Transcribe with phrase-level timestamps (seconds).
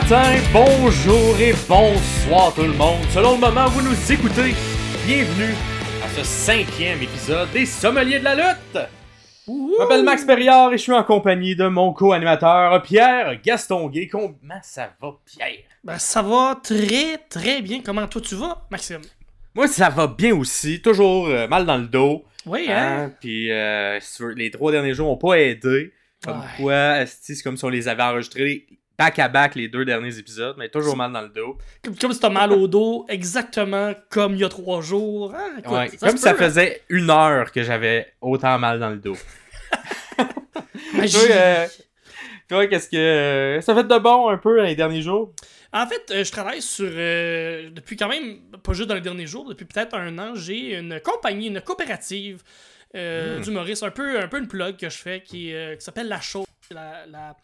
[0.00, 2.98] matin, bonjour et bonsoir tout le monde.
[3.12, 4.52] Selon le moment où vous nous écoutez,
[5.06, 5.54] bienvenue
[6.04, 8.78] à ce cinquième épisode des Sommeliers de la lutte.
[9.46, 14.08] Je m'appelle Max Perriard et je suis en compagnie de mon co-animateur Pierre Gastonguay.
[14.08, 14.34] Comment
[14.64, 15.62] ça va, Pierre?
[15.84, 17.80] Ben, ça va très très bien.
[17.84, 19.02] Comment toi tu vas, Maxime?
[19.54, 20.82] Moi, ça va bien aussi.
[20.82, 22.24] Toujours euh, mal dans le dos.
[22.46, 23.04] Oui, hein?
[23.04, 24.00] Hein, Puis euh,
[24.34, 25.92] les trois derniers jours n'ont pas aidé.
[26.24, 26.46] Comme Ouais.
[26.58, 28.66] quoi, c'est comme si on les avait enregistrés
[28.98, 31.58] back à back les deux derniers épisodes, mais toujours mal dans le dos.
[31.84, 35.32] Comme, comme si t'as mal au dos, exactement comme il y a trois jours.
[35.36, 36.34] Ah, écoute, Ouais, ça comme si ça hein.
[36.34, 39.16] faisait une heure que j'avais autant mal dans le dos.
[40.94, 41.16] Magie.
[41.26, 41.66] Toi, euh,
[42.48, 42.96] toi, qu'est-ce que.
[42.96, 45.32] euh, ça fait de bon un peu les derniers jours?
[45.72, 46.88] En fait, euh, je travaille sur.
[46.88, 50.76] euh, depuis quand même, pas juste dans les derniers jours, depuis peut-être un an, j'ai
[50.78, 52.42] une compagnie, une coopérative
[52.94, 53.42] euh, Mm.
[53.42, 56.46] d'humoristes, un peu, un peu une plug que je fais qui, qui s'appelle La Chose.
[56.70, 57.36] La, la,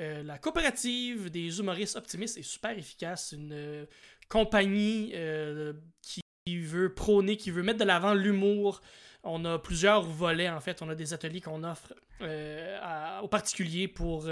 [0.00, 3.32] euh, la coopérative des humoristes optimistes est super efficace.
[3.32, 3.84] Une euh,
[4.28, 6.22] compagnie euh, qui
[6.58, 8.80] veut prôner, qui veut mettre de l'avant l'humour.
[9.22, 10.82] On a plusieurs volets en fait.
[10.82, 11.92] On a des ateliers qu'on offre
[13.22, 14.28] aux particuliers pour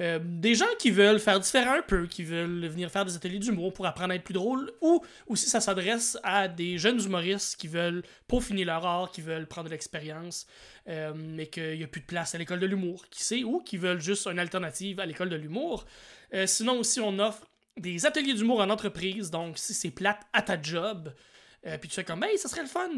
[0.00, 3.38] euh, des gens qui veulent faire différent un peu, qui veulent venir faire des ateliers
[3.38, 7.56] d'humour pour apprendre à être plus drôle, ou aussi ça s'adresse à des jeunes humoristes
[7.56, 10.46] qui veulent peaufiner leur art, qui veulent prendre de l'expérience,
[10.88, 13.60] euh, mais qu'il n'y a plus de place à l'école de l'humour, qui sait, ou
[13.60, 15.84] qui veulent juste une alternative à l'école de l'humour.
[16.32, 20.42] Euh, sinon aussi, on offre des ateliers d'humour en entreprise, donc si c'est plate à
[20.42, 21.12] ta job,
[21.80, 22.90] puis tu fais comme, hey, ça serait le fun,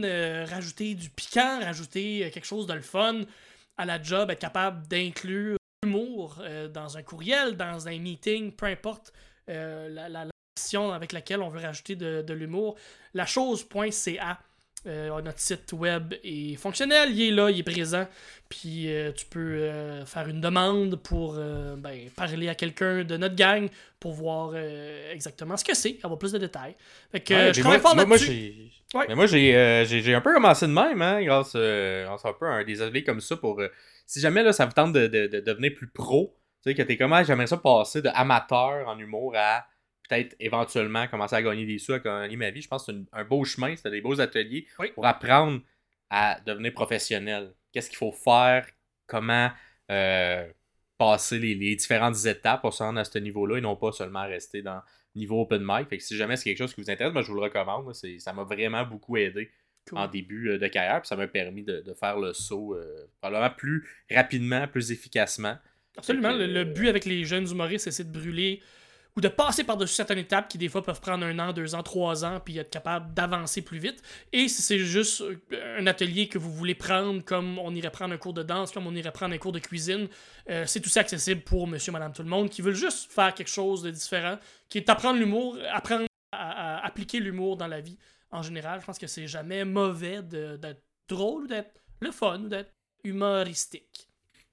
[0.46, 3.20] rajouter du piquant, rajouter quelque chose de le fun
[3.76, 5.58] à la job, être capable d'inclure
[6.40, 9.12] euh, dans un courriel, dans un meeting, peu importe
[9.48, 10.26] euh, la, la,
[10.92, 12.76] avec laquelle on veut rajouter de, de l'humour.
[13.12, 14.40] La chose.ca.
[14.86, 18.06] Euh, notre site web est fonctionnel, il est là, il est présent.
[18.48, 23.34] Puis euh, tu peux euh, faire une demande pour ben, parler à quelqu'un de notre
[23.34, 24.54] gang pour voir
[25.10, 26.74] exactement ce que c'est, avoir plus de détails.
[27.10, 28.70] Fait que Ouais, je travaille moi, fort moi, moi, j'ai.
[28.94, 29.06] Ouais.
[30.14, 33.20] Un peu commencé de même, hein, grâce, grâce un peu à un des ateliers comme
[33.20, 33.60] ça pour.
[34.06, 36.82] si jamais là, ça vous tente de, de- de devenir plus pro, tu sais, que
[36.82, 39.66] t'es comment, j'aimerais ça passer de amateur en humour à
[40.22, 42.62] peut-être éventuellement commencer à gagner des sous, à gagner ma vie.
[42.62, 44.88] Je pense que c'est une- un beau chemin, c'est des beaux ateliers Oui.
[44.94, 45.60] pour apprendre
[46.10, 47.52] à devenir professionnel.
[47.72, 48.66] Qu'est-ce qu'il faut faire,
[49.06, 49.50] comment
[49.90, 50.46] euh,
[50.96, 54.22] passer les, les différentes étapes pour se rendre à ce niveau-là et non pas seulement
[54.26, 54.80] rester dans
[55.14, 55.88] niveau open mic.
[55.88, 57.92] Fait que si jamais c'est quelque chose qui vous intéresse, moi, je vous le recommande.
[57.94, 59.50] C'est- Ça m'a vraiment beaucoup aidé
[59.88, 59.98] Cool.
[59.98, 61.00] en début euh, de carrière.
[61.02, 65.56] Puis ça m'a permis de, de faire le saut euh, probablement plus rapidement, plus efficacement.
[65.96, 66.32] Absolument.
[66.32, 68.62] Que, Le, le but avec les jeunes humoristes, c'est de brûler
[69.16, 71.82] ou de passer par-dessus certaines étapes qui, des fois, peuvent prendre un an, deux ans,
[71.82, 74.02] trois ans, puis être capable d'avancer plus vite.
[74.32, 78.12] Et si c'est juste euh, un atelier que vous voulez prendre, comme on irait prendre
[78.12, 80.08] un cours de danse, comme on irait prendre un cours de cuisine,
[80.50, 83.50] euh, c'est aussi accessible pour monsieur, madame, tout le monde qui veulent juste faire quelque
[83.50, 84.38] chose de différent,
[84.68, 87.98] qui est apprendre l'humour, apprendre à, à appliquer l'humour dans la vie
[88.32, 88.80] en général.
[88.80, 92.72] Je pense que c'est jamais mauvais d'être drôle ou d'être le fun ou d'être
[93.04, 94.08] humoristique.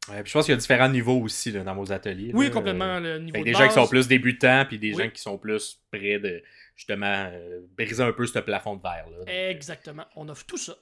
[0.10, 2.32] Ouais, puis je pense qu'il y a différents niveaux aussi là, dans vos ateliers.
[2.34, 2.52] Oui, là.
[2.52, 3.00] complètement.
[3.00, 5.04] Le niveau de des gens qui sont plus débutants, puis des Oui.
[5.04, 6.42] gens qui sont plus près de
[6.76, 9.06] justement euh, briser un peu ce plafond de verre.
[9.12, 9.18] Là.
[9.20, 10.06] Donc, euh, Exactement.
[10.16, 10.74] On offre tout ça.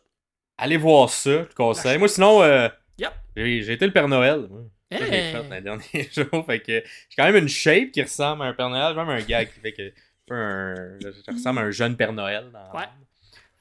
[0.57, 1.97] Allez voir ça, je conseille.
[1.97, 3.11] Moi, sinon, euh, Yep.
[3.35, 4.47] j'ai été le Père Noël.
[4.91, 5.31] Ça, j'ai Hey.
[5.33, 6.45] fait dans les derniers jours.
[6.45, 6.71] Fait que
[7.09, 8.93] j'ai quand même une shape qui ressemble à un Père Noël.
[8.93, 9.91] J'ai même un gag qui fait que
[10.31, 12.49] un, je ressemble à un jeune Père Noël.
[12.53, 12.85] Dans Ouais.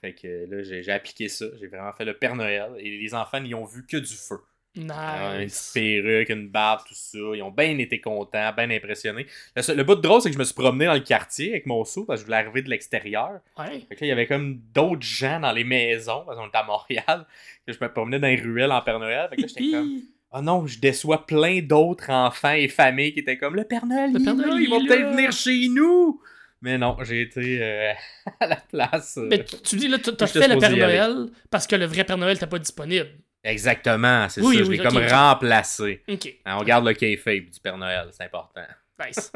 [0.01, 1.47] Fait que là, j'ai j'ai appliqué ça.
[1.59, 2.71] J'ai vraiment fait le Père Noël.
[2.79, 4.39] Et les enfants n'y ont vu que du feu.
[4.81, 5.71] Une Nice.
[5.73, 7.19] petite perruque, une barbe, tout ça.
[7.35, 9.27] Ils ont bien été contents, bien impressionnés.
[9.57, 11.51] Le, seul- le bout de drôle, c'est que je me suis promené dans le quartier
[11.51, 13.41] avec mon seau parce que je voulais arriver de l'extérieur.
[13.59, 13.81] Ouais.
[13.89, 16.59] Fait que là, il y avait comme d'autres gens dans les maisons, parce qu'on était
[16.59, 17.27] à Montréal,
[17.67, 19.27] que je me promenais dans les ruelles en Père Noël.
[19.31, 20.05] Fait que là, j'étais comme, Hi.
[20.33, 24.13] oh non, je déçois plein d'autres enfants et familles qui étaient comme, le Père Noël,
[24.13, 26.21] Le il Père Noël, ils vont il peut-être venir chez nous.
[26.61, 27.93] Mais non, j'ai été euh,
[28.41, 29.17] à la place.
[29.17, 30.71] euh, Mais tu tu dis là, t'as fait le Père.
[30.73, 33.07] Noël parce que le vrai Père Noël t'es pas disponible.
[33.45, 34.65] Exactement, c'est Oui, ça.
[34.65, 35.11] je l'ai comme ok.
[35.11, 36.03] remplacé.
[36.45, 38.63] Hein, on garde le kayfabe du Père Noël, c'est important.
[39.07, 39.31] Nice.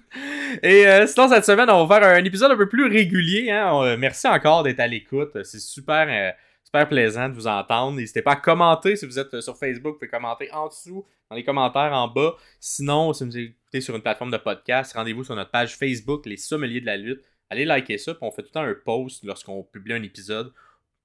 [0.62, 3.50] Et euh, sinon, cette semaine, on va faire un épisode un peu plus régulier.
[3.50, 3.70] Hein.
[3.72, 5.30] On- euh, merci encore d'être à l'écoute.
[5.44, 6.30] C'est super, euh,
[6.64, 7.96] super plaisant de vous entendre.
[7.98, 9.92] N'hésitez pas à commenter si vous êtes sur Facebook.
[9.94, 12.34] Vous pouvez commenter en dessous, dans les commentaires en bas.
[12.58, 16.38] Sinon, si vous écoutez sur une plateforme de podcast, rendez-vous sur notre page Facebook, Les
[16.38, 17.22] Sommeliers de la Lutte.
[17.50, 20.52] Allez liker ça, puis on fait tout le temps un post lorsqu'on publie un épisode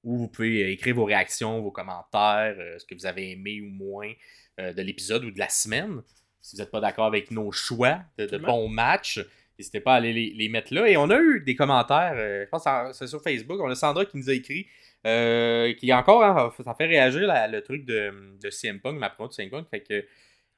[0.07, 3.62] où vous pouvez euh, écrire vos réactions, vos commentaires, euh, ce que vous avez aimé
[3.62, 4.12] ou moins
[4.59, 6.01] euh, de l'épisode ou de la semaine.
[6.42, 9.19] Si vous n'êtes pas d'accord avec nos choix de, bons matchs,
[9.59, 10.88] n'hésitez pas à aller les, les mettre là.
[10.88, 13.75] Et on a eu des commentaires, euh, je pense que c'est- sur Facebook, on a
[13.75, 14.68] Sandra qui nous a écrit,
[15.06, 19.09] euh, qui encore, hein, ça fait réagir la- le truc de, de CM Punk, ma
[19.09, 20.06] promo de CM Punk, fait que,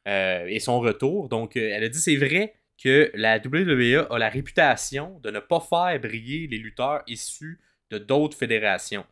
[0.07, 1.27] euh, et son retour.
[1.27, 5.59] Donc, elle a dit c'est vrai que la WWE a la réputation de ne pas
[5.59, 7.59] faire briller les lutteurs issus
[7.89, 9.05] de d'autres fédérations.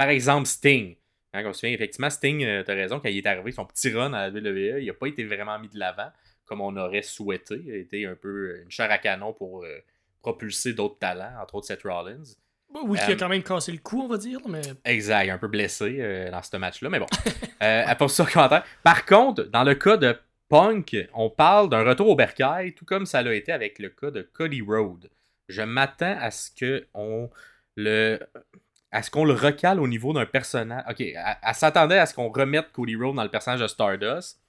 [0.00, 0.96] Par exemple, Sting.
[1.34, 3.66] Hein, on se souvient, effectivement, Sting, euh, tu as raison, quand il est arrivé, son
[3.66, 6.10] petit run à la WWE, il n'a pas été vraiment mis de l'avant
[6.46, 7.60] comme on aurait souhaité.
[7.64, 9.78] Il a été un peu une chair à canon pour euh,
[10.22, 12.22] propulser d'autres talents, entre autres Seth Rollins.
[12.72, 15.38] Oui, qui a Euh, quand même cassé le cou, on va dire, mais Exact, un
[15.38, 17.06] peu blessé euh, dans ce match-là, mais bon.
[17.62, 18.64] euh, à part ça, commentaire.
[18.82, 20.16] Par contre, dans le cas de
[20.48, 24.10] Punk, on parle d'un retour au bercail, tout comme ça l'a été avec le cas
[24.10, 25.10] de Cody Rhodes.
[25.48, 27.28] Je m'attends à ce que on
[27.76, 28.18] le
[28.92, 30.84] à ce qu'on le recale au niveau d'un personnage.
[30.90, 34.40] Ok, elle, s'attendait à ce qu'on remette Cody Rhodes dans le personnage de Stardust,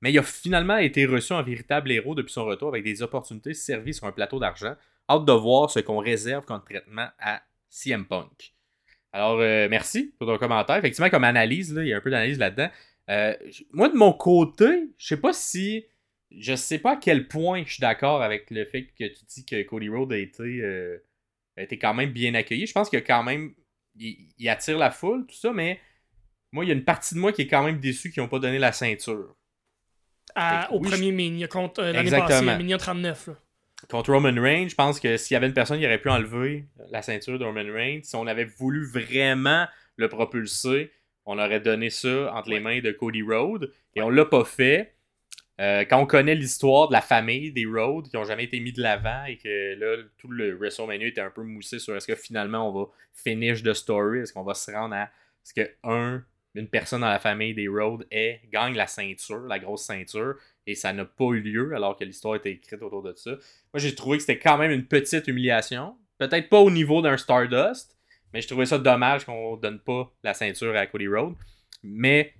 [0.00, 3.54] mais il a finalement été reçu en véritable héros depuis son retour avec des opportunités
[3.54, 4.74] servies sur un plateau d'argent.
[5.08, 8.54] Hâte de voir ce qu'on réserve comme traitement à CM Punk.
[9.12, 10.76] Alors, euh, merci pour ton commentaire.
[10.76, 12.70] Effectivement, comme analyse, il y a un peu d'analyse là-dedans.
[13.10, 13.34] Euh,
[13.72, 15.84] moi, de mon côté, je sais pas si.
[16.30, 19.44] Je sais pas à quel point je suis d'accord avec le fait que tu dis
[19.44, 20.96] que Cody Rhodes a été, euh,
[21.58, 22.66] a été quand même bien accueilli.
[22.66, 23.54] Je pense que quand même.
[23.96, 25.80] Il, il attire la foule, tout ça, mais
[26.52, 28.28] moi, il y a une partie de moi qui est quand même déçu qu'ils n'ont
[28.28, 29.36] pas donné la ceinture.
[30.34, 33.26] à- Fait que au oui, premier Mania contre euh, l'année passée, Mania 39.
[33.28, 33.36] Là.
[33.88, 36.66] Contre Roman Reigns, je pense que s'il y avait une personne qui aurait pu enlever
[36.90, 39.66] la ceinture de Roman Reigns, si on avait voulu vraiment
[39.96, 40.92] le propulser,
[41.26, 43.72] on aurait donné ça entre les mains de Cody Rhodes.
[43.94, 44.94] Et on l'a pas fait.
[45.60, 48.72] Euh, quand on connaît l'histoire de la famille des Rhodes qui ont jamais été mis
[48.72, 52.14] de l'avant et que là, tout le WrestleMania était un peu moussé sur est-ce que
[52.14, 55.10] finalement on va finish the story, est-ce qu'on va se rendre à
[55.44, 59.58] ce que un, une personne dans la famille des Rhodes ait, gagne la ceinture, la
[59.58, 63.12] grosse ceinture, et ça n'a pas eu lieu alors que l'histoire était écrite autour de
[63.14, 63.30] ça.
[63.30, 65.96] Moi, j'ai trouvé que c'était quand même une petite humiliation.
[66.18, 67.96] Peut-être pas au niveau d'un Stardust,
[68.32, 71.34] mais je trouvais ça dommage qu'on donne pas la ceinture à Cody Rhodes.
[71.82, 72.34] Mais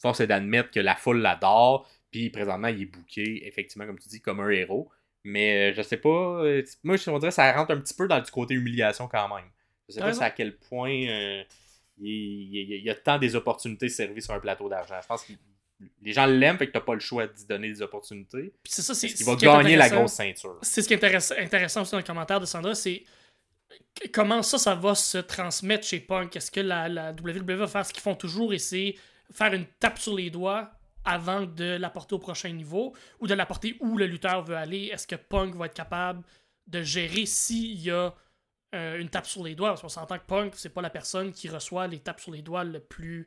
[0.00, 1.88] force est d'admettre que la foule l'adore.
[2.10, 4.90] Puis présentement, il est booké, effectivement, comme tu dis, comme un héros.
[5.24, 6.08] Mais euh, je sais pas.
[6.44, 9.28] euh, moi, je dirais que ça rentre un petit peu dans du côté humiliation quand
[9.34, 9.44] même.
[9.88, 11.42] Je sais T'as pas à quel point euh,
[11.98, 14.94] il, il- il y a tant des opportunités servies sur un plateau d'argent.
[15.02, 15.32] Je pense que
[16.02, 18.52] les gens l'aiment, fait que t'as pas le choix d'y donner des opportunités.
[18.62, 20.58] Puis c'est ça, c'est ce va gagner la grosse ceinture.
[20.62, 23.04] C'est ce qui est intéressant, intéressant aussi dans le commentaire de Sandra, c'est
[24.12, 26.34] comment ça, ça va se transmettre chez Punk?
[26.36, 28.94] Est-ce que la, la WWE va faire ce qu'ils font toujours et c'est
[29.32, 30.70] faire une tape sur les doigts
[31.04, 34.90] avant de l'apporter au prochain niveau ou de l'apporter où le lutteur veut aller?
[34.92, 36.22] Est-ce que Punk va être capable
[36.66, 38.14] de gérer s'il y a
[38.74, 39.70] euh, une tape sur les doigts?
[39.70, 42.42] Parce qu'on s'entend que Punk, c'est pas la personne qui reçoit les tapes sur les
[42.42, 43.26] doigts le plus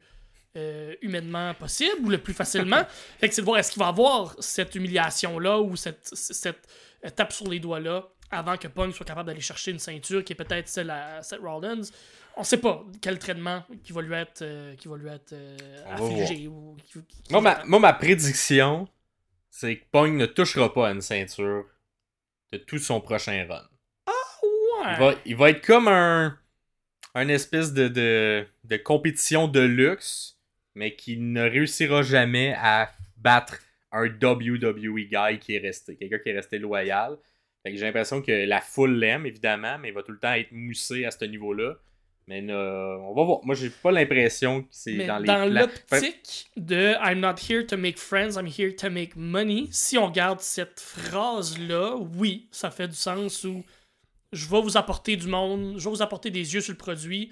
[0.56, 2.84] euh, humainement possible ou le plus facilement.
[3.20, 6.68] fait que c'est de voir est-ce qu'il va avoir cette humiliation-là ou cette, cette
[7.06, 10.34] euh, tape sur les doigts-là avant que Punk soit capable d'aller chercher une ceinture qui
[10.34, 11.81] est peut-être celle à Seth Rollins.
[12.36, 15.58] On sait pas quel traitement qui va lui être, euh, qui va lui être euh,
[15.86, 16.48] On va affligé.
[16.48, 18.88] Ou, qui- qui- Moi ma, moi, ma prédiction,
[19.50, 21.66] c'est que Pong ne touchera pas à une ceinture
[22.52, 23.68] de tout son prochain run.
[24.08, 24.94] Ouais.
[24.94, 26.38] Il, va, il va être comme un,
[27.16, 30.40] un espèce de, de, de compétition de luxe,
[30.76, 33.60] mais qui ne réussira jamais à battre
[33.92, 37.18] un WWE guy qui est resté, quelqu'un qui est resté loyal.
[37.62, 40.34] Fait que j'ai l'impression que la foule l'aime, évidemment, mais il va tout le temps
[40.34, 41.76] être moussé à ce niveau-là.
[42.28, 43.40] Mais euh, on va voir.
[43.44, 47.75] Moi, j'ai pas l'impression que c'est dans les dans l'optique de I'm not here to
[47.77, 52.88] make friends, I'm here to make money, si on regarde cette phrase-là, oui, ça fait
[52.88, 53.63] du sens où
[54.32, 57.32] je vais vous apporter du monde, je vais vous apporter des yeux sur le produit,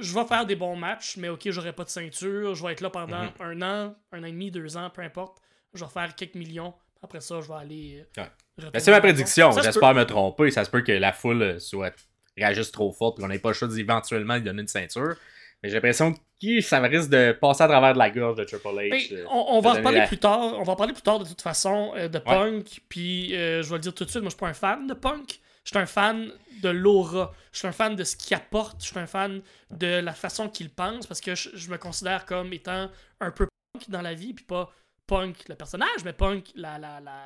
[0.00, 2.80] je vais faire des bons matchs, mais ok, j'aurai pas de ceinture, je vais être
[2.80, 3.30] là pendant Mhm.
[3.40, 5.38] un an, un an et demi, deux ans, peu importe,
[5.74, 8.04] je vais faire quelques millions, après ça, je vais aller.
[8.18, 8.70] euh, Ouais.
[8.72, 9.50] Ben, c'est ma prédiction.
[9.50, 10.50] J'espère me tromper.
[10.52, 11.92] Ça se peut que la foule soit
[12.36, 15.14] réagisse trop fort et qu'on n'ait pas le choix d'éventuellement lui donner une ceinture.
[15.62, 16.12] Mais j'ai l'impression
[16.42, 18.90] que ça risque de passer à travers de la gorge de Triple H.
[18.90, 20.58] Ben, euh, on, on va en la- plus tard.
[20.58, 22.80] On va en parler plus tard de toute façon euh, de Punk.
[22.88, 24.86] Puis euh, je vais le dire tout de suite, moi je suis pas un fan
[24.86, 25.40] de Punk.
[25.64, 27.32] Je suis un fan de l'aura.
[27.52, 28.82] Je suis un fan de ce qu'il apporte.
[28.82, 32.26] Je suis un fan de la façon qu'il pense parce que je, je me considère
[32.26, 34.70] comme étant un peu Punk dans la vie, puis pas
[35.06, 37.24] Punk le personnage, mais Punk la la la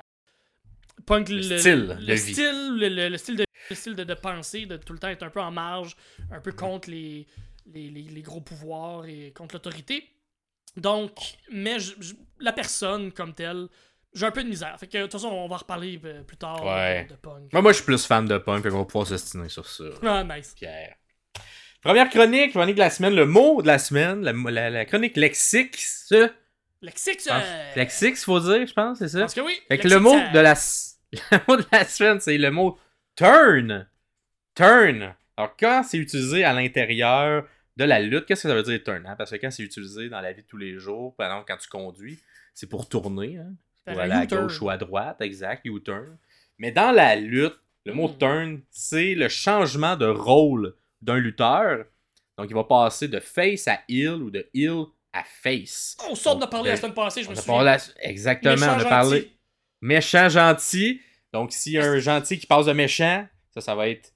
[1.07, 2.33] Punk le, style le de vie.
[2.33, 5.09] style, le, le- le style de le style de, de pensée, de tout le temps
[5.09, 5.95] être un peu en marge,
[6.33, 7.27] un peu contre les,
[7.73, 10.09] les, les- les gros pouvoirs et contre l'autorité.
[10.77, 11.13] Donc,
[11.53, 13.67] mais je- je- la personne comme telle,
[14.15, 14.75] j'ai un peu de misère.
[14.81, 17.05] Fait que de toute façon, on va reparler euh, plus tard Ouais.
[17.05, 17.53] de, de Punk.
[17.53, 19.85] Moi, moi, je suis plus fan de Punk, fait qu'on va pouvoir s'estiner sur ça.
[20.03, 20.55] Ah, nice.
[20.57, 20.95] Pierre.
[21.83, 25.17] Première chronique, chronique de la semaine, le mot de la semaine, la, la- la chronique
[25.17, 25.77] lexique.
[25.77, 26.31] ça.
[26.83, 29.21] Lexique, Ah, euh, Lexique, il faut dire, je pense, c'est ça?
[29.21, 29.55] Parce que oui.
[29.69, 30.55] Fait que le mot ça- de la
[31.33, 32.79] le mot de la semaine, c'est le mot
[33.17, 33.89] turn.
[34.55, 35.15] Turn.
[35.37, 39.05] Alors quand c'est utilisé à l'intérieur de la lutte, qu'est-ce que ça veut dire turn
[39.07, 39.15] hein?
[39.17, 41.57] Parce que quand c'est utilisé dans la vie de tous les jours, par exemple quand
[41.59, 42.19] tu conduis,
[42.55, 43.53] c'est pour tourner, hein?
[43.87, 46.17] Pour aller à gauche ou à droite, exact, U-turn.
[46.59, 47.57] Mais dans la lutte,
[47.87, 48.19] le mot Hmm.
[48.19, 51.87] turn, c'est le changement de rôle d'un lutteur.
[52.37, 55.97] Donc, il va passer de face à heel ou de heel à face.
[56.09, 57.63] On sort de parler la semaine passée, je On me souviens.
[57.63, 59.33] la- Exactement, Méchant on a parlé gentil.
[59.81, 61.01] méchant gentil.
[61.33, 64.13] Donc, s'il y a un gentil qui passe de méchant, ça, ça va être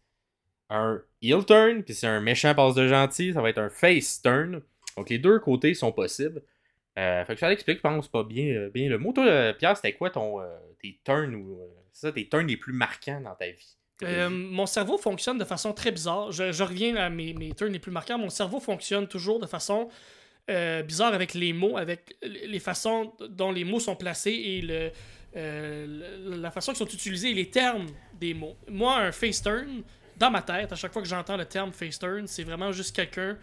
[0.71, 1.83] un heel turn.
[1.83, 4.61] Puis si un méchant passe de gentil, ça va être un face turn.
[4.97, 6.43] Donc, les deux côtés sont possibles.
[6.99, 9.13] Euh, fait que ça l'explique, je pense pas bien, euh, bien le mot.
[9.13, 10.47] Toi, euh, Pierre, c'était quoi ton, euh,
[10.81, 11.59] tes turns ou
[11.93, 13.77] c'est ça, tes turns les plus marquants dans ta vie?
[14.03, 16.33] Euh, mon cerveau fonctionne de façon très bizarre.
[16.33, 18.19] Je, je reviens à mes, mes turns les plus marquants.
[18.19, 19.89] Mon cerveau fonctionne toujours de façon
[20.51, 24.91] euh, bizarre avec les mots, avec les façons dont les mots sont placés et le,
[25.37, 25.87] euh,
[26.31, 28.57] le- la façon qu'ils sont utilisés et les termes des mots.
[28.69, 29.83] Moi, un face turn,
[30.17, 32.95] dans ma tête, à chaque fois que j'entends le terme face turn, c'est vraiment juste
[32.95, 33.39] quelqu'un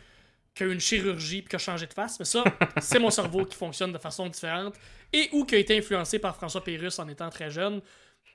[0.54, 2.20] qui a une chirurgie puis qui a changé de face.
[2.20, 2.44] Mais ça,
[2.82, 4.76] c'est mon cerveau qui fonctionne de façon différente
[5.14, 7.82] et ou qui a été influencé par François Pérusse en étant très jeune.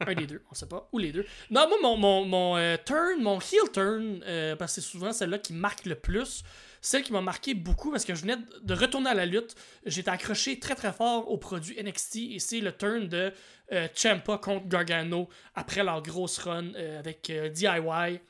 [0.00, 0.88] Un des deux, on sait pas.
[0.92, 1.24] Ou les deux.
[1.50, 4.20] Non, moi, mon, mon, mon euh, turn, mon heel turn,
[4.58, 6.42] parce que c'est souvent celle-là qui marque le plus.
[6.86, 9.54] Celle qui m'a marqué beaucoup parce que je venais de retourner à la lutte.
[9.86, 13.32] J'étais accroché très très fort au produit NXT et c'est le turn de
[13.72, 18.20] euh, Ciampa contre Gargano après leur grosse run euh, avec euh, DIY.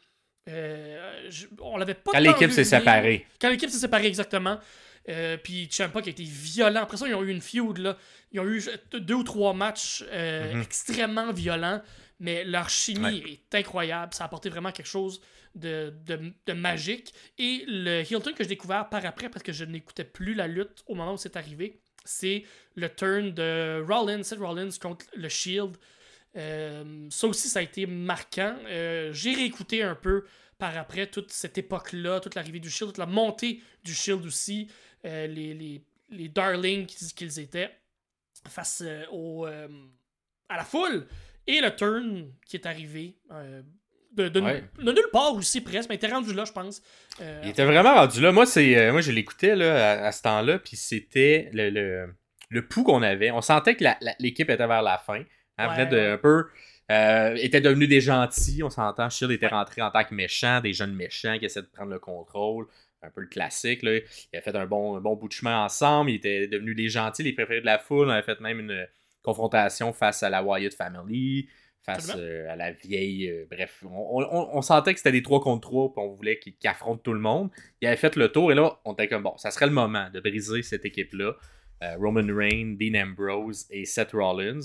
[0.48, 3.26] Euh, je- on l'avait pas Quand l'équipe s'est séparée.
[3.40, 4.58] Quand l'équipe s'est séparée, exactement.
[5.08, 6.82] Euh, puis Ciampa qui a été violent.
[6.82, 7.78] Après ça, ils ont eu une feud.
[7.78, 7.96] Là.
[8.32, 10.62] Ils ont eu deux ou trois matchs euh, Mhm.
[10.62, 11.82] extrêmement violents.
[12.20, 13.40] Mais leur chimie Ouais.
[13.52, 14.14] est incroyable.
[14.14, 15.20] Ça a apporté vraiment quelque chose
[15.54, 17.12] de, de, de magique.
[17.38, 20.46] Et le heel turn que j'ai découvert par après, parce que je n'écoutais plus la
[20.46, 22.44] lutte au moment où c'est arrivé, c'est
[22.76, 25.76] le turn de Rollins, Seth Rollins contre le Shield.
[26.36, 28.56] Euh, ça aussi, ça a été marquant.
[28.66, 30.24] Euh, j'ai réécouté un peu
[30.58, 34.68] par après toute cette époque-là, toute l'arrivée du Shield, toute la montée du Shield aussi,
[35.04, 37.70] euh, les, les, les darlings qu'ils étaient
[38.48, 41.06] face au, à la foule.
[41.46, 43.62] Et le turn qui est arrivé euh,
[44.12, 44.64] de, de, Ouais.
[44.78, 46.82] de nulle part aussi presque, mais il était rendu là, je pense.
[47.20, 48.32] Euh, Il était vraiment rendu là.
[48.32, 52.14] Moi, c'est, euh, moi je l'écoutais à, à ce temps-là, puis c'était le, le,
[52.50, 53.30] le pouls qu'on avait.
[53.30, 53.84] On sentait que
[54.20, 55.22] l'équipe était vers la fin.
[55.58, 56.10] Elle Ouais, venait de ouais.
[56.12, 56.46] un peu.
[56.90, 59.08] Euh, était devenu des gentils, on s'entend.
[59.08, 61.98] Shield était rentré en tant que méchant, des jeunes méchants qui essaient de prendre le
[61.98, 62.66] contrôle.
[63.02, 63.82] Un peu le classique.
[63.82, 63.96] Là.
[63.96, 66.10] Ils avaient fait un bon, un bon bout de chemin ensemble.
[66.10, 68.06] Ils étaient devenus des gentils, les préférés de la foule.
[68.08, 68.86] On avait fait même une
[69.24, 71.48] confrontation face à la Wyatt Family,
[71.82, 73.28] face euh, à la vieille.
[73.28, 76.38] euh, bref, on, on- on sentait que c'était des 3 contre 3 puis on voulait
[76.38, 77.50] qu'ils affrontent tout le monde.
[77.80, 80.08] Ils avaient fait le tour et là, on était comme bon, ça serait le moment
[80.10, 81.32] de briser cette équipe-là.
[81.82, 84.60] Euh, Roman Reigns, Dean Ambrose et Seth Rollins.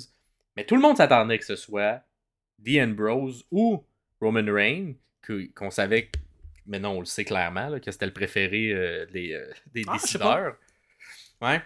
[0.55, 2.01] Mais tout le monde s'attendait que ce soit
[2.59, 3.83] Dean Ambrose ou
[4.21, 4.93] Roman Reigns,
[5.55, 6.09] qu'on savait,
[6.65, 9.39] mais non, on le sait clairement, là, que c'était le préféré des,
[9.73, 10.55] des Ah, décideurs.
[11.41, 11.61] Ouais.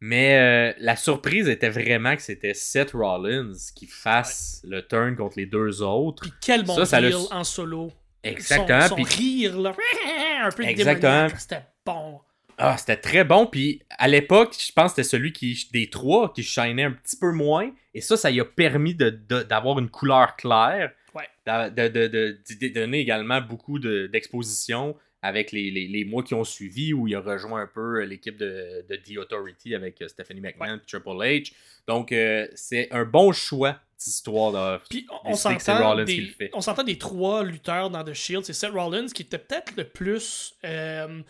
[0.00, 5.38] Mais euh, la surprise était vraiment que c'était Seth Rollins qui fasse le turn contre
[5.38, 6.22] les deux autres.
[6.22, 7.00] Puis quel bon Ça,
[7.30, 7.92] en solo.
[8.22, 8.82] Exactement.
[8.82, 9.74] Son, son puis- rire, là.
[10.42, 11.28] Un peu Exactement.
[11.38, 12.20] C'était bon.
[12.58, 13.46] Ah, c'était très bon.
[13.46, 17.16] Puis à l'époque, je pense que c'était celui qui, des trois qui shinait un petit
[17.16, 17.70] peu moins.
[17.94, 20.92] Et ça, ça lui a permis de- de- d'avoir une couleur claire.
[21.14, 21.28] Ouais.
[21.46, 26.92] De, de, donner également beaucoup de- d'exposition avec les, les- les mois qui ont suivi
[26.92, 30.76] où il a rejoint un peu l'équipe de, de The Authority avec euh, Stephanie McMahon
[30.76, 31.52] et Triple H.
[31.86, 34.52] Donc, euh, c'est un bon choix d'histoire.
[34.52, 34.82] De...
[34.88, 38.44] Puis on, s'entend des, on s'entend des trois lutteurs dans The Shield.
[38.44, 40.54] C'est Seth Rollins qui était peut-être le plus.
[40.64, 41.20] euh,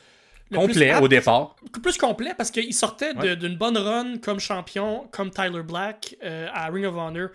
[0.50, 1.56] le complet plus apte- au départ.
[1.82, 3.34] plus complet parce qu'il sortait Ouais.
[3.36, 7.30] d'une bonne run comme champion, comme Tyler Black euh, à Ring of Honor.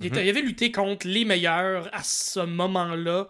[0.00, 0.26] Il, était- Mhm.
[0.26, 3.26] il avait lutté contre les meilleurs à ce moment-là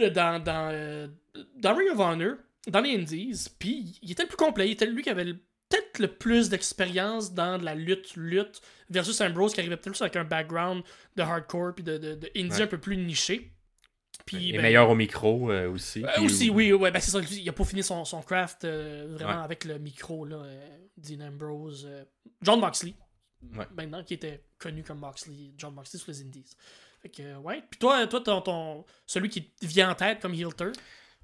[0.00, 1.08] euh, dans, dans, euh,
[1.56, 2.34] dans Ring of Honor,
[2.68, 3.46] dans les Indies.
[3.58, 4.68] Puis il était le plus complet.
[4.68, 5.38] Il était lui qui avait le-
[5.68, 8.60] peut-être le plus d'expérience dans de la lutte, lutte,
[8.90, 10.82] versus Ambrose qui arrivait peut-être plus avec un background
[11.16, 12.62] de hardcore puis de, de, de indie Ouais.
[12.62, 13.50] un peu plus niché.
[14.26, 16.04] Puis, Et ben, meilleur au micro euh, aussi.
[16.04, 17.20] euh, aussi, oui, ouais, ben c'est ça.
[17.20, 19.44] Il a peaufiné son, son craft euh, vraiment Ouais.
[19.44, 20.42] avec le micro, là.
[20.96, 21.88] Dean Ambrose.
[22.40, 22.94] John Moxley.
[23.56, 23.66] Ouais.
[23.76, 25.52] Maintenant, qui était connu comme Moxley.
[25.58, 26.46] John Moxley sur les Indies.
[27.02, 27.62] Fait que, ouais.
[27.68, 30.54] Puis toi, toi ton, ton- celui qui vient en tête comme heel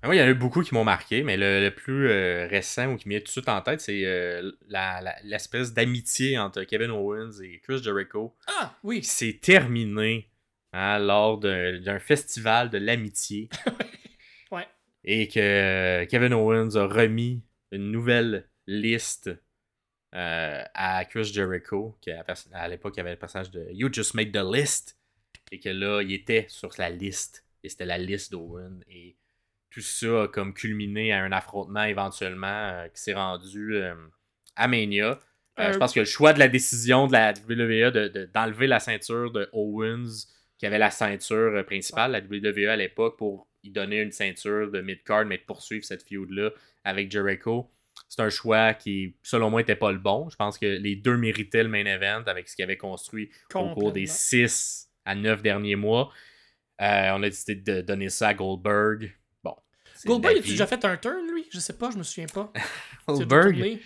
[0.02, 2.08] Ah Oui, il y en a eu beaucoup qui m'ont marqué, mais le, le plus
[2.08, 5.74] euh, récent ou qui m'est tout de suite en tête, c'est euh, la- la- l'espèce
[5.74, 9.00] d'amitié entre Kevin Owens et Chris Jericho Ah, oui.
[9.02, 10.30] qui s'est terminée
[10.72, 13.48] hein, lors d'un festival de l'amitié.
[14.50, 14.66] Ouais.
[15.04, 19.30] Et que euh, Kevin Owens a remis une nouvelle liste
[20.12, 24.32] euh, à Chris Jericho, qui à, l'époque il avait le personnage de You Just Make
[24.32, 24.98] the List,
[25.52, 29.16] et que là, il était sur la liste, et c'était la liste d'Owen, et
[29.70, 33.94] tout ça a comme culminé à un affrontement éventuellement euh, qui s'est rendu euh,
[34.56, 35.18] à Mania.
[35.58, 38.66] Euh, je pense que le choix de la décision de la WWE de- de- d'enlever
[38.66, 40.26] la ceinture de Owens
[40.58, 44.80] qui avait la ceinture principale, la WWE à l'époque, pour y donner une ceinture de
[44.80, 46.50] mid-card, mais de poursuivre cette feud-là
[46.84, 47.70] avec Jericho.
[48.08, 50.28] C'est un choix qui, selon moi, n'était pas le bon.
[50.30, 53.74] Je pense que les deux méritaient le main event avec ce qu'ils avaient construit au
[53.74, 54.14] cours des Complètement.
[54.14, 56.12] 6 à 9 derniers mois.
[56.78, 59.12] On a décidé de donner ça à Goldberg.
[60.08, 60.50] Goldberg, vie.
[60.52, 61.46] déjà fait un turn, lui?
[61.50, 62.52] Je sais pas, je me souviens pas.
[63.08, 63.78] Goldberg?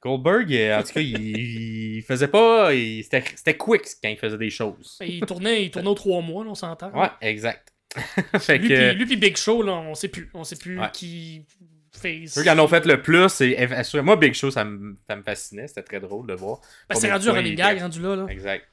[0.00, 2.74] Goldberg, en tout cas, il, il faisait pas.
[2.74, 4.96] il- C'était c'était quick quand il faisait des choses.
[4.98, 6.90] Ben, Il tournait, il tournait aux trois mois, là, on s'entend.
[6.92, 7.72] Ouais, exact.
[8.40, 9.04] fait Lui, que.
[9.04, 10.28] puis, Big Show, là, on sait plus.
[10.34, 10.88] On sait plus Ouais.
[10.92, 11.44] qui
[11.92, 12.32] face.
[12.32, 15.22] Ceux qui en ont fait le plus, c'est assurément Big Show, ça me, ça me
[15.22, 15.68] fascinait.
[15.68, 16.60] C'était très drôle de voir.
[16.88, 18.16] Ben, c'est rendu un running gag, rendu là.
[18.16, 18.26] là.
[18.28, 18.66] Exact.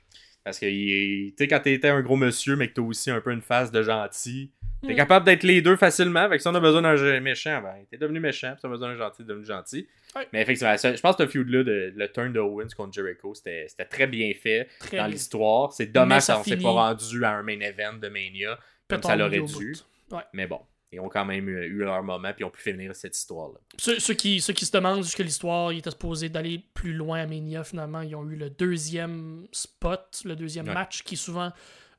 [0.43, 3.31] Parce que, tu sais, quand t'étais un gros monsieur, mais que t'as aussi un peu
[3.33, 4.95] une face de gentil, t'es Mm.
[4.95, 6.27] capable d'être les deux facilement.
[6.29, 8.51] Fait que si on a besoin d'un méchant, ben, t'es devenu méchant.
[8.51, 9.87] Puis si on a besoin d'un gentil, t'es devenu gentil.
[10.15, 10.27] Ouais.
[10.33, 13.67] Mais effectivement, je pense que ce feud-là, de- le turn de Owens contre Jericho, c'était
[13.89, 15.73] très bien fait Très dans l'histoire.
[15.73, 18.57] C'est dommage ça qu'on s'est pas rendu à un main event de Mania,
[18.87, 19.75] comme ça l'aurait dû.
[20.11, 20.23] Ouais.
[20.33, 20.59] Mais bon,
[20.91, 23.59] ils ont quand même eu, eu leur moment, puis ils ont pu finir cette histoire-là.
[23.77, 27.19] Ceux, ceux qui, ceux qui se demandent jusque l'histoire, il était supposé d'aller plus loin
[27.21, 30.73] à Mania, finalement, ils ont eu le deuxième spot, le deuxième Ouais.
[30.73, 31.51] match, qui est souvent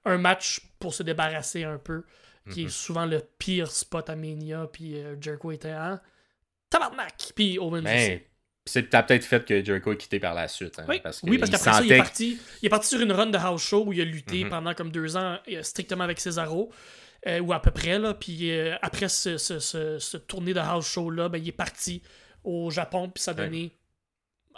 [0.05, 2.03] un match pour se débarrasser un peu,
[2.51, 5.99] qui est souvent le pire spot à Mania, puis euh, Jericho était en
[6.69, 7.83] tabarnak, puis aussi.
[7.83, 8.27] Mais
[8.67, 10.79] c'est t'as peut-être fait que Jericho est quitté par la suite.
[10.79, 13.11] hein, Oui, parce oui, parce qu'après ça, il est, parti, il est parti sur une
[13.13, 14.51] run de house show où il a lutté Mhm.
[14.51, 16.71] pendant comme deux ans euh, strictement avec Cesaro,
[17.27, 17.99] euh, ou à peu près.
[17.99, 21.53] Là, puis euh, après ce, ce, ce, ce tournée de house show-là, ben, il est
[21.53, 22.03] parti
[22.45, 23.45] au Japon, puis ça a Ouais.
[23.45, 23.77] donné.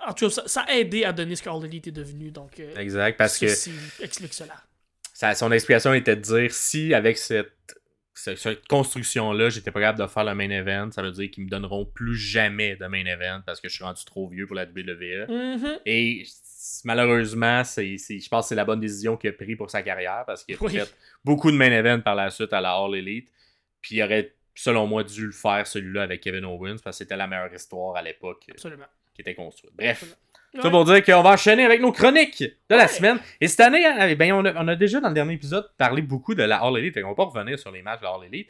[0.04, 2.30] En tout cas, ça, ça a aidé à donner ce qu'All Elite est devenu.
[2.32, 3.46] Donc, euh, Exact, parce que
[4.02, 4.54] explique cela.
[5.34, 7.52] son explication était de dire si avec cette,
[8.14, 11.48] cette, construction-là, j'étais pas capable de faire le main event, ça veut dire qu'ils me
[11.48, 14.64] donneront plus jamais de main event parce que je suis rendu trop vieux pour la
[14.64, 15.26] WWE.
[15.28, 15.78] Mhm.
[15.86, 16.24] Et
[16.84, 20.24] malheureusement, c'est, je pense que c'est la bonne décision qu'il a prise pour sa carrière
[20.26, 20.72] parce qu'il a Oui.
[20.72, 23.28] fait beaucoup de main events par la suite à la All Elite.
[23.80, 27.16] Puis il aurait, selon moi, dû le faire celui-là avec Kevin Owens parce que c'était
[27.16, 28.76] la meilleure histoire à l'époque euh,
[29.14, 29.72] qui était construite.
[29.74, 30.16] Bref.
[30.54, 30.60] Ouais.
[30.62, 33.18] Ça pour dire qu'on va enchaîner avec nos chroniques de la semaine.
[33.40, 36.02] Et cette année, eh ben, on, a, on a déjà dans le dernier épisode parlé
[36.02, 36.94] beaucoup de la All Elite.
[36.94, 38.48] Fait qu'on va pas revenir sur les matchs de la All Elite.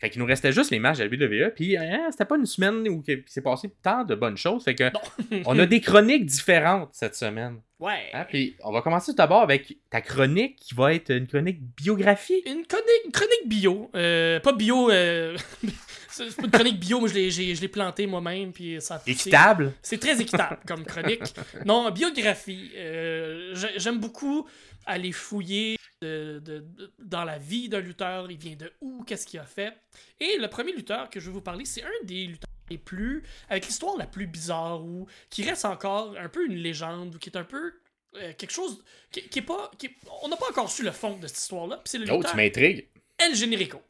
[0.00, 1.08] Fait qu'il nous restait juste les matchs de la
[1.48, 1.52] WWE.
[1.54, 4.64] Puis hein, c'était pas une semaine où il s'est passé tant de bonnes choses.
[4.64, 4.90] Fait que
[5.46, 7.60] on a des chroniques différentes cette semaine.
[7.78, 8.10] Ouais.
[8.12, 11.60] Hein, Puis on va commencer tout d'abord avec ta chronique qui va être une chronique
[11.76, 12.42] biographie.
[12.46, 13.90] Une chronique, une chronique bio.
[13.94, 14.90] Euh, pas bio.
[14.90, 15.36] euh,
[16.08, 18.52] c'est pas une chronique bio, moi je l'ai, je l'ai planté moi-même.
[18.52, 19.00] Puis ça.
[19.06, 19.72] Équitable.
[19.82, 21.22] C'est très équitable comme chronique.
[21.64, 22.72] Non, biographie.
[22.76, 24.46] euh, j'ai- J'aime beaucoup
[24.86, 28.30] aller fouiller de- de- dans la vie d'un lutteur.
[28.30, 29.72] Il vient de où, qu'est-ce qu'il a fait.
[30.20, 33.22] Et le premier lutteur que je vais vous parler, c'est un des lutteurs les plus.
[33.50, 37.28] avec l'histoire la plus bizarre ou qui reste encore un peu une légende ou qui
[37.30, 37.72] est un peu.
[38.16, 39.70] euh, quelque chose qui, qui est pas.
[39.76, 41.76] qui est- on n'a pas encore su le fond de cette histoire-là.
[41.78, 42.88] puis c'est le Oh, lutteur tu m'intrigues.
[43.18, 43.82] El Generico.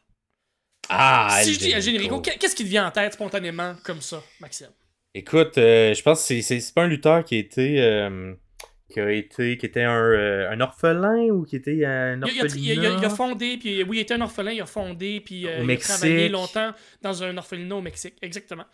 [0.88, 2.20] Ah, si El je dis El Generico, Generico.
[2.20, 4.70] qu'est- qu'est-ce qui te vient en tête spontanément comme ça, Maxime?
[5.14, 7.80] Écoute, euh, je pense que c'est pas un lutteur qui a été.
[7.80, 8.34] euh,
[8.90, 9.56] qui a été.
[9.56, 12.44] qui était un, euh, un orphelin ou qui était un orphelinat.
[12.74, 14.66] il a- il a- il a fondé, puis oui, il était un orphelin, il a
[14.66, 18.64] fondé, puis euh, il a travaillé longtemps dans un orphelinat au Mexique, exactement.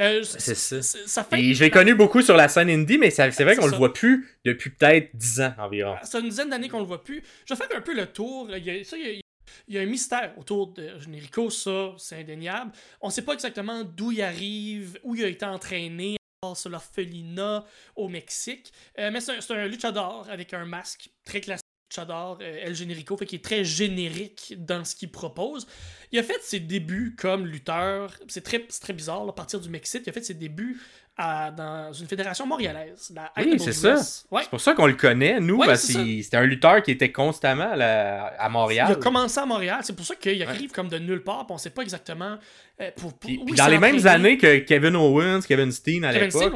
[0.00, 0.82] Euh, C'est ça.
[0.82, 1.40] c'est- Ça fait.
[1.40, 3.76] Et je l'ai connu beaucoup sur la scène indie, mais c'est vrai C'est qu'on le
[3.76, 5.96] voit plus depuis peut-être 10 ans environ.
[6.02, 7.22] Ça fait une dizaine d'années qu'on le voit plus.
[7.48, 8.48] Je vais faire un peu le tour.
[8.54, 9.20] Il y a, ça, il y a-
[9.68, 12.72] il y a un mystère autour de Generico, ça, c'est indéniable.
[13.00, 16.16] On sait pas exactement d'où il arrive, où il a été entraîné
[16.54, 17.64] sur l'orphelinat
[17.96, 18.72] au Mexique.
[18.98, 21.65] Euh, mais c'est un, un luchador avec un masque très classique.
[21.90, 25.66] Luchador, euh, El Generico, fait qu'il est très générique dans ce qu'il propose.
[26.12, 28.12] Il a fait ses débuts comme lutteur.
[28.28, 30.02] C'est très, très bizarre, là, à partir du Mexique.
[30.06, 30.80] Il a fait ses débuts
[31.16, 33.12] à- dans une fédération montréalaise.
[33.14, 33.94] La Oui, c'est ça.
[34.30, 34.42] Ouais.
[34.42, 38.48] C'est pour ça qu'on le connaît, nous, Ouais, c'était un lutteur qui était constamment à,
[38.48, 38.88] Montréal.
[38.90, 41.54] Il a commencé à Montréal, c'est pour ça qu'il arrive comme de nulle part, puis
[41.54, 42.36] on sait pas exactement
[42.80, 45.72] euh, pour, pour- Puis, où puis il dans les mêmes années que Kevin Owens, Kevin
[45.72, 46.52] Steen à l'époque,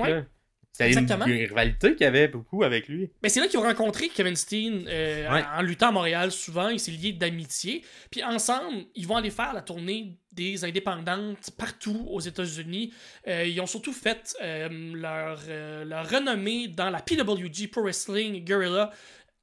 [0.72, 3.10] C'était une, une rivalité qu'il y avait beaucoup avec lui.
[3.22, 5.42] Mais c'est là qu'ils ont rencontré Kevin Steen euh, Ouais.
[5.54, 7.82] en, luttant à Montréal souvent, ils s'est lié d'amitié.
[8.10, 12.92] Puis ensemble, ils vont aller faire la tournée des indépendantes partout aux États-Unis.
[13.28, 18.42] Euh, ils ont surtout fait euh, leur, euh, leur renommée dans la PWG Pro Wrestling
[18.44, 18.90] Guerrilla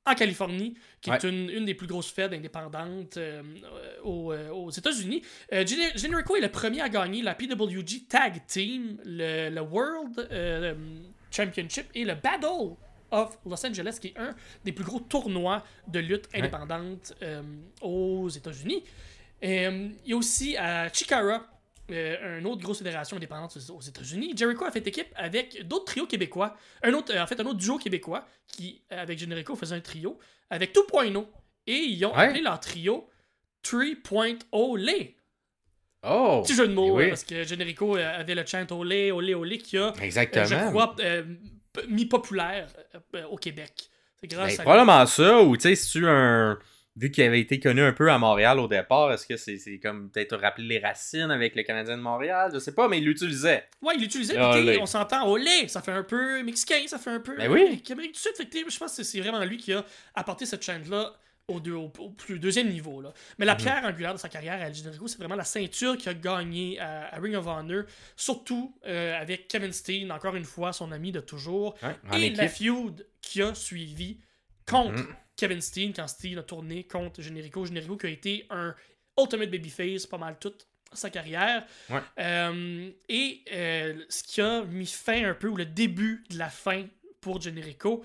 [0.05, 3.43] en Californie, qui est une, une des plus grosses fêtes indépendantes euh,
[4.05, 5.21] aux, aux États-Unis.
[5.51, 10.25] Euh, Gener- Generico est le premier à gagner la PWG Tag Team, le, le World
[10.31, 10.73] euh,
[11.37, 12.75] Championship et le Battle
[13.11, 17.41] of Los Angeles, qui est un des plus gros tournois de lutte indépendante euh,
[17.81, 18.83] aux États-Unis.
[19.43, 21.45] Euh, il y a aussi à Chikara,
[21.91, 24.33] euh, une autre grosse fédération indépendante aux États-Unis.
[24.35, 26.57] Jericho a fait équipe avec d'autres trios québécois.
[26.83, 30.17] Un autre, euh, en fait, un autre duo québécois qui, avec Generico, faisait un trio.
[30.49, 31.25] Avec 2.0
[31.67, 32.25] et ils ont Ouais.
[32.25, 33.07] appelé leur trio
[33.63, 35.15] 3.0 Olé.
[36.09, 36.41] Oh!
[36.43, 37.09] Petit jeu de mots, oui.
[37.09, 40.45] parce que Generico euh, avait le chant Olé, Olé, Olé qui a, euh, Exactement.
[40.45, 41.23] je crois, euh,
[41.89, 42.67] mis populaire
[43.15, 43.73] euh, au Québec.
[44.19, 46.57] C'est grâce Ben, à probablement ça, ou tu sais, si tu un.
[46.99, 50.09] Vu qu'il avait été connu un peu à Montréal au départ, est-ce que c'est comme
[50.09, 52.49] peut-être rappeler les racines avec le Canadien de Montréal?
[52.51, 53.65] Je sais pas, mais il l'utilisait.
[53.83, 57.11] Ouais, il l'utilisait, Ah, puis on s'entend Olé, ça fait un peu mexicain, ça fait
[57.11, 57.83] un peu Ben oui.
[57.91, 58.31] Amérique du Sud.
[58.35, 61.13] Fait je pense que c'est vraiment lui qui a apporté cette chaîne-là
[61.49, 63.01] au, deux- au, au plus deuxième niveau.
[63.01, 63.13] Là.
[63.37, 63.59] Mais la Mhm.
[63.61, 66.77] pierre angulaire de sa carrière à El Generico, c'est vraiment la ceinture qu'il a gagnée
[66.79, 67.83] à, à Ring of Honor,
[68.17, 72.49] surtout euh, avec Kevin Steen, encore une fois, son ami de toujours, Ouais, et la
[72.49, 74.19] feud qui a suivi
[74.65, 75.15] contre Mhm.
[75.37, 77.65] Kevin Steen quand Steen a tourné contre Generico.
[77.65, 78.75] Generico qui a été un
[79.17, 81.65] Ultimate Babyface pas mal toute sa carrière.
[81.89, 81.99] Ouais.
[82.19, 86.49] Euh, et euh, ce qui a mis fin un peu, ou le début de la
[86.49, 86.85] fin
[87.21, 88.03] pour Generico,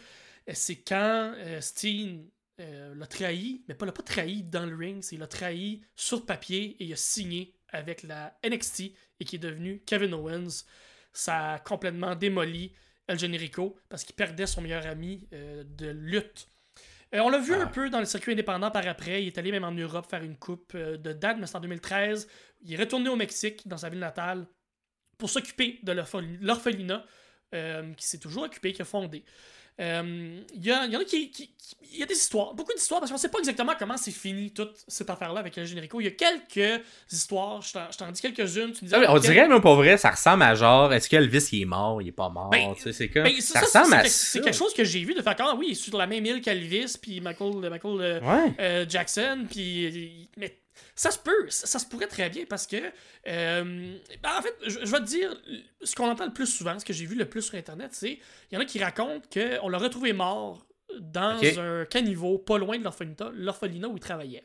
[0.52, 2.24] c'est quand Steen
[2.62, 6.24] euh, l'a trahi, mais pas l'a pas trahi dans le ring, c'est l'a trahi sur
[6.24, 10.64] papier et il a signé avec la NXT et qui est devenu Kevin Owens.
[11.12, 12.72] Ça a complètement démoli
[13.08, 16.48] El Generico parce qu'il perdait son meilleur ami euh, de lutte.
[17.14, 17.62] Euh, on l'a vu Ah.
[17.62, 19.22] un peu dans le circuit indépendant par après.
[19.22, 22.28] Il est allé même en Europe faire une coupe de date, mais c'est en 2013.
[22.62, 24.46] Il est retourné au Mexique, dans sa ville natale,
[25.18, 27.04] pour s'occuper de l'orphel- l'orphelinat
[27.98, 29.24] qui s'est toujours occupé, qui a fondé.
[29.82, 31.30] Euh, Il y, a, y en a qui,
[31.92, 34.50] Il y a des histoires, beaucoup d'histoires, parce qu'on sait pas exactement comment c'est fini
[34.50, 36.00] toute cette affaire-là avec le générico.
[36.00, 38.72] Il y a quelques histoires, je t'en- dis quelques-unes.
[38.72, 41.48] Tu me dis, Ça, On dirait, même pour vrai, ça ressemble à genre, est-ce qu'Elvis
[41.52, 43.24] il est mort, il est pas mort, Ben, tu sais, c'est comme.
[43.24, 44.26] Ben, ça, ça, ressemble c'est à quelque- ça.
[44.32, 46.24] c'est quelque chose que j'ai vu de faire quand oui, il est sur la même
[46.24, 48.52] île qu'Elvis, puis Michael, Michael euh, Ouais.
[48.60, 50.28] euh, Jackson, puis.
[50.38, 50.56] Mais
[50.94, 52.76] ça se peut, ça, ça se pourrait très bien parce que.
[53.28, 55.34] euh, ben, en fait, je, je vais te dire,
[55.82, 58.18] ce qu'on entend le plus souvent, ce que j'ai vu le plus sur Internet, c'est.
[58.50, 60.66] Il y en a qui racontent qu'on l'a retrouvé mort
[61.00, 62.84] dans un caniveau pas loin de
[63.34, 64.44] l'orphelinat où il travaillait.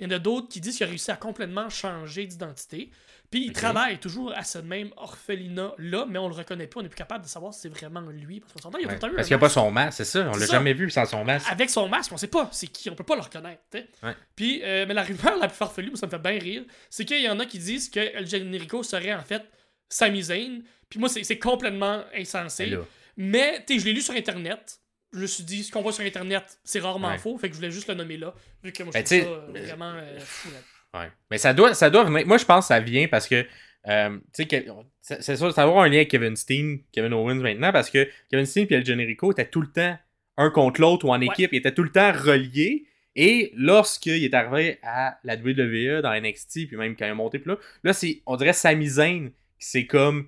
[0.00, 2.90] Il y en a d'autres qui disent qu'il a réussi à complètement changer d'identité.
[3.30, 6.78] Puis il travaille toujours à ce même orphelinat-là, mais on le reconnaît plus.
[6.80, 8.40] On n'est plus capable de savoir si c'est vraiment lui.
[8.40, 8.98] Parce qu'on il a Ouais.
[8.98, 10.30] Parce qu'il n'y a pas son masque, c'est ça.
[10.32, 11.46] On l'a jamais vu sans son masque.
[11.50, 13.62] Avec son masque, on sait pas c'est qui, on peut pas le reconnaître.
[13.74, 14.14] Ouais.
[14.36, 17.04] Puis, euh, mais la rumeur la plus farfelue, moi, ça me fait bien rire, c'est
[17.04, 19.42] qu'il y en a qui disent que El Generico serait en fait
[19.88, 20.62] Sami Zayn.
[20.88, 22.66] Puis moi, c'est complètement insensé.
[22.66, 22.78] Là.
[23.16, 24.80] Mais, tu je l'ai lu sur Internet.
[25.12, 27.18] Je me suis dit, ce qu'on voit sur Internet, c'est rarement Ouais.
[27.18, 27.38] faux.
[27.38, 28.34] Fait que je voulais juste le nommer là.
[28.64, 29.26] Vu que moi, je Ben, trouve ça
[29.58, 30.50] euh, vraiment euh, fou.
[30.50, 30.58] là.
[30.94, 31.08] Ouais.
[31.30, 32.26] Mais ça doit, ça doit venir.
[32.26, 33.44] Moi, je pense que ça vient parce que.
[33.88, 34.66] euh, tu sais,
[35.20, 38.08] c'est sûr, ça va avoir un lien avec Kevin Steen, Kevin Owens maintenant, parce que
[38.30, 39.98] Kevin Steen et El Generico étaient tout le temps
[40.36, 42.86] un contre l'autre ou en équipe, ils étaient tout le temps reliés.
[43.16, 47.38] Et lorsqu'il est arrivé à la WWE dans NXT, puis même quand il est monté
[47.38, 50.26] plus là, là, c'est, on dirait Sami Zayn qui c'est comme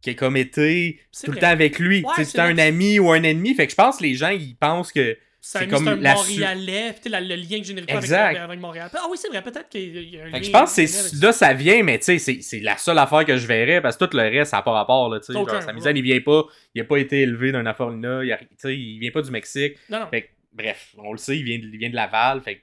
[0.00, 2.02] qui est comme été C'est tout le temps avec lui.
[2.02, 3.54] Ouais, c'est c'était un ami ou un ennemi.
[3.54, 6.14] Fait que je pense que les gens, ils pensent que Sami, comme c'est un la
[6.14, 6.94] Montréalais.
[7.04, 8.36] Le lien que Generico avec, Exact.
[8.36, 8.90] avec Montréal.
[8.94, 10.42] Ah oui, c'est vrai, peut-être qu'il y a un lien.
[10.42, 12.98] je pense que c'est avec là ça vient, mais tu sais, c'est- c'est la seule
[12.98, 15.08] affaire que je verrais parce que tout le reste, ça n'a pas rapport.
[15.08, 17.52] Là, tu sais, Aucun, genre, Sami Zayn, il vient pas, il a pas été élevé
[17.52, 19.76] d'un orphelinat, il, a- il vient pas du Mexique.
[19.88, 20.06] Non, non.
[20.08, 22.40] Fait que, bref, on le sait, il vient de, il vient de Laval.
[22.40, 22.62] Fait que,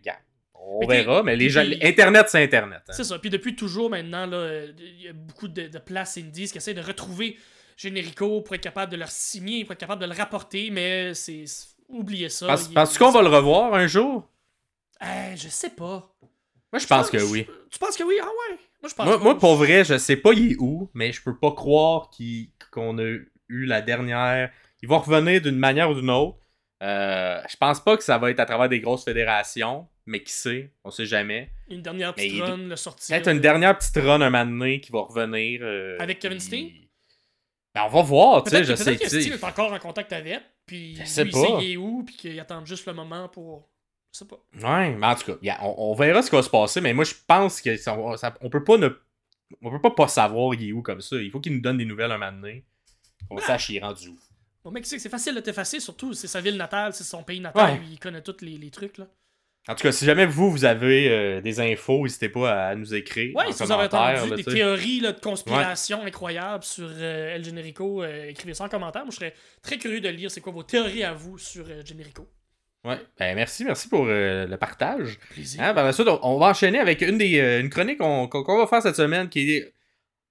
[0.66, 2.80] on Mais verra, mais les gens, Internet, c'est Internet.
[2.90, 2.94] hein.
[2.94, 3.18] C'est ça.
[3.20, 6.82] Puis depuis toujours maintenant, il y a beaucoup de, de places indies qui essaient de
[6.82, 7.38] retrouver
[7.78, 11.46] Generico pour être capable de leur signer, pour être capable de le rapporter, mais c'est.
[11.90, 12.48] Oubliez ça.
[12.48, 14.28] Penses- il- Penses-tu qu'on va le revoir un jour?
[15.04, 16.10] Euh, je sais pas.
[16.72, 17.46] Moi, je pense que oui.
[17.70, 18.16] Tu penses que oui?
[18.22, 18.58] Ah ouais?
[18.82, 21.22] Moi, je pense Moi, moi, pour vrai, je sais pas il est où, mais je
[21.22, 22.10] peux pas croire
[22.72, 23.04] qu'on a
[23.50, 24.52] eu la dernière.
[24.82, 26.40] Il va revenir d'une manière ou d'une autre.
[26.82, 30.34] Euh, je pense pas que ça va être à travers des grosses fédérations, mais qui
[30.34, 31.50] sait, on sait jamais.
[31.70, 33.16] Une dernière petite Mais il- run, le sortir.
[33.16, 35.62] Peut-être une dernière petite run un moment donné qui va revenir.
[35.64, 36.72] euh, Avec Kevin puis- Steen?
[37.76, 38.96] Ben, on va voir, tu sais, je que, sais.
[38.98, 39.22] que tu sais.
[39.22, 41.40] Steve est encore en contact avec, puis Je sais lui, pas.
[41.40, 43.68] sait il est où, puis qu'il attend juste le moment pour.
[44.14, 44.38] Je sais pas.
[44.62, 46.94] Ouais, mais en tout cas, yeah, on, on verra ce qui va se passer, mais
[46.94, 48.90] moi je pense que ça, va- ça- on peut pas ne
[49.62, 51.16] on peut pas pas savoir il est où comme ça.
[51.16, 52.64] Il faut qu'il nous donne des nouvelles un moment donné.
[53.32, 53.42] On Ouais.
[53.42, 54.18] sache il est rendu où.
[54.64, 57.74] Au Mexique, c'est facile de t'effacer, surtout c'est sa ville natale, c'est son pays natal,
[57.74, 57.82] Ouais.
[57.92, 58.98] il connaît tous les, les trucs.
[59.00, 59.08] là.
[59.70, 62.94] En tout cas, si jamais vous, vous avez euh, des infos, n'hésitez pas à nous
[62.94, 63.34] écrire.
[63.38, 67.46] En si vous avez entendu là, des théories là, de conspiration incroyables sur euh, El
[67.46, 69.04] Generico, euh, écrivez ça en commentaire.
[69.04, 71.82] Moi, je serais très curieux de lire c'est quoi vos théories à vous sur euh,
[71.86, 72.28] Generico.
[72.84, 73.00] Ouais.
[73.18, 75.18] Ben, merci, merci pour le partage.
[75.30, 75.62] Plaisir.
[75.64, 78.68] Hein, par la suite, on, on va enchaîner avec une des une chronique qu'on va
[78.68, 79.74] faire cette semaine qui, est,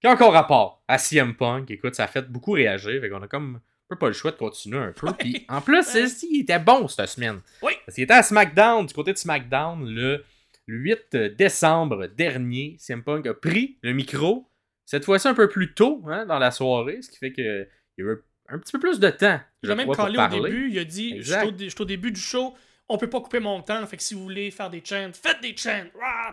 [0.03, 1.71] qui a encore rapport à CM Punk.
[1.71, 3.01] Écoute, ça a fait beaucoup réagir.
[3.01, 3.61] Fait qu'on a comme
[3.97, 5.13] pas le choix de continuer un peu.
[5.19, 7.41] Puis en plus, celle-ci, il était bon cette semaine.
[7.63, 7.73] Oui.
[7.87, 10.25] Parce qu'il était à SmackDown, du côté de SmackDown, le
[10.67, 12.77] 8 décembre dernier.
[12.79, 14.49] CM Punk a pris le micro,
[14.87, 18.03] cette fois-ci un peu plus tôt hein, dans la soirée, ce qui fait qu'il y
[18.03, 18.17] a eu
[18.49, 19.41] un petit peu plus de temps.
[19.69, 21.87] A même collé au début, il a dit Je suis au, dé- je suis au
[21.87, 22.55] début du show,
[22.89, 25.41] on peut pas couper mon temps, fait que si vous voulez faire des chants, faites
[25.41, 25.85] des chants.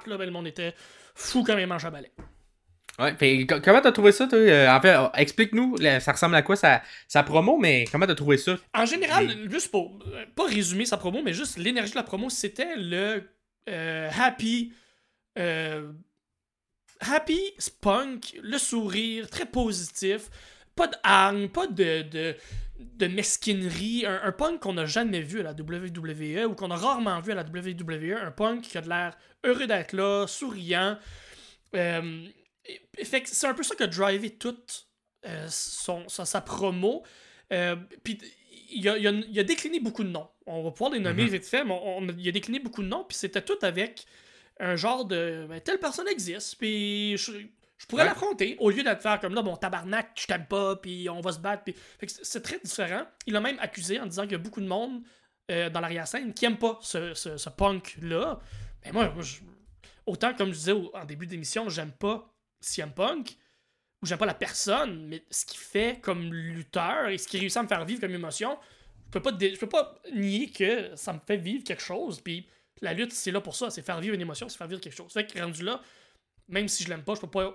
[0.02, 0.74] Puis là, ben, le monde était
[1.16, 2.12] fou comme un manche à balai.
[3.00, 4.38] Ouais, puis comment t'as trouvé ça, toi?
[4.40, 8.16] Euh, en fait, euh, explique-nous, ça ressemble à quoi sa, sa promo, mais comment t'as
[8.16, 8.58] trouvé ça?
[8.74, 12.30] En général, juste pour euh, pas résumer sa promo, mais juste l'énergie de la promo,
[12.30, 13.24] c'était le
[13.70, 14.74] euh, happy.
[15.38, 15.92] euh,
[17.00, 20.30] happy spunk, le sourire, très positif.
[20.76, 22.36] Pas de hargne, pas de, de,
[22.80, 24.06] de mesquinerie.
[24.06, 27.32] Un, un punk qu'on n'a jamais vu à la WWE ou qu'on a rarement vu
[27.32, 28.18] à la WWE.
[28.22, 30.98] Un punk qui a de l'air heureux d'être là, souriant.
[31.76, 32.24] Euh,
[33.04, 34.88] fait que c'est un peu ça qui a drivé toute
[35.26, 37.04] euh, son, sa, sa promo.
[37.52, 38.18] Euh, Puis
[38.72, 40.30] il a, il, a, il a décliné beaucoup de noms.
[40.46, 41.30] On va pouvoir les nommer Mhm.
[41.30, 44.06] vite fait, mais on, on- il a décliné beaucoup de noms, puis c'était tout avec
[44.60, 47.32] un genre de ben, telle personne existe, puis je,
[47.78, 48.10] je pourrais Ouais.
[48.10, 51.32] l'affronter au lieu d'être faire comme là, bon tabarnak, je t'aime pas, puis on va
[51.32, 51.64] se battre.
[51.64, 51.74] Puis...
[51.74, 53.06] Que c'est- c'est très différent.
[53.26, 55.02] Il a même accusé en disant qu'il y a beaucoup de monde
[55.52, 58.40] euh, dans l'arrière-scène qui aime pas ce, ce, ce punk-là.
[58.86, 59.40] Mais moi, moi, je-
[60.06, 63.38] autant comme je disais au- en début d'émission, j'aime pas CM Punk,
[64.02, 67.58] ou j'aime pas la personne, mais ce qu'il fait comme lutteur et ce qu'il réussit
[67.58, 68.58] à me faire vivre comme émotion,
[69.08, 72.22] je peux pas, je peux pas nier que ça me fait vivre quelque chose.
[72.22, 72.48] Puis
[72.82, 74.96] la lutte, c'est là pour ça, c'est faire vivre une émotion, c'est faire vivre quelque
[74.96, 75.12] chose.
[75.12, 75.82] Fait que rendu là,
[76.48, 77.54] même si je l'aime pas, je peux pas,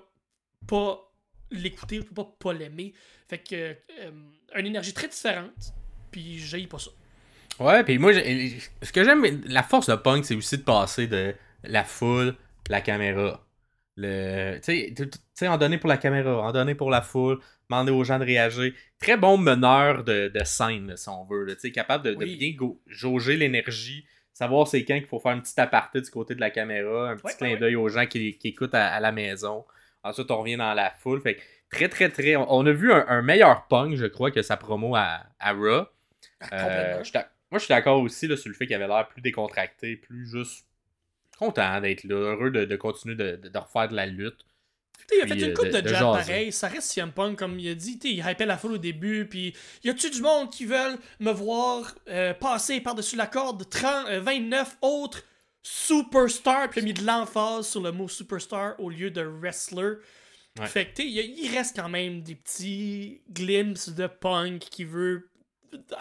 [0.66, 1.12] pas
[1.50, 2.92] l'écouter, je peux pas pas l'aimer.
[3.28, 3.54] Fait que
[4.00, 4.10] euh,
[4.56, 5.74] une énergie très différente,
[6.10, 6.90] puis j'ai pas ça.
[7.60, 11.34] Ouais, puis moi, ce que j'aime, la force de punk, c'est aussi de passer de
[11.62, 12.36] la foule,
[12.68, 13.43] la caméra.
[13.96, 14.94] Le, tu
[15.34, 17.38] sais, en donner pour la caméra, en donner pour la foule,
[17.70, 18.72] demander aux gens de réagir.
[18.98, 21.46] Très bon meneur de, de scène, là, si on veut.
[21.54, 25.40] Tu sais, capable de, bien go- jauger l'énergie, savoir c'est quand qu'il faut faire un
[25.40, 28.06] petit aparté du côté de la caméra, un petit Ouais, clin ouais, d'œil aux gens
[28.06, 29.64] qui, qui écoutent à, à la maison.
[30.02, 31.20] Ensuite, on revient dans la foule.
[31.20, 31.38] Fait
[31.70, 32.34] très, très, très.
[32.36, 35.52] On, on a vu un, un meilleur punk, je crois, que sa promo à, à
[35.52, 35.86] Raw.
[36.52, 39.08] Euh, suis d'ac- moi, je suis d'accord aussi là, sur le fait qu'il avait l'air
[39.08, 40.66] plus décontracté, plus juste
[41.38, 44.46] content d'être là, heureux de, de continuer de, de- de refaire de la lutte.
[45.12, 47.58] Il a fait une euh, coupe de- de, jab pareil, ça reste CM Punk comme
[47.58, 50.64] il a dit, il hypait la foule au début, puis y a-tu du monde qui
[50.64, 55.22] veulent me voir euh, passer par-dessus la corde 30, euh, 29 autres
[55.62, 59.94] superstars, puis il a mis de l'emphase sur le mot superstar au lieu de wrestler?
[60.58, 60.66] Ouais.
[60.66, 65.28] Fait que il reste quand même des petits glimpses de Punk qui veut...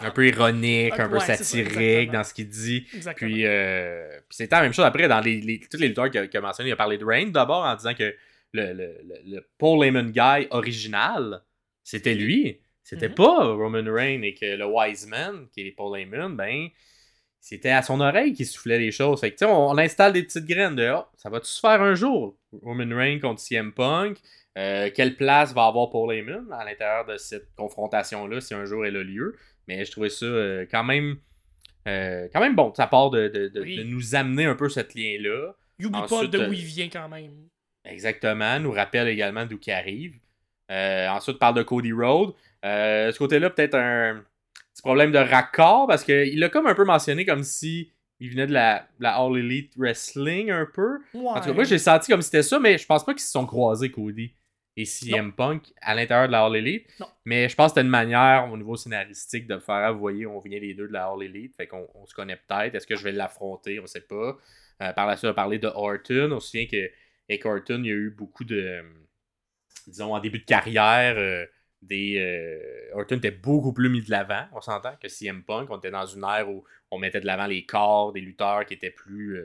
[0.00, 2.86] Un peu ironique, un peu ouais, c'est ça, satirique dans ce qu'il dit.
[2.94, 3.30] Exactement.
[3.30, 6.20] Puis, euh, puis c'était la même chose après dans les, les, tous les lutteurs qu'il
[6.20, 6.70] a, qu'il a mentionné.
[6.70, 8.14] Il a parlé de Reign d'abord en disant que
[8.52, 11.42] le, le, le, le Paul Heyman guy original,
[11.82, 12.60] c'était lui.
[12.82, 13.14] C'était Mhm.
[13.14, 16.68] pas Roman Reigns et que le Wise Man, qui est Paul Heyman, ben,
[17.40, 19.20] c'était à son oreille qu'il soufflait les choses.
[19.20, 21.94] Fait que, on, on installe des petites graines de oh, ça va-tu se faire un
[21.94, 24.18] jour Roman Reigns contre CM Punk?
[24.56, 28.86] Euh, Quelle place va avoir Paul Heyman à l'intérieur de cette confrontation-là si un jour
[28.86, 29.34] elle a lieu?
[29.68, 31.16] Mais je trouvais ça euh, quand même.
[31.86, 33.76] euh, quand même bon de sa part de, de- de- Oui.
[33.76, 35.54] de nous amener un peu ce lien-là.
[35.78, 37.32] Il oublie pas de euh, où il vient quand même.
[37.84, 40.14] Exactement, nous rappelle également d'où il arrive.
[40.70, 42.32] Euh, ensuite, parle de Cody Rhodes.
[42.64, 44.24] Euh, ce côté-là, peut-être un
[44.72, 48.46] petit problème de raccord parce qu'il l'a comme un peu mentionné comme si il venait
[48.46, 51.00] de la, la All Elite Wrestling un peu.
[51.12, 51.26] Ouais.
[51.28, 53.20] En tout cas, moi, j'ai senti comme si c'était ça, mais je pense pas qu'ils
[53.22, 54.32] se sont croisés, Cody
[54.76, 56.88] et CM Punk, à l'intérieur de la All Elite.
[57.00, 57.06] Non.
[57.24, 60.26] Mais je pense que c'était une manière, au niveau scénaristique, de faire, ah, vous voyez,
[60.26, 62.74] on vient les deux de la All Elite, fait qu'on on se connaît peut-être.
[62.74, 63.78] Est-ce que je vais l'affronter?
[63.80, 64.36] On sait pas.
[64.82, 66.30] Euh, par la suite, on a parlé de Orton.
[66.32, 66.90] On se souvient que
[67.28, 68.56] avec Orton, il y a eu beaucoup de.
[68.56, 68.82] euh,
[69.86, 71.46] Disons, en début de carrière, euh,
[71.82, 72.16] des.
[72.18, 75.68] euh, Orton était beaucoup plus mis de l'avant, on s'entend, que CM Punk.
[75.70, 78.74] On était dans une ère où on mettait de l'avant les corps des lutteurs qui
[78.74, 79.38] étaient plus,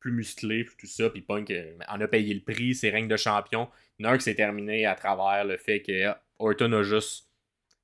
[0.00, 1.10] plus musclés, puis tout ça.
[1.10, 3.68] Puis Punk euh, en a payé le prix, ses règnes de champion.
[4.04, 7.28] Un qui s'est terminé à travers le fait que ah, Orton a juste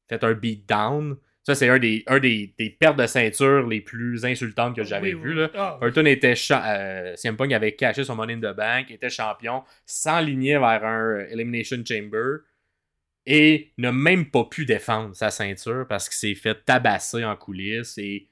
[0.09, 1.16] fait un beatdown.
[1.42, 5.14] Ça, c'est un des, un des, des pertes de ceinture les plus insultantes que j'avais
[5.14, 5.31] Oui, vues.
[5.31, 5.37] oui.
[5.37, 5.50] là.
[5.54, 9.64] Ah, Orton était euh, CM Punk avait caché son money in the bank, était champion,
[9.87, 12.40] s'enlignait vers un Elimination Chamber
[13.26, 17.96] et n'a même pas pu défendre sa ceinture parce qu'il s'est fait tabasser en coulisses
[17.98, 18.28] et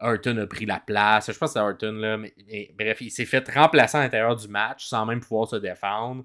[0.00, 1.32] Orton a pris la place.
[1.32, 4.36] Je pense que c'est Orton là, mais, mais bref, il s'est fait remplacer à l'intérieur
[4.36, 6.24] du match sans même pouvoir se défendre.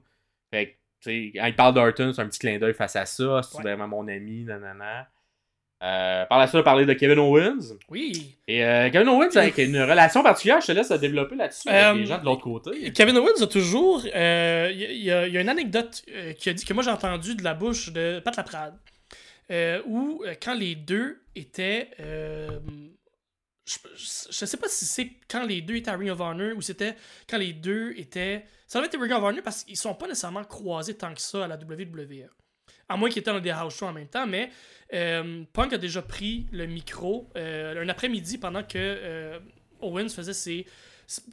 [0.52, 3.06] Fait que, tu sais, quand il parle d'Orton, c'est un petit clin d'œil face à
[3.06, 3.42] ça.
[3.44, 3.64] C'est Ouais.
[3.64, 5.08] vraiment mon ami, nanana.
[5.84, 7.76] Euh, par la suite, on a parlé de Kevin Owens.
[7.90, 8.38] Oui.
[8.48, 11.94] Et euh, Kevin Owens avec une relation particulière, je te laisse développer là-dessus avec Euh,
[12.02, 12.92] les gens de l'autre côté.
[12.94, 14.06] Kevin Owens a toujours.
[14.06, 16.04] Il y, a- y une anecdote
[16.38, 18.76] qui a dit que moi j'ai entendu de la bouche de Pat Laprade.
[19.88, 21.90] où quand les deux étaient.
[23.66, 23.78] je,
[24.30, 26.96] je sais pas si c'est quand les deux étaient à Ring of Honor ou c'était
[27.30, 28.44] quand les deux étaient.
[28.72, 31.44] Ça devait être Ring of Honor parce qu'ils sont pas nécessairement croisés tant que ça
[31.44, 32.30] à la WWE.
[32.88, 34.50] À moins qu'ils étaient dans des house shows en même temps, mais
[34.94, 39.40] euh, Punk a déjà pris le micro euh, un après-midi pendant que euh,
[39.82, 40.66] Owens faisait ses.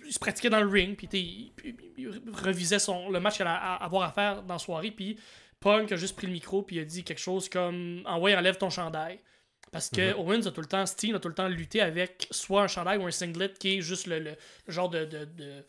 [0.05, 3.47] Il se pratiquait dans le ring, puis il, il, il revisait son, le match qu'il
[3.47, 5.17] allait avoir à faire dans la soirée, puis
[5.61, 8.57] Punk a juste pris le micro, puis il a dit quelque chose comme Envoie, enlève
[8.59, 9.21] ton chandail.
[9.71, 10.19] Parce que Mhm.
[10.21, 12.99] Owens a tout le temps, Steen a tout le temps lutté avec soit un chandail
[12.99, 15.65] ou un singlet qui est juste le, le- le genre de, de, de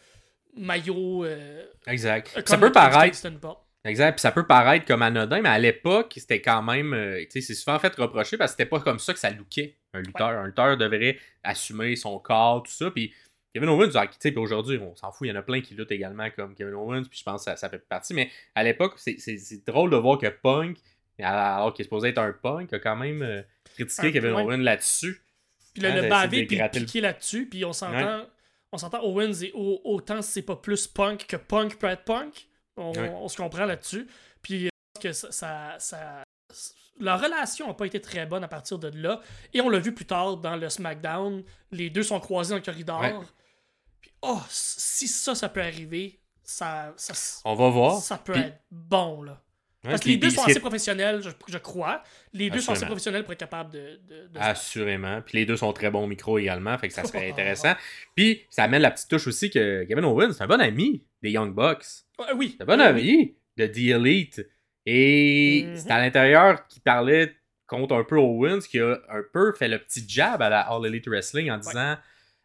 [0.60, 1.26] maillot.
[1.26, 2.32] euh, Exact.
[2.34, 3.18] comme ça peut paraître.
[3.86, 4.12] Exact.
[4.14, 6.94] Puis ça peut paraître comme anodin, mais à l'époque, c'était quand même.
[6.94, 9.30] euh, tu sais, c'est souvent fait reprocher parce que c'était pas comme ça que ça
[9.30, 10.28] lookait un lutteur.
[10.30, 12.92] Un lutteur devrait assumer son corps, tout ça.
[12.92, 13.14] Puis
[13.54, 15.62] Kevin Owens, ah, tu sais, puis aujourd'hui, on s'en fout, il y en a plein
[15.62, 18.14] qui luttent également comme Kevin Owens, puis je pense que ça, ça fait partie.
[18.14, 20.78] Mais à l'époque, c'est- drôle de voir que Punk,
[21.22, 23.42] alors qu'il est supposé être un Punk, a quand même euh,
[23.76, 24.32] critiqué Un Kevin.
[24.34, 25.22] Owens là-dessus.
[25.74, 28.26] Puis le, Hein, le de puis le piquer là-dessus, puis on s'entend.
[28.72, 32.48] On s'entend Owens et au- autant c'est pas plus punk que punk peut être punk.
[32.78, 33.10] On, Ouais.
[33.10, 34.08] on se comprend là-dessus.
[34.42, 36.24] Puis euh, je pense que ça, ça, ça-
[37.00, 39.22] leur relation n'a pas été très bonne à partir de là.
[39.54, 41.44] Et on l'a vu plus tard dans le SmackDown.
[41.72, 43.02] Les deux sont croisés dans le corridor.
[43.02, 43.16] Ouais.
[44.02, 47.14] Puis oh, si ça, ça peut arriver, ça, ça,
[47.46, 47.98] On va voir.
[48.02, 49.42] ça peut Puis- être bon là.
[49.86, 52.04] Ouais, Parce que les deux sont assez professionnels, je, je crois.
[52.34, 54.00] Les deux sont assez professionnels pour être capables de.
[54.10, 55.22] de, de- Assurément.
[55.22, 57.74] Puis les deux sont très bons au micro également, fait que ça serait intéressant.
[58.16, 61.32] Puis ça amène la petite touche aussi que Kevin Owens, c'est un bon ami des
[61.32, 61.86] Young Bucks.
[62.20, 62.56] Ouais, oui.
[62.58, 64.46] C'est un bon ami de The Elite.
[64.86, 65.76] Et Mhm.
[65.78, 67.36] c'est à l'intérieur qui parlait
[67.68, 70.86] contre un peu Owens qui a un peu fait le petit jab à la All
[70.88, 71.96] Elite Wrestling en disant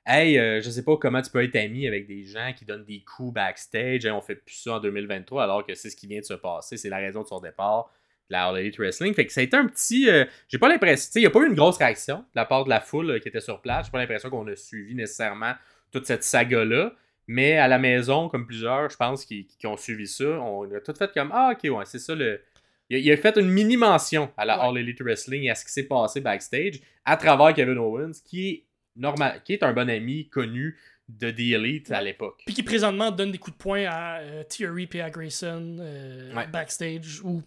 [0.06, 2.84] Hey, euh, je sais pas comment tu peux être ami avec des gens qui donnent
[2.84, 4.04] des coups backstage.
[4.04, 6.34] Hey, on fait plus ça en 2023 alors que c'est ce qui vient de se
[6.34, 6.76] passer.
[6.76, 7.90] C'est la raison de son départ
[8.28, 9.14] de la All Elite Wrestling.
[9.14, 10.10] Fait que ça a été un petit.
[10.10, 11.06] euh, J'ai pas l'impression.
[11.06, 12.80] Tu sais, il n'y a pas eu une grosse réaction de la part de la
[12.80, 13.86] foule euh, qui était sur place.
[13.86, 15.54] J'ai pas l'impression qu'on a suivi nécessairement
[15.90, 16.92] toute cette saga-là.
[17.26, 20.80] Mais à la maison, comme plusieurs, je pense, qui, qui ont suivi ça, on a
[20.80, 22.42] tout fait comme Ah, ok, ouais, c'est ça le.
[22.90, 24.64] Il a, il a fait une mini-mention à la Ouais.
[24.68, 28.48] All Elite Wrestling et à ce qui s'est passé backstage à travers Kevin Owens, qui
[28.50, 28.64] est,
[28.96, 30.78] normal, qui est un bon ami connu
[31.08, 32.42] de The Elite à l'époque.
[32.46, 36.34] Puis qui présentement donne des coups de poing à euh, Theory et à Grayson euh,
[36.34, 36.46] Ouais.
[36.46, 37.42] backstage ou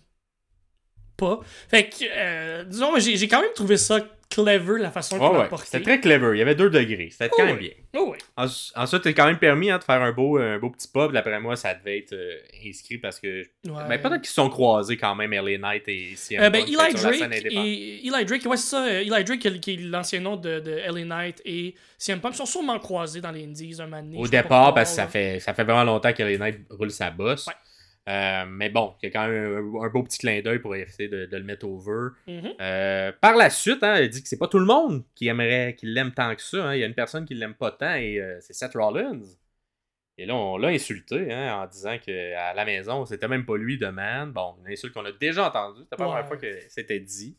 [1.16, 1.40] pas.
[1.68, 5.48] Fait que, euh, disons, j'ai quand même trouvé ça clever la façon l'a ouais.
[5.64, 6.36] C'était très clever.
[6.36, 7.10] Il y avait deux degrés.
[7.12, 7.76] C'était quand Oh, même ouais.
[7.94, 8.02] bien.
[8.02, 8.18] Oh, ouais.
[8.76, 11.12] Ensuite, c'est quand même permis hein, de faire un beau, un beau petit pub.
[11.14, 12.36] D'après moi, ça devait être euh,
[12.68, 13.44] inscrit parce que.
[13.88, 16.76] Mais peut-être qu'ils se sont croisés quand même, LA Knight et CM Euh, ben, Eli
[16.76, 17.22] Drake,
[17.56, 18.86] et, Eli Drake, ouais, c'est ça.
[18.86, 22.46] euh, Eli Drake, qui est- l'ancien nom de, de LA Knight et CM Punk, sont
[22.46, 24.18] sûrement croisés dans les Indies un moment donné.
[24.18, 27.10] Au départ, parce que ça fait, ça fait vraiment longtemps que LA Knight roule sa
[27.10, 27.48] bosse.
[28.08, 30.74] Euh, mais bon, il y a quand même un, un beau petit clin d'œil pour
[30.76, 32.12] essayer de, de le mettre over.
[32.26, 32.54] Mhm.
[32.62, 35.76] Euh, par la suite, hein, il dit que c'est pas tout le monde qui aimerait,
[35.78, 36.68] qui l'aime tant que ça.
[36.70, 36.74] hein.
[36.76, 39.20] Il y a une personne qui l'aime pas tant et euh, c'est Seth Rollins.
[40.18, 43.78] Et là, on l'a insulté hein, en disant qu'à la maison, c'était même pas lui
[43.78, 44.32] de man.
[44.32, 45.82] Bon, une insulte qu'on a déjà entendue.
[45.84, 47.38] C'était pas la première fois que c'était dit.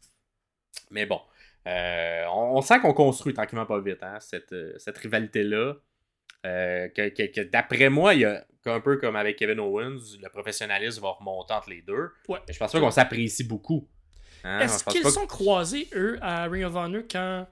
[0.91, 1.21] Mais bon,
[1.65, 5.75] on, on sent qu'on construit tranquillement pas vite hein, cette, cette rivalité-là.
[6.45, 10.29] Que, que- que d'après moi, il y a un peu comme avec Kevin Owens, le
[10.29, 12.11] professionnalisme va remonter entre les deux.
[12.29, 12.39] Ouais.
[12.47, 13.89] Mais je pense pas qu'on s'apprécie beaucoup.
[14.45, 17.47] Hein, Est-ce qu'ils sont croisés, eux, à Ring of Honor quand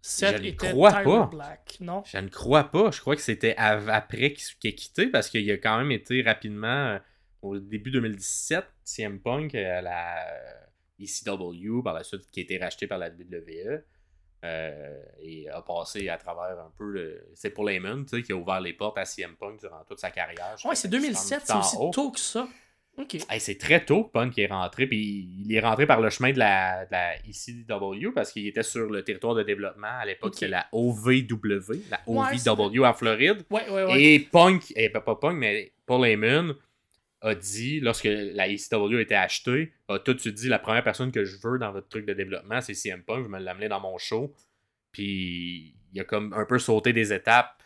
[0.00, 1.26] Seth Je ne était crois Tyler pas.
[1.26, 1.76] Black?
[1.80, 2.02] Non?
[2.04, 2.90] Je ne crois pas.
[2.90, 6.66] Je crois que c'était après qu'il ait quitté parce qu'il a quand même été rapidement
[6.88, 6.98] euh,
[7.42, 12.58] au début 2017, CM Punk à la euh, ECW, par la suite qui a été
[12.58, 13.82] racheté par la WWE.
[14.44, 17.28] Euh, et a passé à travers un peu le.
[17.34, 20.00] C'est pour Layman, tu sais, qui a ouvert les portes à CM Punk durant toute
[20.00, 20.56] sa carrière.
[20.58, 21.90] Je Ouais, c'est qu'il 2007, c'est aussi haut.
[21.90, 22.48] tôt que ça.
[23.30, 26.30] Hey, c'est très tôt que Punk est rentré, puis il est rentré par le chemin
[26.32, 30.32] de la, de la ECW parce qu'il était sur le territoire de développement à l'époque,
[30.34, 30.38] Ok.
[30.40, 33.44] c'est la OVW, la Ouais, OVW en Floride.
[33.50, 34.02] Ouais, ouais, ouais.
[34.02, 36.54] Et Punk, et pas pas Punk, mais Paul Heyman
[37.22, 40.82] a dit, lorsque la ECW a été achetée, a tout de suite dit la première
[40.82, 43.44] personne que je veux dans votre truc de développement, c'est CM Punk, je vais me
[43.44, 44.34] l'amener dans mon show.
[44.90, 47.62] Puis il a comme un peu sauté des étapes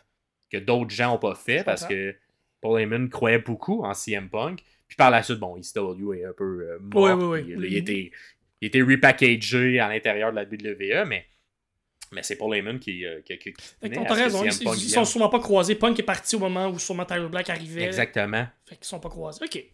[0.51, 2.14] que d'autres gens n'ont pas fait parce que
[2.61, 4.62] Paul Heyman croyait beaucoup en CM Punk.
[4.87, 7.33] Puis par la suite, bon, ECW est un peu euh, mort.
[7.35, 8.12] Puis, là, il, était,
[8.61, 11.26] il était repackagé à l'intérieur de la WWE, mais,
[12.12, 15.28] mais c'est Paul Heyman qui, euh, qui, qui, t'as raison, ils, Punk ils sont sûrement
[15.28, 15.74] pas croisés.
[15.74, 17.84] Punk est parti au moment où sûrement Tyler Black arrivait.
[17.84, 18.46] Exactement.
[18.64, 19.44] Fait qu'ils sont pas croisés.
[19.44, 19.64] Ok.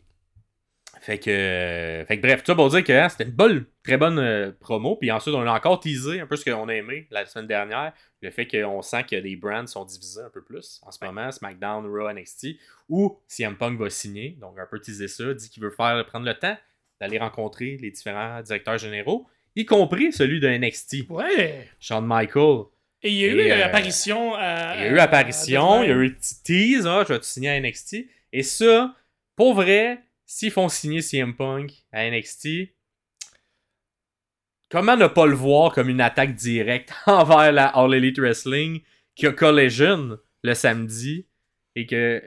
[1.01, 3.65] Fait que, euh, fait que bref, tout ça pour dire que hein, c'était une bonne,
[3.83, 4.95] très bonne euh, promo.
[4.95, 7.93] Puis ensuite, on a encore teasé un peu ce qu'on a aimé la semaine dernière.
[8.21, 11.33] Le fait qu'on sent que les brands sont divisés un peu plus en ce moment.
[11.33, 12.51] SmackDown, Raw, NXT.
[12.89, 14.37] Où CM Punk va signer.
[14.41, 15.35] Donc un peu teaser ça.
[15.35, 16.57] Dit qu'il veut faire prendre le temps
[17.01, 19.27] d'aller rencontrer les différents directeurs généraux.
[19.55, 21.69] Y compris celui de NXT, Ouais.
[21.79, 22.65] Shawn Michael.
[23.03, 24.77] Et il y a eu une euh, apparition à.
[24.77, 27.51] Il y a eu apparition, il y a eu tease, ah, je vais te signer
[27.51, 28.07] à NXT.
[28.33, 28.95] Et ça,
[29.37, 32.49] pour vrai, s'ils font signer CM Punk à NXT,
[34.71, 38.81] comment ne pas le voir comme une attaque directe envers la All Elite Wrestling
[39.15, 41.27] qu'il y a Collision le samedi
[41.75, 42.23] et que,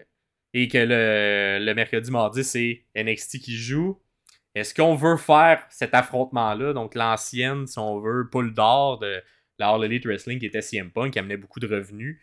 [0.54, 4.00] et que le, le mercredi, mardi, c'est NXT qui joue,
[4.56, 9.22] est-ce qu'on veut faire cet affrontement-là, donc l'ancienne, si on veut, poule d'or de
[9.60, 12.20] la All Elite Wrestling qui était CM Punk, qui amenait beaucoup de revenus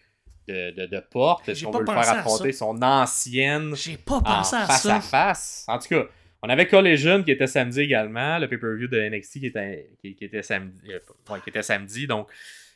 [0.48, 4.40] de, de, de porte, est-ce qu'on veut le faire affronter son ancienne J'ai pas en
[4.40, 4.96] à face ça.
[4.96, 5.64] à face.
[5.68, 6.04] En tout cas,
[6.42, 10.24] on avait Collision qui était samedi également, le pay-per-view de NXT qui était, qui, qui
[10.24, 10.80] était samedi.
[10.90, 12.06] euh, qui était samedi.
[12.08, 12.28] Donc,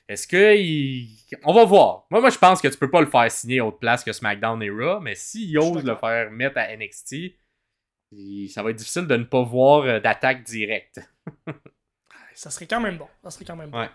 [0.09, 0.57] est-ce que.
[0.57, 1.09] il-
[1.43, 2.05] On va voir.
[2.11, 4.63] Moi, moi, je pense que tu peux pas le faire signer autre place que SmackDown
[4.63, 7.35] et Raw, mais s'il ose le faire mettre à NXT,
[8.49, 11.01] ça va être difficile de ne pas voir euh, d'attaque directe.
[12.35, 13.09] Ça serait quand même bon.
[13.25, 13.81] Ça serait quand même bon.
[13.81, 13.89] Ouais.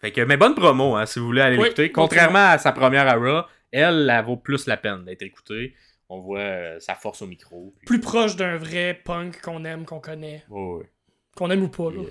[0.00, 1.92] Fait que, mais bonne promo, hein, si vous voulez aller Oui, l'écouter.
[1.92, 5.74] Contrairement à sa première à Raw, elle, elle vaut plus la peine d'être écoutée.
[6.08, 7.72] On voit euh, sa force au micro.
[7.78, 10.44] puis- Plus proche d'un vrai punk qu'on aime, qu'on connaît.
[10.48, 10.90] Ouais, ouais.
[11.36, 12.02] Qu'on aime ou pas, là.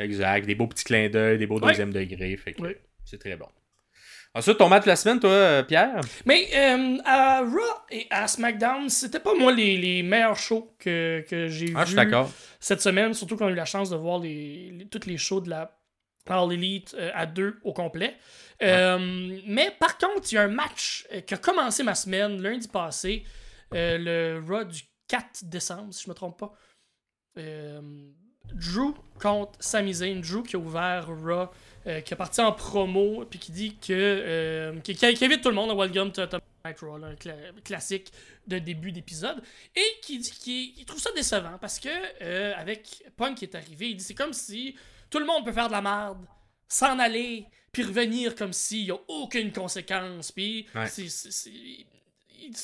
[0.00, 0.44] Exact.
[0.44, 2.36] Des beaux petits clins d'œil, des beaux deuxième degré.
[2.36, 2.74] Fait que Oui.
[3.04, 3.46] c'est très bon.
[4.34, 6.00] Ensuite, ton match de la semaine, toi, euh, Pierre?
[6.26, 7.58] Mais euh, à Raw
[7.90, 11.96] et à SmackDown, c'était pas moi les, les meilleurs shows que, que j'ai Ah, vus
[12.60, 15.40] cette semaine, surtout qu'on a eu la chance de voir les, les- toutes les shows
[15.40, 15.74] de la
[16.28, 18.16] All Elite euh, à deux au complet.
[18.62, 22.68] Euh, Mais par contre, il y a un match qui a commencé ma semaine lundi
[22.68, 23.24] passé,
[23.72, 26.52] le Raw du 4 décembre, si je me trompe pas.
[28.54, 30.20] Drew contre Sami Zayn.
[30.20, 31.50] Drew qui a ouvert Raw,
[31.88, 33.92] euh, qui est parti en promo, puis qui dit que.
[33.92, 38.12] euh, qui, invite tout le monde à Welcome to, to un cla- classique
[38.46, 39.40] de début d'épisode,
[39.74, 41.88] et qui dit qu'il il trouve ça décevant parce que,
[42.22, 44.74] euh, avec Punk qui est arrivé, il dit c'est comme si
[45.08, 46.18] tout le monde peut faire de la merde,
[46.68, 50.86] s'en aller, puis revenir comme s'il n'y a aucune conséquence, puis Ouais.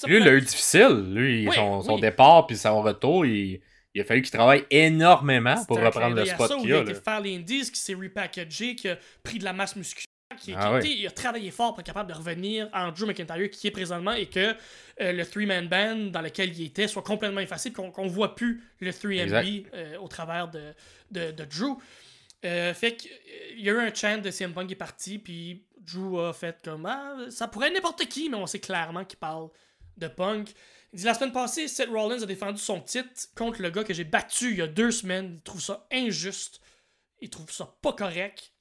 [0.07, 1.05] Lui, il pour- a eu difficile.
[1.13, 2.01] Lui, Oui, son, son oui.
[2.01, 3.61] départ puis son retour, il,
[3.95, 6.79] il a fallu qu'il travaille énormément pour reprendre le spot qu'il il a.
[6.79, 7.01] a été là.
[7.01, 10.05] faire les indies, qui s'est repackagé, qui a pris de la masse musculaire,
[10.39, 13.49] qui, qui- Ah il a travaillé fort pour être capable de revenir en Drew McIntyre
[13.51, 14.55] qui est présentement et que
[15.01, 18.63] euh, le three-man band dans lequel il était soit complètement effacé, qu'on qu'on voit plus
[18.81, 20.75] le 3MB euh, au travers de,
[21.13, 21.77] de, de Drew.
[22.45, 23.11] Euh, fait qu'il
[23.61, 26.59] y a eu un chant de CM Punk qui est parti, puis Drew a fait
[26.65, 29.49] comme ah, ça pourrait être n'importe qui, mais on sait clairement qu'il parle
[29.97, 30.49] de Punk.
[30.95, 33.93] Il dit la semaine passée, Seth Rollins a défendu son titre contre le gars que
[33.93, 35.33] j'ai battu il y a deux semaines.
[35.39, 36.61] Il trouve ça injuste.
[37.21, 38.53] Il trouve ça pas correct.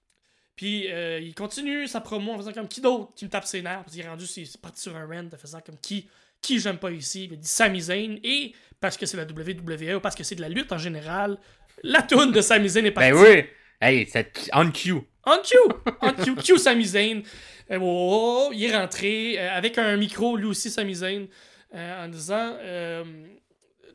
[0.56, 3.62] Puis euh, il continue sa promo en faisant comme qui d'autre qui me tape ses
[3.62, 3.84] nerfs?
[3.84, 6.10] Parce qu'il est rendu, c'est parti sur un rant en faisant comme qui,
[6.42, 7.30] qui j'aime pas ici.
[7.32, 8.18] Il dit Sami Zayn.
[8.24, 11.38] Et parce que c'est la WWE ou parce que c'est de la lutte en général,
[11.84, 13.12] la toune de Sami Zayn est partie.
[13.12, 13.44] Ben oui!
[13.80, 14.94] Hey, c'est on cue.
[15.26, 15.56] On Q!
[16.02, 17.22] On Q, Q Sami Zayn.
[17.70, 21.28] Euh, oh, oh, il est rentré euh, avec un micro, lui aussi, Sami Zayn,
[21.74, 23.28] en disant euh,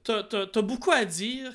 [0.05, 1.53] T'as t'as beaucoup à dire.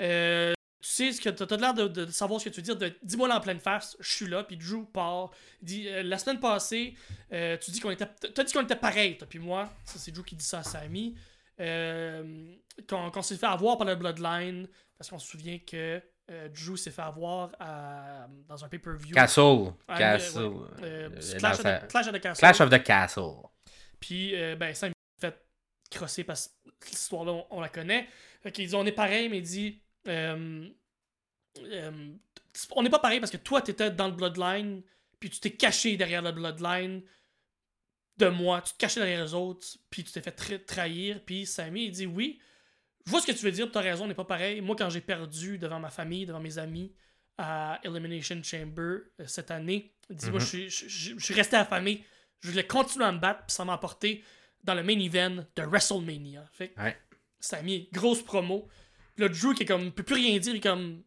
[0.00, 0.52] Euh,
[0.82, 2.90] tu sais ce que t'as l'air de, de savoir ce que tu veux dire.
[3.02, 4.44] Dis-moi en pleine face, je suis là.
[4.44, 5.30] Puis Drew part.
[5.62, 6.94] Dit euh, La semaine passée,
[7.32, 8.06] euh, tu dis qu'on était.
[8.06, 9.70] T'as dit qu'on était pareil, toi puis moi.
[9.84, 11.16] Ça, c'est Drew qui dit ça à.
[11.60, 12.54] Euh,
[12.88, 14.68] qu'on qu'on s'est fait avoir par le Bloodline.
[14.98, 16.00] Parce qu'on se souvient que
[16.30, 19.14] euh, Drew s'est fait avoir à- dans un pay-per-view.
[19.14, 19.72] Castle.
[19.88, 20.38] Castle.
[20.38, 20.58] euh, ouais.
[20.82, 22.40] Euh, Euh, Clash, of the, Clash of the Castle.
[22.40, 23.32] Clash of the Castle.
[24.00, 24.88] Puis, euh, ben, ça
[25.90, 26.48] crosser parce
[26.80, 28.08] que cette histoire-là, on, on la connaît.
[28.42, 30.68] Fait qu'il dit, on est pareil, mais il dit, euh,
[31.58, 32.12] euh,
[32.72, 34.82] on n'est pas pareil parce que toi, t'étais dans le Bloodline,
[35.20, 37.02] puis tu t'es caché derrière le Bloodline
[38.18, 41.20] de moi, tu te cachais derrière les autres, puis tu t'es fait tra- trahir.
[41.24, 42.40] Puis Sammy, il dit, oui,
[43.04, 44.60] je vois ce que tu veux dire, t'as raison, on n'est pas pareil.
[44.62, 46.92] Moi, quand j'ai perdu devant ma famille, devant mes amis,
[47.38, 48.80] à Elimination Chamber
[49.20, 50.40] euh, cette année, il dit, moi, Mhm.
[50.40, 52.02] je suis- je je- je suis resté affamé.
[52.40, 54.24] Je voulais continuer à me battre, puis ça m'a apporté
[54.66, 56.44] dans le main event de WrestleMania.
[56.52, 56.96] Fait que Ouais.
[57.40, 58.68] Sammy, grosse promo.
[59.14, 61.02] Puis là, Drew qui est comme, peut plus rien dire, il est comme,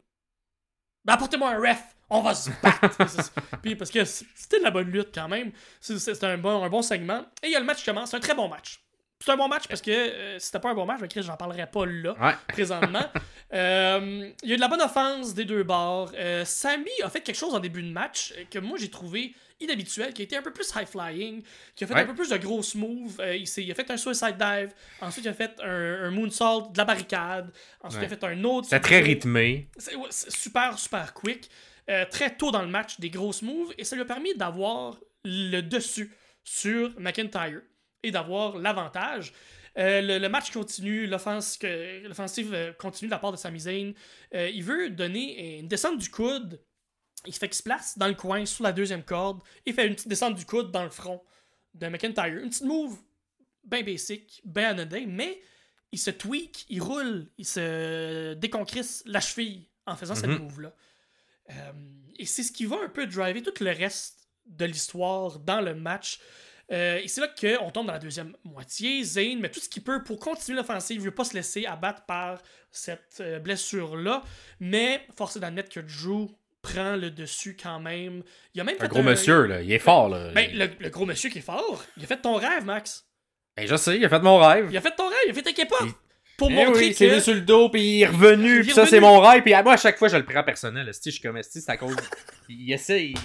[1.04, 3.30] ben, apportez-moi un ref, on va se battre.
[3.62, 5.52] Puis parce que c'était de la bonne lutte quand même.
[5.80, 7.24] C'était un bon, un bon segment.
[7.42, 8.80] Et il y a le match qui commence, c'est un très bon match.
[9.22, 11.22] C'est un bon match parce que euh, si c'était pas un bon match, ben, Chris,
[11.22, 12.34] j'en parlerais pas là Ouais.
[12.48, 13.04] présentement.
[13.52, 16.12] Euh, il y a eu de la bonne offense des deux bords.
[16.14, 20.12] Euh, Sammy a fait quelque chose en début de match que moi j'ai trouvé inhabituel,
[20.14, 21.42] qui a été un peu plus high-flying,
[21.74, 22.00] qui a fait Ouais.
[22.00, 23.20] un peu plus de gros moves.
[23.20, 26.78] Euh, il, a fait un suicide dive, ensuite il a fait un, un moonsault de
[26.78, 27.52] la barricade,
[27.82, 28.66] ensuite il a fait un autre.
[28.68, 29.68] C'était très rythmé.
[29.76, 31.50] C'est ouais, c'est super, super quick.
[31.88, 34.98] Euh, très tôt dans le match, des grosses moves, et ça lui a permis d'avoir
[35.24, 36.12] le dessus
[36.44, 37.60] sur McIntyre
[38.02, 39.32] et d'avoir l'avantage.
[39.78, 43.92] Euh, le, le match continue, l'offensive continue de la part de Sami Zayn.
[44.34, 46.60] Euh, il veut donner une descente du coude.
[47.26, 49.94] Il fait qu'il se place dans le coin sous la deuxième corde et fait une
[49.94, 51.22] petite descente du coude dans le front
[51.74, 52.38] de McIntyre.
[52.38, 52.96] Une petite move
[53.64, 55.40] bien basic, bien anodin, mais
[55.92, 60.38] il se tweak, il roule, il se déconcrisse la cheville en faisant cette Mhm.
[60.44, 60.74] move-là.
[61.50, 61.72] Euh,
[62.18, 65.74] et c'est ce qui va un peu driver tout le reste de l'histoire dans le
[65.74, 66.20] match.
[66.72, 69.02] Euh, et c'est là qu'on tombe dans la deuxième moitié.
[69.02, 70.96] Zane met tout ce qu'il peut pour continuer l'offensive.
[71.00, 72.40] Il veut pas se laisser abattre par
[72.70, 74.22] cette euh, blessure-là.
[74.60, 76.28] Mais force est d'admettre que Drew
[76.62, 78.22] prend le dessus quand même.
[78.54, 79.62] Il a même Un fait gros monsieur, là.
[79.62, 80.30] Il est fort, là.
[80.34, 83.06] Ben, le, le gros monsieur qui est fort, il a fait ton rêve, Max.
[83.56, 84.68] Ben, je sais, il a fait mon rêve.
[84.70, 85.78] Il a fait ton rêve, il a fait K-pop.
[85.84, 85.92] Il-
[86.38, 87.14] Pour Eh montrer oui, il s'est que.
[87.14, 89.42] mis sur le dos, puis il est revenu, Il est puis ça, c'est mon rêve.
[89.42, 90.88] Puis moi, à chaque fois, je le prends personnel.
[90.88, 91.96] esti, Je suis comme, c'est à cause.
[92.48, 93.16] il, essaie, il,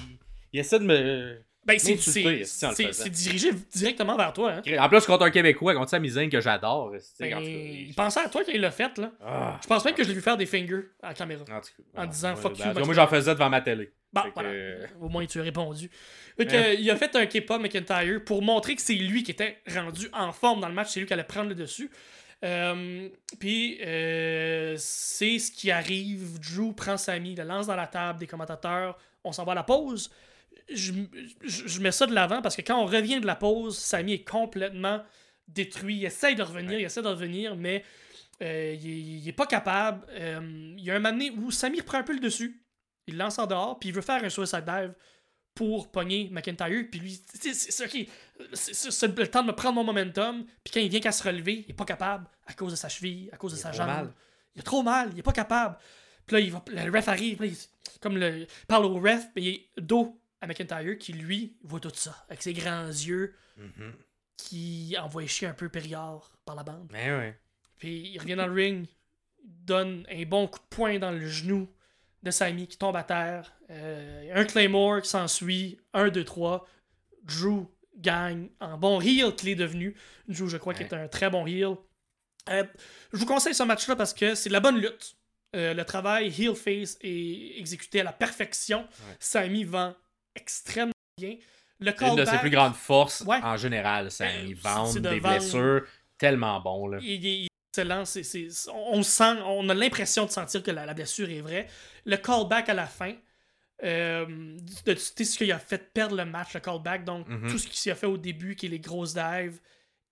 [0.51, 1.37] il essaie de me.
[1.65, 4.53] Ben, c'est c'est- dirigé directement vers toi.
[4.65, 4.77] Hein.
[4.79, 6.93] En plus, contre un Québécois, contre Sami Zayn que j'adore.
[6.95, 9.11] esti, Ben, il pensait à toi quand il l'a fait, là.
[9.25, 11.41] Ah, Je pense même que je l'ai vu faire des fingers à la caméra.
[11.41, 13.91] en tout cas, En disant, ouais, fuck ben, you, Moi, j'en faisais devant ma télé.
[14.13, 14.49] Bon, que, voilà.
[14.49, 15.89] euh, Au moins, tu as répondu.
[16.39, 16.45] Hein?
[16.51, 20.07] euh, il a fait un K-pop McIntyre pour montrer que c'est lui qui était rendu
[20.13, 20.89] en forme dans le match.
[20.91, 21.89] C'est lui qui allait prendre le dessus.
[22.43, 23.09] Euh,
[23.39, 26.39] Puis, euh, c'est ce qui arrive.
[26.39, 28.97] Drew prend Sami, le lance dans la table des commentateurs.
[29.23, 30.11] On s'en va à la pause.
[30.69, 30.93] Je,
[31.43, 34.13] je- je mets ça de l'avant parce que quand on revient de la pause, Sami
[34.13, 35.03] est complètement
[35.47, 35.97] détruit.
[35.97, 37.83] Il essaye de revenir, il essaie de revenir, mais
[38.41, 40.05] euh, il, est, il est pas capable.
[40.11, 42.61] Euh, il y a un moment donné où Sami reprend un peu le dessus.
[43.07, 44.93] Il lance en dehors, puis il veut faire un suicide dive
[45.53, 46.85] pour pogner McIntyre.
[46.89, 48.07] Puis lui, c'est ok,
[48.53, 50.43] c'est- le temps de me prendre mon momentum.
[50.63, 52.89] Puis quand il vient qu'à se relever, il est pas capable à cause de sa
[52.89, 53.87] cheville, à cause de Il sa jambe.
[53.87, 54.13] mal.
[54.55, 55.77] Il a trop mal, il est pas capable.
[56.25, 58.95] Puis là, il va, le ref arrive, puis là, il- comme le, il parle au
[58.99, 62.87] ref, mais il est dos à McIntyre qui, lui, voit tout ça, avec ses grands
[62.87, 63.93] yeux, mhm.
[64.37, 66.87] qui envoie chier un peu Périard par la bande.
[66.91, 67.39] Ben ouais.
[67.77, 68.87] Puis il revient dans le ring,
[69.43, 71.67] donne un bon coup de poing dans le genou
[72.23, 73.53] de Sami qui tombe à terre.
[73.69, 75.79] Euh, un Claymore qui s'ensuit.
[75.93, 76.67] 1, 2, 3.
[77.23, 77.67] Drew
[77.97, 79.95] gagne en bon heel qu'il est devenu.
[80.27, 80.89] Drew, je crois, qui Ouais.
[80.89, 81.75] est un très bon heel.
[82.49, 82.63] Euh,
[83.13, 85.15] je vous conseille ce match-là parce que c'est de la bonne lutte.
[85.55, 88.87] Euh, le travail heel face est exécuté à la perfection.
[89.19, 89.95] Sami vend
[90.35, 91.35] extrêmement bien.
[91.79, 93.39] Le une de ses plus grandes forces Ouais.
[93.43, 94.09] en général.
[94.11, 95.37] Ça, il c'est- vend de des vendre.
[95.37, 95.81] blessures
[96.17, 96.87] tellement bon.
[96.87, 96.99] Là.
[97.01, 98.03] il, il- est excellent.
[98.73, 101.67] on sent, on a l'impression de sentir que la, la blessure est vraie.
[102.05, 103.13] Le callback à la fin,
[103.83, 104.25] euh,
[104.85, 107.49] de, de ce qui a fait perdre le match, le callback, donc Mhm.
[107.49, 109.59] tout ce qui s'est fait au début, qui est les grosses dives,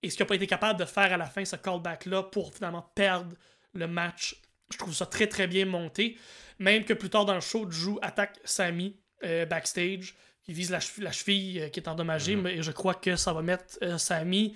[0.02, 2.52] et ce qu'il n'a pas été capable de faire à la fin, ce callback-là, pour
[2.54, 3.34] finalement perdre
[3.72, 4.36] le match.
[4.70, 6.18] Je trouve ça très très bien monté.
[6.58, 10.14] Même que plus tard dans le show, Drew attaque Sami euh, backstage.
[10.46, 12.42] Il vise la, chev- la cheville euh, qui est endommagée, Mhm.
[12.42, 14.54] mais je crois que ça va mettre euh, Sami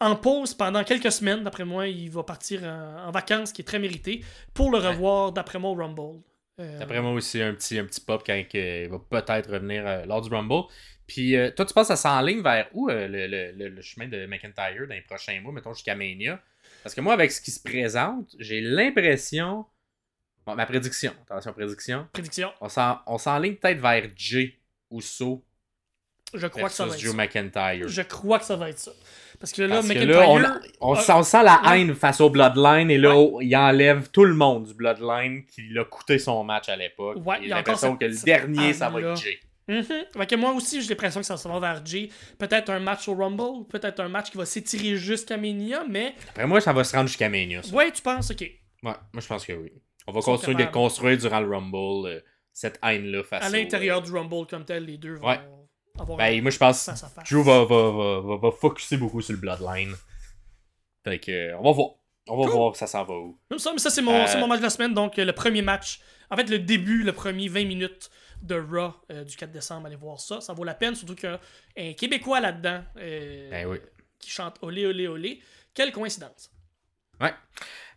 [0.00, 1.42] en pause pendant quelques semaines.
[1.44, 4.22] D'après moi, il va partir en, en vacances, qui est très mérité,
[4.54, 6.20] pour le revoir, d'après moi, au Rumble.
[6.60, 10.20] Euh, D'après moi aussi, un petit, un petit pop quand il va peut-être revenir lors
[10.20, 10.64] du Rumble.
[11.06, 14.94] Puis toi, tu penses que ça s'enligne vers où le- le chemin de McIntyre dans
[14.94, 16.40] les prochains mois, mettons jusqu'à Mania?
[16.82, 19.64] Parce que moi, avec ce qui se présente, j'ai l'impression.
[20.46, 22.08] Bon, ma prédiction, attention, prédiction.
[22.12, 22.50] Prédiction.
[22.60, 24.58] On s'en- on s'enligne peut-être vers Jay
[24.90, 25.44] Uso
[26.34, 27.16] Je crois que ça va être Drew ça.
[27.16, 27.88] McIntyre.
[27.88, 28.92] Je crois que ça va être ça.
[29.38, 30.38] Parce que là, Parce que McIntyre.
[30.38, 31.80] là, on, on, sent- on sent la ouais.
[31.80, 35.84] haine face au Bloodline et là, il enlève tout le monde du Bloodline qui l'a
[35.84, 37.18] coûté son match à l'époque.
[37.24, 39.40] Ouais, J'ai il a l'impression que le dernier, ça va être Jay.
[39.68, 40.26] Mhm.
[40.26, 42.08] Que moi aussi, j'ai l'impression que ça va vers Jay.
[42.38, 46.14] Peut-être un match au Rumble, peut-être un match qui va s'étirer jusqu'à Mania, mais.
[46.30, 47.62] Après moi, ça va se rendre jusqu'à Mania.
[47.62, 47.72] ça.
[47.74, 48.40] Ouais, tu penses, ok.
[48.42, 49.72] Ouais, moi je pense que oui.
[50.06, 50.70] On va capables.
[50.70, 52.20] construire durant le Rumble euh,
[52.52, 55.40] cette haine-là face À l'intérieur du Rumble comme tel, les deux vont Ouais.
[55.98, 59.20] avoir Ben, un moi je pense que Drew va, va, va, va, va focuser beaucoup
[59.20, 59.94] sur le Bloodline.
[61.04, 61.88] Fait que, euh, on va voir.
[62.28, 62.52] On va Cool.
[62.52, 63.38] voir ça s'en va où.
[63.48, 64.92] Comme ça, mais ça, c'est mon, Euh, mon match de la semaine.
[64.94, 66.00] Donc, euh, le premier match.
[66.30, 68.10] En fait, le début, le premier 20 minutes
[68.42, 69.86] de Raw euh, du 4 décembre.
[69.86, 70.40] Allez voir ça.
[70.40, 73.78] Ça vaut la peine, surtout qu'il y a un Québécois là-dedans euh, Ben oui.
[74.18, 75.40] qui chante Olé, olé, olé.
[75.74, 76.50] Quelle coïncidence.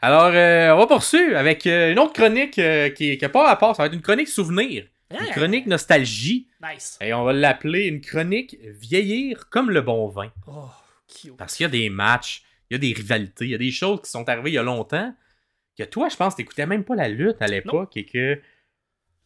[0.03, 3.73] Alors, euh, on va poursuivre avec euh, une autre chronique euh, qui n'a pas rapport.
[3.73, 4.85] Ça va être une chronique souvenir.
[5.09, 6.49] Une Ah, chronique nostalgie.
[6.61, 6.97] Nice.
[6.99, 10.29] Et on va l'appeler une chronique vieillir comme le bon vin.
[10.45, 10.65] Oh,
[11.07, 11.37] cute.
[11.37, 13.71] Parce qu'il y a des matchs, il y a des rivalités, il y a des
[13.71, 15.15] choses qui sont arrivées il y a longtemps.
[15.77, 18.41] Que toi, je pense, t'écoutais même pas la lutte à l'époque et que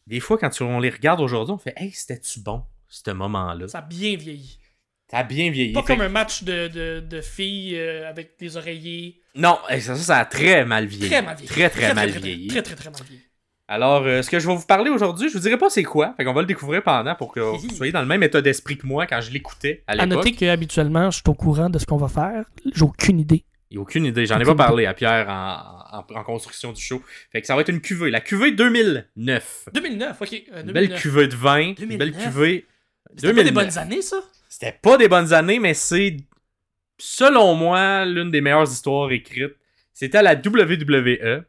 [0.06, 3.68] des fois, quand on les regarde aujourd'hui, on fait Hey, c'était-tu bon, ce moment-là?
[3.68, 4.60] Ça a bien vieilli.
[5.10, 5.74] Ça a bien vieilli.
[5.74, 9.22] Pas Fait comme un match de, de, de filles euh, avec des oreillers.
[9.36, 11.08] Non, ça, ça, a très mal vieilli.
[11.10, 11.48] Très mal vieilli.
[11.50, 12.48] Très, très, mal vieilli.
[12.48, 13.22] Très, très, très, mal vieilli.
[13.70, 16.14] Alors, euh, ce que je vais vous parler aujourd'hui, je vous dirai pas c'est quoi.
[16.18, 18.78] Fait qu'on va le découvrir pendant pour que vous soyez dans le même état d'esprit
[18.78, 20.10] que moi quand je l'écoutais à À l'époque.
[20.26, 22.46] noter qu'habituellement, je suis au courant de ce qu'on va faire.
[22.74, 23.44] J'ai aucune idée.
[23.70, 24.26] Il n'y a aucune idée.
[24.26, 27.02] J'en ai pas parlé à Pierre en, en- en construction du show.
[27.32, 28.10] Fait que ça va être une cuvée.
[28.10, 29.70] La cuvée 2009.
[29.74, 30.34] 2009, ok.
[30.54, 31.02] euh, Une belle 2009.
[31.02, 31.58] cuvée de vin.
[31.60, 31.98] Une 2009.
[31.98, 32.66] belle cuvée.
[33.18, 33.54] C'était pas des 2009.
[33.66, 34.18] bonnes années, ça?
[34.50, 36.18] C'était pas des bonnes années, mais c'est,
[36.98, 39.56] selon moi, l'une des meilleures histoires écrites.
[39.94, 41.44] C'était à la WWE.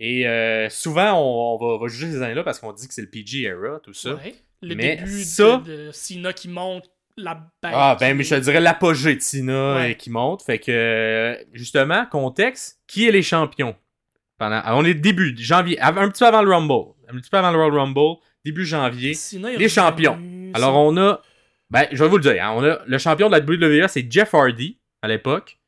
[0.00, 3.08] Et euh, souvent, on, on va, juger ces années-là parce qu'on dit que c'est le
[3.10, 4.14] PG era, tout ça.
[4.14, 4.34] Ouais.
[4.62, 6.84] Le Mais début ça- de, de Cena qui monte
[7.16, 7.72] la bague.
[7.74, 9.20] Ah, ben, mais je te dirais l'apogée de
[9.76, 9.90] Ouais.
[9.90, 10.42] euh, qui monte.
[10.42, 13.74] Fait que, justement, contexte, qui est les champions?
[14.38, 16.92] Pendant, on est début, janvier, un petit peu avant le Rumble.
[17.08, 19.16] Un petit peu avant le Royal Rumble, début janvier.
[19.58, 20.16] Les champions.
[20.54, 21.20] Alors, on a,
[21.70, 24.10] ben, je vais vous le dire, hein, on a le champion de la WWE, c'est
[24.10, 25.58] Jeff Hardy, à l'époque,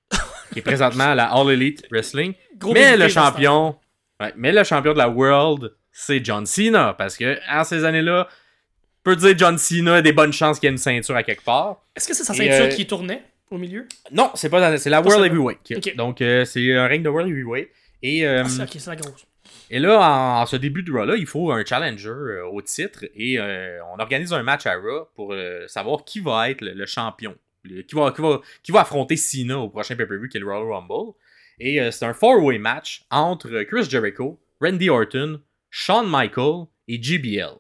[0.53, 2.35] qui est présentement à la All Elite Wrestling.
[2.57, 3.76] Gros mais le champion,
[4.20, 6.95] ouais, mais le champion de la World, c'est John Cena.
[6.97, 10.66] Parce que, en ces années-là, on peut dire John Cena a des bonnes chances qu'il
[10.66, 11.85] y ait une ceinture à quelque part.
[11.97, 13.87] Est-ce que c'est sa ceinture euh, qui tournait au milieu?
[14.12, 15.24] Non, c'est pas dans- c'est la World.
[15.26, 15.97] Heavyweight.
[15.97, 17.68] Donc euh, c'est un règne de World Heavyweight.
[18.03, 19.26] Et, euh, Ah, c'est- la grosse.
[19.70, 23.04] Et là, en, en ce début de Raw-là, il faut un challenger euh, au titre.
[23.14, 26.72] Et euh, on organise un match à Raw pour euh, savoir qui va être le,
[26.74, 27.34] le champion.
[27.64, 30.46] Le- qui, va, qui, va, qui va affronter Cena au prochain pay-per-view qui est le
[30.46, 31.12] Royal Rumble.
[31.58, 35.40] Et c'est un four-way match entre Chris Jericho, Randy Orton,
[35.70, 37.52] Shawn Michaels et JBL.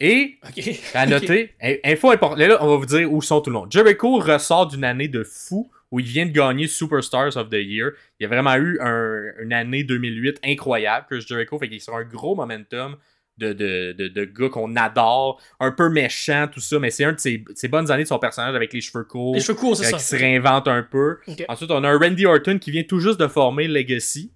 [0.00, 0.38] Et
[0.94, 2.38] à noter, in- info importante.
[2.40, 3.70] Là, on va vous dire où sont tout le monde.
[3.70, 7.92] Jericho ressort d'une année de fou où il vient de gagner Superstars of the Year.
[8.18, 11.56] Il a vraiment eu un- une année 2008 incroyable, Chris Jericho.
[11.58, 12.96] Fait qu'il sur un gros momentum
[13.38, 16.78] de, de, de, de gars qu'on adore, un peu méchant, tout ça.
[16.80, 19.34] Mais c'est un de ses, ses bonnes années de son personnage avec les cheveux courts,
[19.36, 19.96] Les cheveux courts, c'est euh, ça.
[19.98, 21.18] qui se réinvente un peu.
[21.48, 24.32] Ensuite, on a un Randy Orton qui vient tout juste de former Legacy.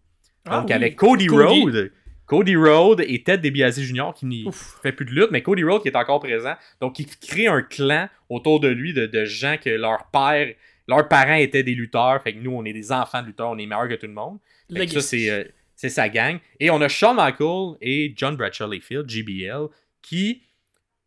[0.47, 0.73] Ah Donc oui.
[0.75, 1.63] avec Cody, Cody.
[1.63, 1.93] Rhodes.
[2.27, 4.11] Cody Rhodes et Ted DiBiase Jr.
[4.15, 4.47] qui n'y
[4.83, 6.55] fait plus de lutte, mais Cody Rhodes qui est encore présent.
[6.81, 10.53] Donc il crée un clan autour de lui de, de gens que leur père,
[10.89, 12.21] leurs parents étaient des lutteurs.
[12.23, 14.13] Fait que nous, on est des enfants de lutteurs, on est meilleurs que tout le
[14.13, 14.39] monde.
[14.75, 15.45] Fait que ça, c'est euh,
[15.77, 16.39] c'est sa gang.
[16.59, 19.69] Et on a Shawn Michaels et John Bradshaw Layfield, JBL,
[20.03, 20.43] qui.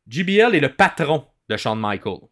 [0.07, 2.27] JBL est le patron de Shawn Michaels.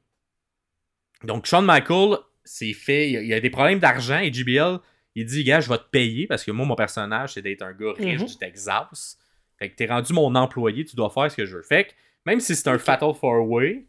[1.24, 3.12] Donc Shawn Michaels, c'est fait.
[3.12, 4.80] Il y a- des problèmes d'argent et JBL,
[5.16, 7.74] il dit Gars, je vais te payer parce que moi, mon personnage, c'est d'être un
[7.74, 8.26] gars riche Mhm.
[8.28, 9.18] du Texas.
[9.58, 11.64] Fait que t'es rendu mon employé, tu dois faire ce que je veux.
[11.64, 11.92] Fait que
[12.26, 13.86] même si c'est un Fatal Four Way,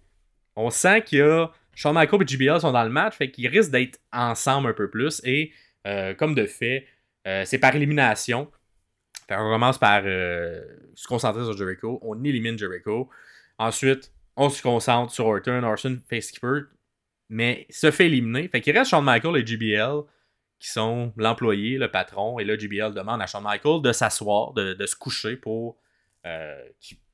[0.56, 1.50] on sent qu'il y a.
[1.80, 4.90] Shawn Michaels et JBL sont dans le match, fait qu'ils risquent d'être ensemble un peu
[4.90, 5.22] plus.
[5.24, 5.50] Et
[5.86, 6.86] euh, comme de fait,
[7.26, 8.50] euh, c'est par élimination.
[9.30, 10.60] On commence par euh,
[10.94, 11.98] se concentrer sur Jericho.
[12.02, 13.08] On élimine Jericho.
[13.56, 15.62] Ensuite, on se concentre sur Orton.
[15.62, 15.98] Orton
[16.42, 16.68] peut,
[17.30, 18.48] mais se fait éliminer.
[18.48, 20.02] Fait qu'il reste Shawn Michaels et JBL
[20.58, 22.38] qui sont l'employé, le patron.
[22.38, 25.78] Et là, JBL demande à Shawn Michaels de s'asseoir, de, se coucher pour,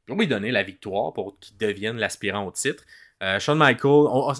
[0.08, 2.82] lui donner la victoire, pour qu'il devienne l'aspirant au titre.
[3.22, 4.32] Euh, Shawn on,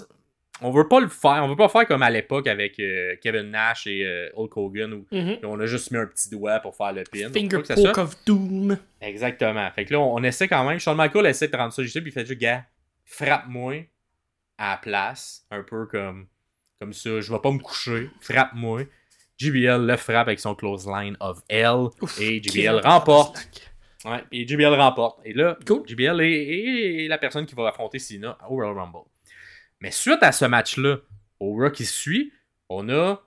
[0.61, 3.51] on veut pas le faire, on veut pas faire comme à l'époque avec euh, Kevin
[3.51, 5.37] Nash et euh, Hulk Hogan où Mhm.
[5.43, 7.29] on a juste mis un petit doigt pour faire le pin.
[7.31, 8.77] Finger poke of doom.
[9.01, 9.69] Exactement.
[9.71, 10.79] Fait que là, on, on essaie quand même.
[10.79, 12.63] Shawn Michaels essaie de rendre ça juste, puis il fait juste, gars,
[13.05, 13.73] frappe-moi
[14.57, 15.45] à la place.
[15.51, 16.27] Un peu comme,
[16.79, 17.21] comme ça.
[17.21, 18.09] Je vais pas me coucher.
[18.21, 18.81] Frappe-moi.
[19.37, 21.89] JBL le frappe avec son clothesline of L.
[22.01, 23.47] Ouf, et JBL remporte.
[24.05, 25.19] Ouais, et JBL remporte.
[25.25, 25.83] Et là, Cool.
[25.87, 29.05] JBL est, est la personne qui va affronter Cena au Royal Rumble.
[29.81, 30.97] Mais suite à ce match-là,
[31.39, 32.33] au Raw qui suit,
[32.69, 33.21] on a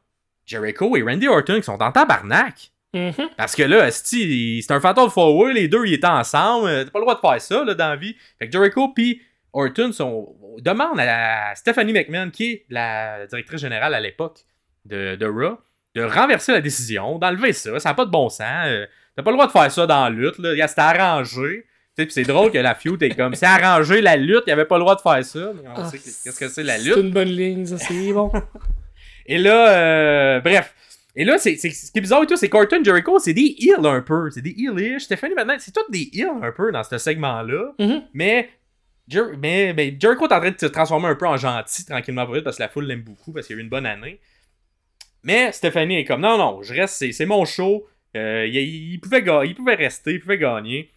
[0.47, 2.73] Jericho et Randy Orton qui sont en tabarnak.
[2.93, 3.31] Mhm.
[3.37, 6.91] Parce que là, c'est un Fatal Four Way, les deux ils étaient ensemble, euh, t'as
[6.91, 8.17] pas le droit de faire ça là, dans la vie.
[8.39, 9.23] Fait que Jericho puis
[9.53, 14.41] Orton sont, demandent à Stephanie McMahon, qui est la directrice générale à l'époque
[14.87, 15.59] de, de Raw,
[15.95, 18.67] de renverser la décision, d'enlever ça, ça n'a pas de bon sens.
[18.67, 18.87] euh,
[19.17, 21.67] t'as pas le droit de faire ça dans la lutte, là, c'était arrangé.
[22.09, 24.83] C'est drôle que la feud est comme, c'est arrangé la lutte, il avait pas le
[24.85, 25.53] droit de faire ça.
[25.55, 26.97] Mais on Ah, sait que- qu'est-ce que c'est la C'est lutte.
[26.97, 28.31] une bonne ligne, ça, c'est bon.
[29.27, 30.75] Et là, euh, bref.
[31.17, 33.55] Et là, c'est, c'est- ce qui est bizarre et tout, c'est qu'Orton Jericho, c'est des
[33.59, 34.31] heals un peu.
[34.31, 35.03] C'est des healish.
[35.03, 37.73] Stéphanie, maintenant, c'est tous des heals un peu dans ce segment-là.
[37.79, 38.03] Mhm.
[38.15, 38.49] Mais,
[39.09, 42.27] Jer- mais, mais Jericho est en train de se transformer un peu en gentil tranquillement
[42.27, 44.21] pas vite parce que la foule l'aime beaucoup parce qu'il a eu une bonne année.
[45.25, 47.87] Mais Stéphanie est comme non, non, je reste, c'est, c'est mon show.
[48.17, 48.57] Euh, il,
[48.93, 50.91] il pouvait ga- il pouvait rester, il pouvait gagner.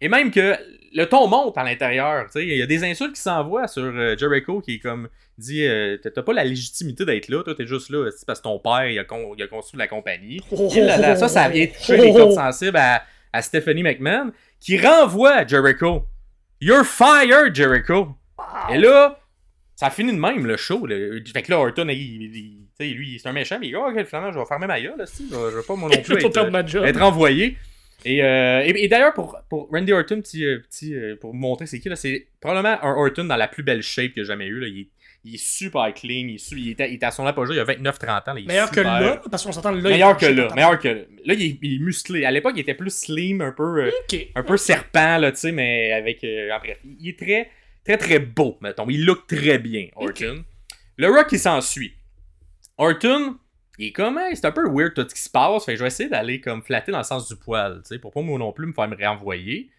[0.00, 0.54] Et même que
[0.92, 2.26] le ton monte à l'intérieur.
[2.36, 5.96] Il y a des insultes qui s'envoient sur euh, Jericho qui est comme dit euh,
[6.02, 8.98] T'as pas la légitimité d'être là, toi t'es juste là parce que ton père il
[8.98, 10.40] a, con- il a construit la compagnie.
[10.76, 14.30] Et là, là, ça, ça vient toucher les cordes sensibles à, à Stephanie McMahon
[14.60, 16.04] qui renvoie Jericho.
[16.60, 18.08] You're fired, Jericho.
[18.72, 19.18] Et là,
[19.76, 20.86] ça finit de même le show.
[20.86, 20.96] là.
[21.32, 21.96] Fait que là, Orton, il,
[22.80, 24.80] il- lui, c'est un méchant, mais il dit Oh, ok, finalement, je vais fermer ma
[24.80, 26.22] gueule, là, je, vais- je vais pas moi non plus être,
[26.66, 26.84] job.
[26.84, 27.56] être envoyé.
[28.04, 31.36] Et, euh, et, et d'ailleurs, pour, pour Randy Orton, petit, euh, petit, euh, pour vous
[31.38, 34.26] montrer c'est qui, là, c'est probablement un Orton dans la plus belle shape qu'il a
[34.26, 34.60] jamais eu.
[34.60, 34.66] Là.
[34.68, 34.88] Il, est,
[35.24, 37.70] il est super clean, il, est il était, il à son apogée, il a 29-30
[37.70, 38.22] ans.
[38.26, 39.80] là, il est Meilleur que là, parce qu'on s'entend là.
[39.88, 41.00] Meilleur que il- là, meilleur que là.
[41.24, 42.24] Là, il est, il musclé.
[42.26, 43.90] À l'époque, il était plus slim, un peu,
[44.34, 46.22] un peu serpent, là, tu sais, mais avec.
[46.24, 47.50] euh, bref, il est très,
[47.84, 48.86] très, très beau, mettons.
[48.90, 50.44] Il look très bien, Orton.
[50.98, 51.94] Le rock qui s'ensuit.
[52.76, 53.36] Orton
[53.78, 55.64] il est comme, hey, c'est un peu weird tout ce qui se passe.
[55.64, 57.98] Fait que je vais essayer d'aller comme flatter dans le sens du poil, tu sais,
[57.98, 59.70] pour pas moi non plus me faire me renvoyer.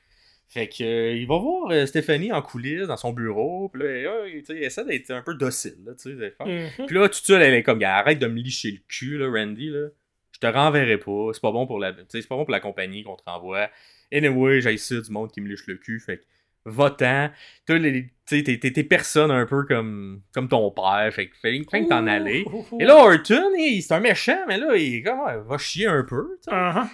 [0.47, 3.69] Fait que euh, il va voir euh, Stéphanie en coulisses dans son bureau.
[3.69, 6.35] Puis là, euh, il essaie d'être un peu docile, là, tu sais.
[6.39, 6.85] Mhm.
[6.85, 9.69] Puis là, tout ça, elle est comme, arrête de me licher le cul, là, Randy,
[9.69, 9.87] là.
[10.31, 11.29] Je te renverrai pas.
[11.33, 13.69] C'est pas bon pour la, c'est pas bon pour la compagnie qu'on te renvoie.
[14.11, 15.99] Anyway, j'ai ça du monde qui me liche le cul.
[15.99, 16.23] Fait que,
[16.65, 17.31] va-t'en.
[17.65, 21.09] T'as les- tu sais, t'es- personne un peu comme, comme ton père.
[21.13, 22.43] Fait que, fait que t'en aller.
[22.47, 22.81] Ouh, ouh, ouh.
[22.81, 26.37] Et là, Orton, c'est un méchant, mais là, il comme, va chier un peu.
[26.47, 26.87] Uh-huh.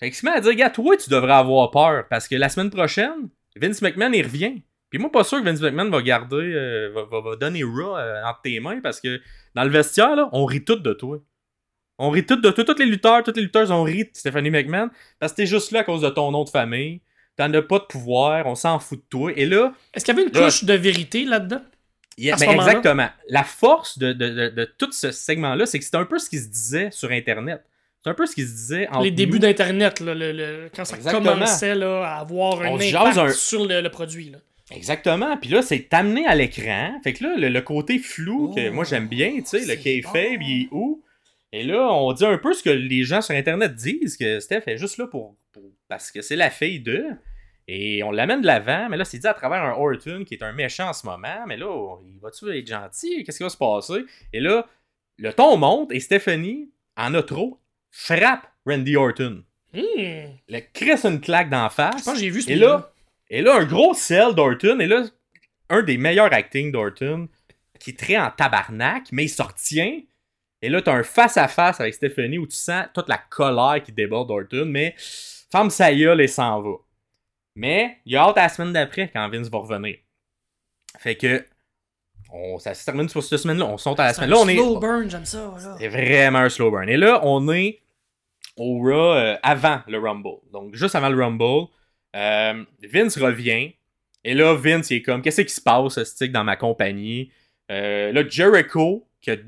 [0.00, 2.48] Fait qu'il se met à dire, gars, toi, tu devrais avoir peur parce que la
[2.48, 4.62] semaine prochaine, Vince McMahon, il revient.
[4.90, 7.96] Puis moi, pas sûr que Vince McMahon va garder, euh, va, va- va donner Raw
[7.96, 9.20] euh, entre tes mains parce que
[9.54, 11.18] dans le vestiaire, là, on rit tout de toi.
[11.98, 12.64] On rit tout de toi.
[12.64, 15.70] Tous les lutteurs, toutes les lutteuses, on rit de Stephanie McMahon parce que t'es juste
[15.70, 17.00] là à cause de ton nom de famille.
[17.36, 19.32] T'en as pas de pouvoir, on s'en fout de toi.
[19.36, 21.62] Et là, Est-ce qu'il y avait une Là- couche de vérité là-dedans?
[22.18, 23.08] ben, exactement.
[23.28, 26.28] La force de, de, de, de tout ce segment-là, c'est que c'était un peu ce
[26.28, 27.64] qui se disait sur Internet.
[28.04, 30.96] C'est un peu ce qui se disait entre Les débuts d'Internet, le, le- quand ça
[30.96, 31.32] Exactement.
[31.32, 34.28] commençait là, à avoir un On impact un- sur le, le produit.
[34.30, 34.38] Là.
[34.70, 35.36] Exactement.
[35.38, 36.92] Puis là, c'est amené à l'écran.
[37.04, 39.64] Fait que là, le, le côté flou que Oh, moi j'aime bien, tu sais, le
[39.66, 40.44] c'est kayfabe, bon.
[40.46, 41.02] il est où?
[41.52, 44.62] Et là, on dit un peu ce que les gens sur Internet disent, que Steph
[44.66, 45.62] est juste là pour, pour-
[45.92, 47.04] parce que c'est la fille d'eux.
[47.68, 50.42] Et on l'amène de l'avant, mais là, c'est dit à travers un Orton qui est
[50.42, 51.44] un méchant en ce moment.
[51.46, 53.22] Mais là, il va-tu être gentil?
[53.22, 54.04] Qu'est-ce qui va se passer?
[54.32, 54.66] Et là,
[55.18, 59.44] le ton monte et Stephanie, en a trop, frappe Randy Orton.
[59.74, 59.80] Hmm,
[60.48, 61.98] Le crisse une claque d'en face.
[61.98, 62.90] Je pense que j'ai vu ce Et là,
[63.28, 64.80] et là, un gros sell d'Orton.
[64.80, 65.04] Et là,
[65.68, 67.28] un des meilleurs acting d'Orton
[67.78, 70.00] qui est très en tabarnak, mais il se retient.
[70.62, 74.28] Et là, t'as un face-à-face avec Stephanie où tu sens toute la colère qui déborde
[74.28, 74.94] d'Orton, mais
[75.52, 76.72] femme sa gueule et s'en va.
[77.54, 79.96] Mais il a hâte à la semaine d'après quand Vince va revenir.
[80.98, 81.44] Fait que
[82.32, 83.66] on, ça se termine pour cette semaine-là.
[83.66, 84.30] On saute à la C'est un semaine.
[84.30, 84.56] Là, on est.
[84.56, 85.54] slow burn, j'aime ça.
[85.78, 86.88] C'est vraiment un slow burn.
[86.88, 87.80] Et là, on est
[88.56, 90.38] au Raw euh, avant le Rumble.
[90.50, 91.68] Donc, juste avant le Rumble,
[92.16, 93.72] euh, Vince revient.
[94.24, 97.30] Et là, Vince, il est comme, qu'est-ce qui se passe, stick, dans ma compagnie?
[97.70, 99.42] Euh, là, Jericho, qui, qui-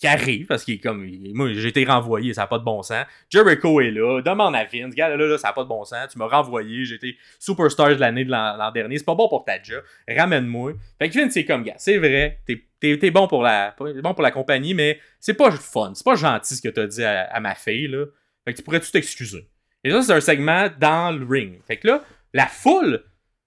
[0.00, 2.82] qui arrive, parce qu'il est comme, moi, j'ai été renvoyé, ça n'a pas de bon
[2.82, 3.04] sens.
[3.28, 6.08] Jericho est là, demande à Vince, gars, là, là, ça n'a pas de bon sens,
[6.10, 9.62] tu m'as renvoyé, été superstar de l'année de l'an dernier, c'est pas bon pour ta
[9.62, 10.72] job, ramène-moi.
[10.98, 14.30] Fait que Vince, c'est comme, gars, c'est vrai, t'es bon, pour la- bon pour la
[14.30, 17.88] compagnie, mais c'est pas fun, c'est pas gentil ce que t'as dit à, ma fille,
[17.88, 18.06] là.
[18.46, 19.46] Fait que tu pourrais-tu t'excuser?
[19.84, 21.60] Et ça, c'est un segment dans le ring.
[21.66, 23.02] Fait que là, la foule,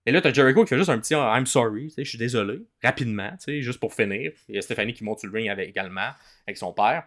[0.06, 3.32] et là, t'as Jericho qui fait juste un petit I'm sorry, je suis désolé, rapidement,
[3.48, 4.32] juste pour finir.
[4.50, 6.10] Il y a Stéphanie qui monte sur le ring avec, également,
[6.46, 7.04] avec son père.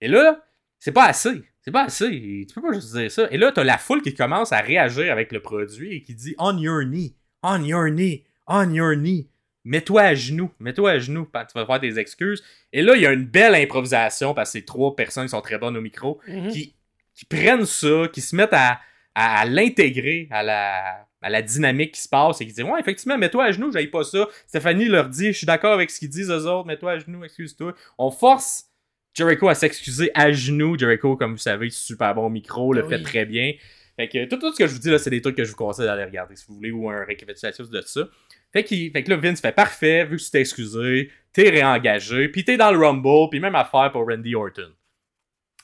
[0.00, 0.42] Et là,
[0.78, 1.42] c'est pas assez.
[1.60, 2.44] C'est pas assez.
[2.48, 3.28] Tu peux pas juste dire ça.
[3.30, 6.34] Et là, t'as la foule qui commence à réagir avec le produit et qui dit
[6.38, 7.14] On your knee,
[7.44, 9.28] on your knee, on your knee.
[9.64, 12.42] Mets-toi à genoux, mets-toi à genoux, tu vas faire tes excuses.
[12.72, 15.40] Et là, il y a une belle improvisation parce que c'est trois personnes qui sont
[15.40, 16.48] très bonnes au micro Mhm.
[16.50, 16.74] qui,
[17.14, 18.80] qui prennent ça, qui se mettent à,
[19.14, 22.80] à, à l'intégrer à la, à la dynamique qui se passe et qui disent Ouais,
[22.80, 24.28] effectivement, mets-toi à genoux, j'aille pas ça.
[24.46, 27.24] Stéphanie leur dit Je suis d'accord avec ce qu'ils disent eux autres, mets-toi à genoux,
[27.24, 27.74] excuse-toi.
[27.98, 28.66] On force
[29.14, 30.78] Jericho à s'excuser à genoux.
[30.78, 33.52] Jericho, comme vous savez, super bon au micro, le Ah fait très bien.
[33.96, 35.50] Fait que tout, tout ce que je vous dis là, c'est des trucs que je
[35.50, 38.08] vous conseille d'aller regarder si vous voulez ou un récapitulatif de ça.
[38.52, 42.28] Fait, qu'il- fait que là, Vince fait parfait, vu que tu t'es excusé, t'es réengagé,
[42.28, 44.70] puis t'es dans le Rumble, puis même affaire pour Randy Orton.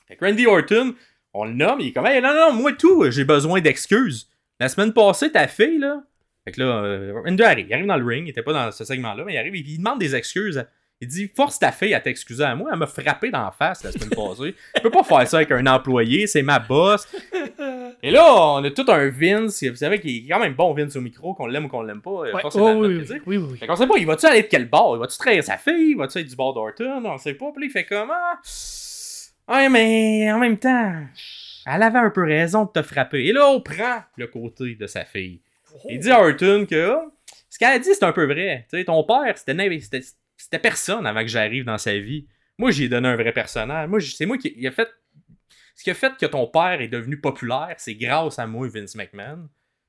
[0.06, 0.94] Fait que Randy Orton,
[1.34, 4.28] on le nomme, il est comme, hey, non, non, moi tout, j'ai besoin d'excuses.
[4.60, 6.02] La semaine passée, ta fille, là.
[6.44, 8.84] Fait que là, euh, arrive, il arrive dans le ring, il était pas dans ce
[8.84, 10.64] segment-là, mais il arrive, il, il demande des excuses.
[11.00, 13.84] Il dit, force ta fille à t'excuser à moi, elle m'a frappé dans la face
[13.84, 14.56] la semaine passée.
[14.74, 17.06] Je peux pas faire ça avec un employé, c'est ma boss.
[18.02, 20.96] Et là, on a tout un Vince, vous savez qu'il est quand même bon Vince
[20.96, 22.10] au micro, qu'on l'aime ou qu'on l'aime pas.
[22.10, 22.42] euh, Ouais.
[22.60, 22.96] Oh, oui,
[23.26, 23.58] oui, oui, oui.
[23.58, 24.96] Fait qu'on sait pas, il va-tu aller de quel bord?
[24.96, 25.90] Il va-tu trahir sa fille?
[25.92, 27.00] Il va-tu être du bord d'Orton?
[27.04, 27.46] On sait pas.
[27.52, 28.40] Puis là, il fait comme, ah,
[29.54, 30.94] ouais, mais en même temps,
[31.70, 33.26] elle avait un peu raison de te frapper.
[33.26, 35.42] Et là, on prend le côté de sa fille.
[35.88, 37.04] Il dit à Orton que ah,
[37.50, 38.66] ce qu'elle a dit, c'est un peu vrai.
[38.70, 42.26] Tu sais, ton père, c'était personne avant que j'arrive dans sa vie.
[42.56, 43.88] Moi, j'ai donné un vrai personnage.
[43.88, 44.88] Moi, c'est moi qui il a fait.
[45.74, 48.96] Ce qui a fait que ton père est devenu populaire, c'est grâce à moi, Vince
[48.96, 49.48] McMahon.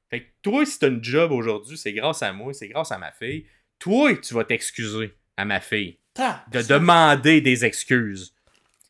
[0.10, 3.00] Fait que toi, si t'as une job aujourd'hui, c'est grâce à moi, c'est grâce à
[3.00, 3.46] ma fille.
[3.80, 5.98] Toi, tu vas t'excuser à ma fille
[6.52, 8.36] de demander des excuses.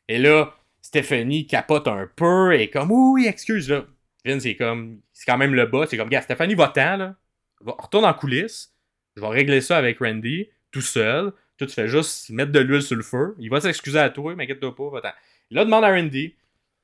[0.10, 0.54] Et là,
[0.90, 3.86] Stéphanie capote un peu et comme oui, excuse là.
[4.26, 7.16] Vince c'est comme c'est quand même le boss, c'est comme gars, Stéphanie va-t'en là.
[7.64, 8.74] Retourne en coulisses.
[9.16, 11.32] Je vais régler ça avec Randy tout seul.
[11.60, 13.36] Toi tu fais juste mettre de l'huile sur le feu.
[13.38, 15.12] Il va s'excuser à toi, mais inquiète-toi pas, va-t'en.
[15.52, 16.34] Là demande à Randy.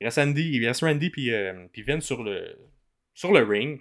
[0.00, 2.56] Il reste Randy, il reste Randy puis, euh, puis Vince sur le
[3.12, 3.80] sur le ring.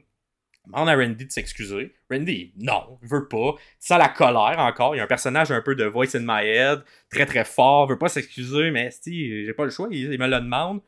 [0.65, 1.93] Demande à Randy de s'excuser.
[2.09, 3.55] Randy, non, il veut pas.
[3.79, 4.95] Sens la colère encore.
[4.95, 7.87] Il y a un personnage un peu de Voice in My Head, très très fort,
[7.87, 10.81] veut pas s'excuser, mais si, j'ai pas le choix, il, il me le demande.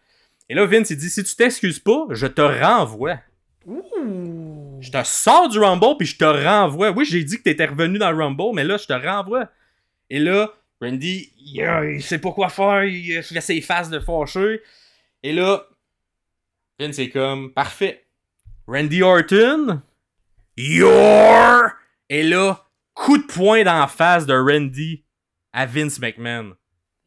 [0.50, 3.20] Et là, Vince, il dit si tu t'excuses pas, je te renvoie.
[3.66, 4.80] Ouh.
[4.80, 6.92] Je te sors du Rumble puis je te renvoie.
[6.92, 9.50] Oui, j'ai dit que t'étais revenu dans le Rumble, mais là, je te renvoie.
[10.10, 14.62] Et là, Randy, il, il sait pas quoi faire, il fait ses faces de fâché.
[15.24, 15.66] Et là,
[16.80, 18.07] Vince est comme, parfait.
[18.68, 19.82] Randy Orton,
[20.58, 21.72] your!
[22.10, 25.06] Et là, coup de poing d'en face de Randy
[25.54, 26.56] à Vince McMahon.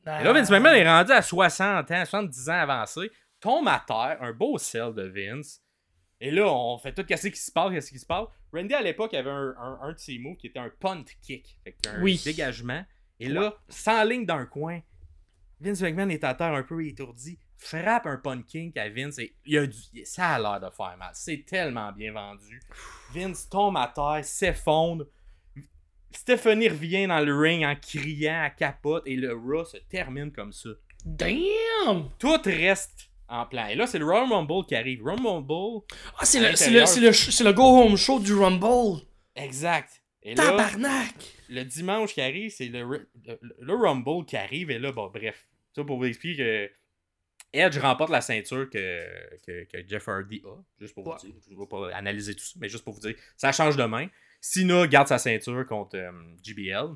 [0.07, 4.19] Et là, Vince McMahon est rendu à 60 ans, 70 ans avancé, tombe à terre,
[4.23, 5.63] un beau sel de Vince.
[6.21, 8.27] Et là, on fait tout casser ce qui se passe, qu'est-ce qui se passe.
[8.53, 11.59] Randy, à l'époque, avait un, un, un de ses moves qui était un punt kick.
[11.65, 12.21] Fait un Oui.
[12.25, 12.85] dégagement.
[13.19, 14.81] Et là, sans ligne d'un coin,
[15.61, 19.35] Vince McMahon est à terre un peu étourdi, frappe un punt kick à Vince et
[19.45, 19.77] il a du...
[20.05, 21.11] ça a l'air de faire mal.
[21.15, 22.61] C'est tellement bien vendu.
[23.15, 25.05] Vince tombe à terre, s'effondre.
[26.13, 30.53] Stephanie revient dans le ring en criant à capote et le Raw se termine comme
[30.53, 30.71] ça.
[31.05, 32.11] Damn!
[32.19, 33.69] Tout reste en plan.
[33.69, 35.05] Et là, c'est le Royal Rumble qui arrive.
[35.05, 35.83] Rumble,
[36.19, 39.03] Ah, c'est le, c'est le, le, sh- c'est le Go Home Show du Rumble.
[39.37, 40.03] exact.
[40.23, 41.15] Et là, Tabarnak!
[41.49, 42.83] le dimanche qui arrive, c'est le,
[43.25, 44.71] le, le Rumble qui arrive.
[44.71, 45.47] Et là, bon, bref.
[45.75, 46.37] Ça pour vous expliquer
[46.69, 46.71] que
[47.53, 50.57] Edge remporte la ceinture que, que, que Jeff Hardy a.
[50.79, 51.17] Juste pour Ouais.
[51.21, 51.35] vous dire.
[51.49, 53.15] Je ne vais pas analyser tout ça, mais juste pour vous dire.
[53.37, 54.09] Ça change de main.
[54.41, 56.95] Cena garde sa ceinture contre euh, JBL.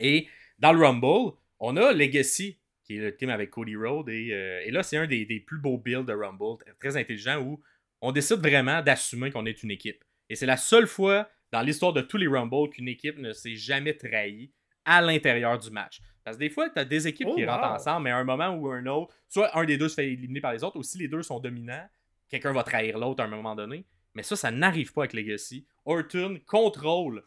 [0.00, 4.08] Et dans le Rumble, on a Legacy, qui est le team avec Cody Rhodes.
[4.10, 7.40] Et, euh, et là, c'est un des, des plus beaux builds de Rumble, très intelligent,
[7.40, 7.62] où
[8.00, 10.04] on décide vraiment d'assumer qu'on est une équipe.
[10.28, 13.56] Et c'est la seule fois dans l'histoire de tous les Rumbles qu'une équipe ne s'est
[13.56, 14.52] jamais trahie
[14.84, 16.00] à l'intérieur du match.
[16.24, 18.24] Parce que des fois, tu as des équipes Oh, qui rentrent ensemble, mais à un
[18.24, 20.82] moment ou un autre, soit un des deux se fait éliminer par les autres, ou
[20.82, 21.88] si les deux sont dominants,
[22.28, 23.84] quelqu'un va trahir l'autre à un moment donné.
[24.14, 25.66] Mais ça, ça n'arrive pas avec Legacy.
[25.84, 27.24] Orton contrôle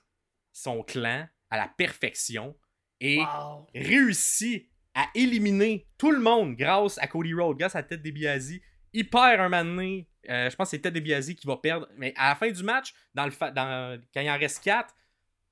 [0.54, 2.56] son clan à la perfection
[3.02, 3.68] et Wow.
[3.76, 8.54] réussit à éliminer tout le monde grâce à Cody Rhodes, grâce à Ted DiBiase.
[8.94, 10.08] Il perd un moment donné.
[10.30, 11.88] Euh, je pense que c'est Ted DiBiase qui va perdre.
[11.98, 14.96] Mais à la fin du match, dans le fa- dans- quand il en reste 4,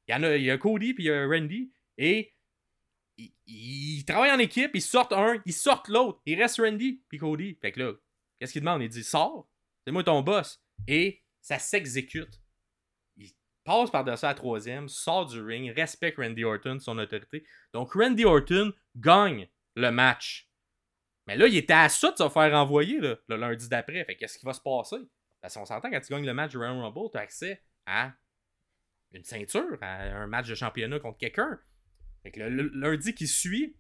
[0.07, 1.71] il y, en a, il y a Cody puis il y a Randy.
[1.97, 2.31] Et
[3.18, 6.22] ils, travaillent en équipe, ils sortent un, ils sortent l'autre.
[6.26, 7.57] Il reste Randy puis Cody.
[7.61, 7.93] Fait que là,
[8.39, 8.82] qu'est-ce qu'il demande?
[8.82, 9.47] Il dit Sors,
[9.86, 10.61] c'est moi ton boss.
[10.88, 12.41] Et ça s'exécute.
[13.18, 13.32] Il
[13.64, 17.45] passe par-dessus la troisième, sort du ring, respecte Randy Orton, son autorité.
[17.74, 20.49] Donc Randy Orton gagne le match.
[21.28, 24.03] Mais là, il était à ça de se faire renvoyer le lundi d'après.
[24.03, 24.97] Fait qu'est-ce qui va se passer?
[25.41, 28.14] Parce qu'on s'entend quand tu gagnes le match du Royal Rumble, tu as accès à
[29.11, 31.59] une ceinture, à un match de championnat contre quelqu'un.
[32.24, 33.76] Fait que le, le- lundi qui suit,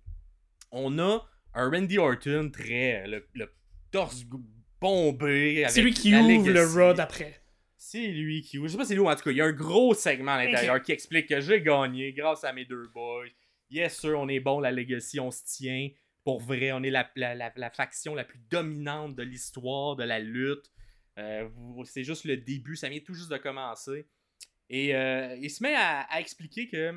[0.71, 3.07] on a un Randy Orton très.
[3.07, 3.49] le, le
[3.91, 4.25] torse
[4.81, 5.65] bombé.
[5.69, 6.65] C'est lui qui ouvre le.
[6.65, 7.39] Raw d'après.
[7.77, 8.57] C'est lui qui.
[8.61, 9.31] Je sais pas c'est lui en tout cas.
[9.31, 12.53] Il y a un gros segment à l'intérieur qui explique que j'ai gagné grâce à
[12.53, 13.25] mes deux boys.
[13.69, 15.89] Yes, sir, on est bon, la Legacy, on se tient.
[16.23, 20.03] Pour vrai, on est la, la, la- la faction la plus dominante de l'histoire, de
[20.03, 20.71] la lutte.
[21.19, 21.47] Euh,
[21.85, 24.07] c'est juste le début, ça vient tout juste de commencer.
[24.69, 26.93] Et euh, il se met à, à expliquer que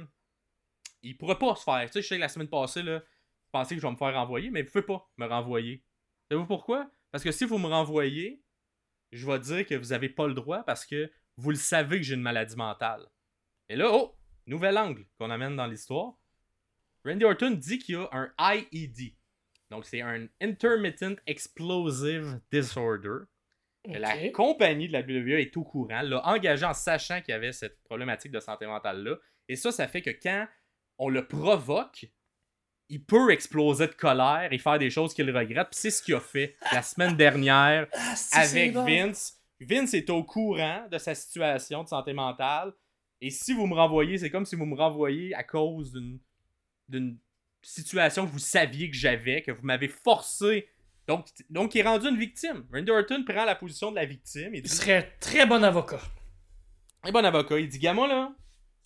[1.07, 1.85] il pourrait pas se faire.
[1.87, 3.97] Tu sais, je sais que la semaine passée, là, je pensais que je vais me
[3.97, 5.85] faire renvoyer, mais vous pouvez pas me renvoyer.
[6.29, 6.91] Savez-vous pourquoi?
[7.13, 8.43] Parce que si vous me renvoyez,
[9.13, 12.03] je vais dire que vous avez pas le droit parce que vous le savez que
[12.03, 13.07] j'ai une maladie mentale.
[13.69, 16.15] Et là, oh, nouvel angle qu'on amène dans l'histoire.
[17.05, 19.15] Randy Orton dit qu'il y a un IED.
[19.71, 23.25] Donc, c'est un Intermittent Explosive Disorder.
[23.85, 27.53] La compagnie de la WWE est au courant, l'a engagé en sachant qu'il y avait
[27.53, 29.17] cette problématique de santé mentale-là.
[29.49, 30.49] Et ça, ça fait que quand
[30.99, 32.07] on le provoque,
[32.89, 35.69] il peut exploser de colère et faire des choses qu'il regrette.
[35.71, 38.75] Puis c'est ce qu'il a fait la semaine dernière Ah, avec.
[38.75, 39.41] Vince.
[39.61, 42.73] Vince est au courant de sa situation de santé mentale.
[43.21, 46.19] Et si vous me renvoyez, c'est comme si vous me renvoyez à cause d'une
[46.89, 47.19] d'une
[47.63, 50.69] situation que vous saviez que j'avais, que vous m'avez forcé.
[51.09, 52.65] Donc, donc, il est rendu une victime.
[52.73, 54.55] Randy Orton prend la position de la victime.
[54.55, 56.01] Il Il serait très bon avocat.
[57.03, 57.59] un bon avocat.
[57.59, 58.33] Il dit Gamin, là,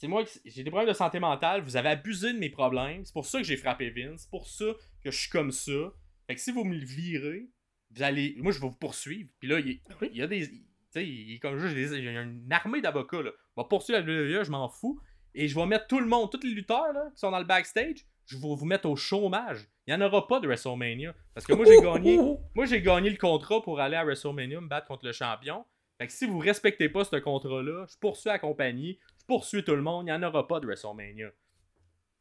[0.01, 1.61] c'est moi qui j'ai des problèmes de santé mentale.
[1.61, 3.05] Vous avez abusé de mes problèmes.
[3.05, 4.22] C'est pour ça que j'ai frappé Vince.
[4.22, 4.64] C'est pour ça
[5.05, 5.92] que je suis comme ça.
[6.26, 7.51] Fait que si vous me le virez,
[7.90, 8.34] vous allez.
[8.38, 9.28] Moi, je vais vous poursuivre.
[9.38, 9.78] Puis là, il,
[10.16, 10.48] y a des.
[10.48, 11.76] Tu sais, il est comme juste.
[11.76, 13.30] Il y a une armée d'avocats, là.
[13.57, 14.98] On va poursuivre la WWE, je m'en fous.
[15.34, 17.44] Et je vais mettre tout le monde, tous les lutteurs, là, qui sont dans le
[17.44, 19.68] backstage, je vais vous mettre au chômage.
[19.86, 21.14] Il n'y en aura pas de WrestleMania.
[21.34, 22.18] Parce que moi, j'ai gagné.
[22.55, 25.66] Moi, j'ai gagné le contrat pour aller à WrestleMania me battre contre le champion.
[25.98, 28.98] Fait que si vous respectez pas ce contrat-là, je poursuis la compagnie,
[29.30, 31.30] je poursuis tout le monde, il n'y en aura pas de WrestleMania.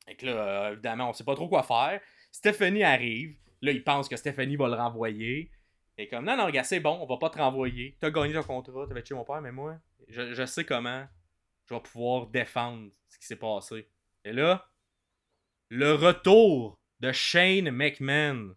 [0.05, 1.99] Fait que là, euh, évidemment, on sait pas trop quoi faire.
[2.31, 3.35] Stephanie arrive.
[3.61, 5.51] Là, il pense que Stephanie va le renvoyer.
[5.97, 7.97] Et comme, non, non, gars, c'est bon, on va pas te renvoyer.
[7.99, 11.05] T'as gagné ton contrat, t'avais tué mon père, mais moi, je, je sais comment
[11.65, 13.89] je vais pouvoir défendre ce qui s'est passé.
[14.23, 14.69] Et là,
[15.69, 18.55] le retour de Shane McMahon.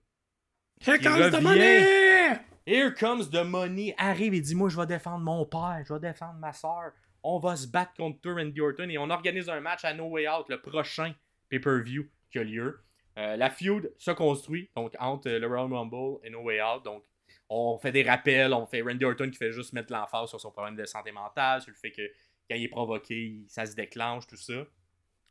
[0.81, 2.39] Here Qui comes the money!
[2.67, 3.95] Here comes the money.
[3.99, 6.93] Arrive et dis Moi, je vais défendre mon père, je vais défendre ma soeur.
[7.23, 10.29] On va se battre contre Randy Orton et on organise un match à No Way
[10.29, 11.15] Out, le prochain
[11.49, 12.81] pay-per-view qui a lieu.
[13.19, 16.85] Euh, la feud se construit donc entre euh, le Royal Rumble et No Way Out.
[16.85, 17.05] Donc,
[17.49, 20.51] on fait des rappels, on fait Randy Orton qui fait juste mettre l'emphase sur son
[20.51, 22.03] problème de santé mentale, sur le fait que
[22.49, 24.65] quand il est provoqué, ça se déclenche, tout ça.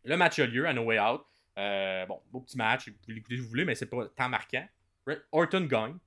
[0.04, 1.22] Le match a lieu à No Way Out.
[1.58, 4.30] Euh, bon, beau petit match, vous pouvez l'écouter si vous voulez, mais c'est pas tant
[4.30, 4.66] marquant.
[5.32, 5.98] Orton gagne.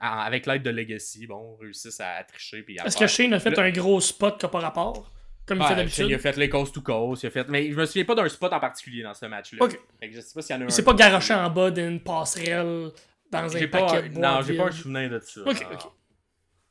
[0.00, 2.62] Avec l'aide de Legacy, bon, réussissent à, à tricher.
[2.62, 5.10] Puis à Est-ce que Shane a fait Le- un gros spot qui pas rapport?
[5.46, 6.06] Comme il fait d'habitude?
[6.08, 7.46] il a fait les coast to coast, il a fait...
[7.48, 9.62] mais je me souviens pas d'un spot en particulier dans ce match-là.
[9.62, 9.78] Ok.
[10.00, 10.68] Fait que je sais pas s'il y en a un.
[10.68, 12.90] Il s'est pas garoché en bas d'une passerelle
[13.30, 15.40] dans J'ai un pas, paquet de non, j'ai pas un souvenir de ça.
[15.42, 15.82] Ok, ok.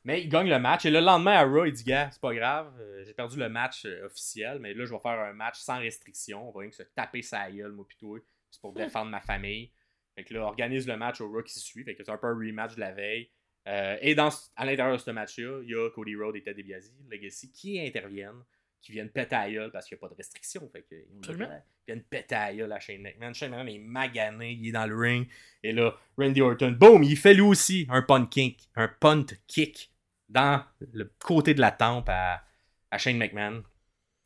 [0.04, 0.84] Mais il gagne le match.
[0.84, 3.48] Et le lendemain à Raw, il dit Gars, c'est pas grave, euh, j'ai perdu le
[3.48, 6.48] match euh, officiel, mais là, je vais faire un match sans restriction.
[6.48, 8.18] On va rien que se taper sa gueule, moi, toi.
[8.50, 9.70] C'est pour défendre ma famille.
[10.16, 11.84] Fait que là, organise le match au Raw qui suit.
[11.84, 13.30] Fait que c'est un peu un rematch de la veille.
[13.66, 16.62] Euh, et dans, à l'intérieur de ce match-là, il y a Cody Rhodes et Ted
[16.62, 18.42] DiBiase, Legacy, qui interviennent,
[18.82, 20.68] qui viennent péter à gueule parce qu'il n'y a pas de restriction.
[20.70, 21.48] Fait que, ils
[21.86, 23.32] viennent péter à gueule à Shane McMahon.
[23.32, 25.26] Shane McMahon est magané, il est dans le ring.
[25.62, 29.90] Et là, Randy Orton, boum, il fait lui aussi un punt kick, un punt kick
[30.28, 30.62] dans
[30.92, 32.44] le côté de la tempe à,
[32.90, 33.62] à Shane McMahon.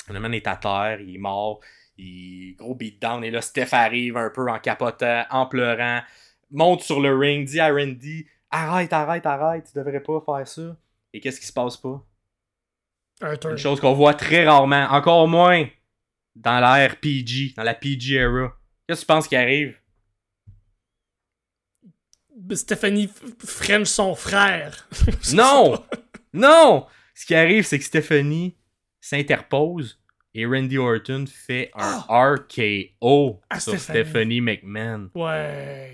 [0.08, 1.60] McMahon est à terre, il est mort,
[1.98, 3.22] il gros beatdown.
[3.24, 6.00] Et là, Steph arrive un peu en capotant, en pleurant,
[6.50, 10.76] monte sur le ring, dit à Randy Arrête, arrête, arrête, tu devrais pas faire ça.
[11.12, 12.02] Et qu'est-ce qui se passe pas?
[13.50, 15.66] Une chose qu'on voit très rarement, encore moins
[16.36, 18.56] dans la RPG, dans la PG era.
[18.86, 19.76] Qu'est-ce que tu penses qui arrive?
[22.54, 24.88] Stephanie f- French son frère.
[25.34, 25.82] Non!
[26.32, 26.86] Non!
[27.14, 28.56] Ce qui arrive, c'est que Stephanie
[29.00, 29.98] s'interpose
[30.40, 34.04] et Randy Orton fait un RKO Ah, sur Stephanie.
[34.04, 35.10] Stephanie McMahon.
[35.14, 35.90] Ouais.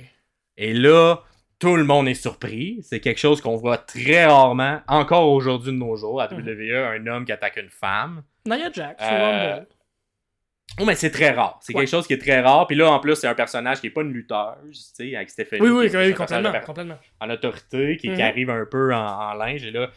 [0.56, 1.16] Et là,
[1.58, 2.80] tout le monde est surpris.
[2.82, 6.38] C'est quelque chose qu'on voit très rarement, encore aujourd'hui de nos jours, à Mhm.
[6.38, 8.22] WWE, un homme qui attaque une femme.
[8.46, 9.60] Nia Jax, Euh.
[10.80, 11.58] Oh, mais c'est très rare.
[11.62, 11.82] C'est Ouais.
[11.82, 12.66] quelque chose qui est très rare.
[12.66, 15.30] Puis là, en plus, c'est un personnage qui est pas une lutteuse, tu sais, avec
[15.30, 15.62] Stephanie.
[15.62, 18.20] Oui, oui, oui, complètement, en autorité, qui, qui Mhm.
[18.20, 19.64] arrive un peu en, en linge.
[19.64, 19.90] Et là,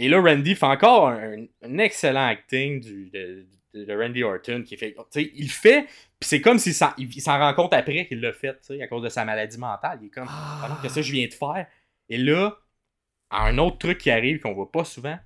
[0.00, 4.62] et là, Randy fait encore un, un excellent acting du, de, Randy Orton.
[4.64, 5.82] Qui fait, il fait,
[6.18, 8.76] puis c'est comme s'il s'en, il, il s'en rend compte après qu'il l'a fait, tu
[8.76, 9.98] sais, à cause de sa maladie mentale.
[10.02, 11.66] Il est comme, ah qu'est-ce que je viens de faire?
[12.08, 12.58] Et là,
[13.30, 15.18] un autre truc qui arrive qu'on voit pas souvent,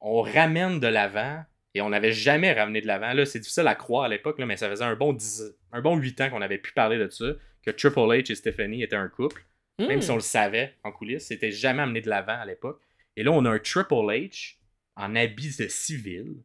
[0.00, 1.44] on ramène de l'avant.
[1.76, 3.12] Et on n'avait jamais ramené de l'avant.
[3.12, 5.80] Là, c'est difficile à croire à l'époque, là, mais ça faisait un bon, 10 un
[5.80, 7.24] bon 8 ans qu'on avait pu parler de ça,
[7.64, 9.44] que Triple H et Stephanie étaient un couple
[9.78, 10.02] même Hmm.
[10.02, 12.80] si on le savait en coulisses, c'était jamais amené de l'avant à l'époque.
[13.16, 14.56] Et là, on a un Triple H
[14.96, 16.36] en habit de civil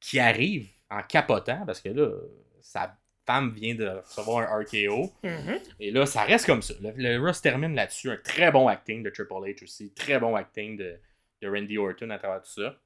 [0.00, 2.10] qui arrive en capotant parce que là,
[2.60, 2.96] sa
[3.26, 5.12] femme vient de recevoir un RKO.
[5.22, 5.58] Mhm.
[5.80, 6.74] Et là, ça reste comme ça.
[6.82, 8.10] Le, le se termine là-dessus.
[8.10, 9.92] Un très bon acting de Triple H aussi.
[9.94, 10.98] Très bon acting de,
[11.42, 12.78] de Randy Orton à travers tout ça.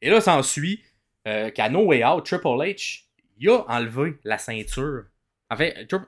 [0.00, 0.82] Et là, s'ensuit
[1.26, 3.04] euh, qu'à No Way Out, Triple H,
[3.38, 5.04] il a enlevé la ceinture.
[5.50, 5.98] En fait, Tri-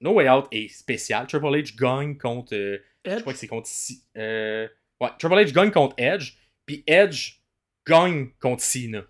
[0.00, 1.26] No Way Out est spécial.
[1.26, 2.54] Triple H gagne contre.
[2.54, 3.68] euh, je crois que c'est contre.
[4.16, 4.68] Euh,
[5.00, 6.32] ouais, Triple H gagne contre Edge.
[6.64, 7.34] Puis Edge
[7.86, 9.02] gagne contre Cena.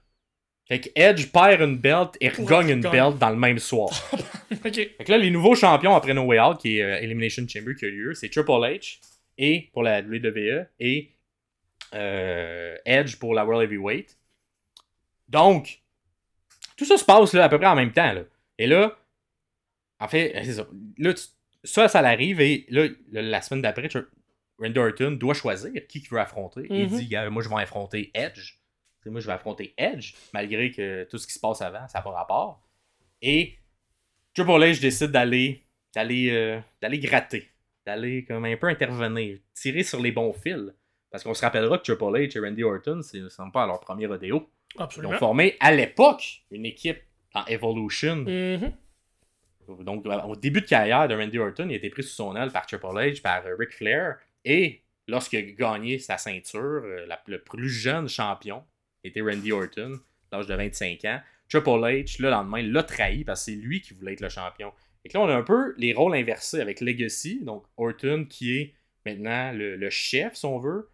[0.68, 2.92] Fait que Edge perd une belt et Ouais, gagne une gagne.
[2.92, 3.88] belt dans le même soir.
[4.62, 7.74] Fait que là, les nouveaux champions après No Way Out, qui est euh, Elimination Chamber
[7.76, 8.98] qui a lieu, c'est Triple H
[9.38, 11.12] et pour la WWE et
[11.94, 14.18] euh, Edge pour la World Heavyweight.
[15.28, 15.80] Donc,
[16.76, 18.12] tout ça se passe là, à peu près en même temps.
[18.12, 18.22] Là.
[18.58, 18.96] Et là,
[20.00, 20.66] en fait, c'est ça.
[20.98, 21.22] Là, tu-
[21.64, 23.88] ça, ça l'arrive et là, la semaine d'après,
[24.58, 26.66] Randy Orton doit choisir qui il veut affronter.
[26.70, 26.98] Il Mhm.
[26.98, 28.54] dit, moi, je vais affronter Edge.
[29.06, 32.02] Moi, je vais affronter Edge, malgré que tout ce qui se passe avant, ça n'a
[32.02, 32.60] pas rapport.
[33.22, 33.54] Et
[34.34, 35.62] Triple H décide d'aller
[35.94, 37.48] d'aller euh, d'aller gratter,
[37.86, 40.74] d'aller comme un peu intervenir, tirer sur les bons fils.
[41.10, 43.78] Parce qu'on se rappellera que Triple H et Randy Orton, c'est- ce sont pas leur
[43.80, 44.50] premier rodéo.
[44.74, 45.18] Ils ont Absolument.
[45.18, 47.00] formé à l'époque une équipe
[47.32, 48.16] dans Evolution.
[48.16, 48.72] Mhm.
[49.84, 52.50] Donc, au début de carrière de Randy Orton, il a été pris sous son aile
[52.50, 54.16] par Triple H, par euh, Ric Flair.
[54.46, 58.64] Et lorsqu'il a gagné sa ceinture, euh, le plus jeune champion
[59.04, 60.00] était Randy Orton,
[60.32, 61.20] l'âge de 25 ans.
[61.48, 64.72] Triple H, le lendemain, l'a trahi parce que c'est lui qui voulait être le champion.
[65.04, 67.40] Et là, on a un peu les rôles inversés avec Legacy.
[67.42, 68.74] Donc, Orton qui est
[69.04, 70.90] maintenant le, chef, si on veut,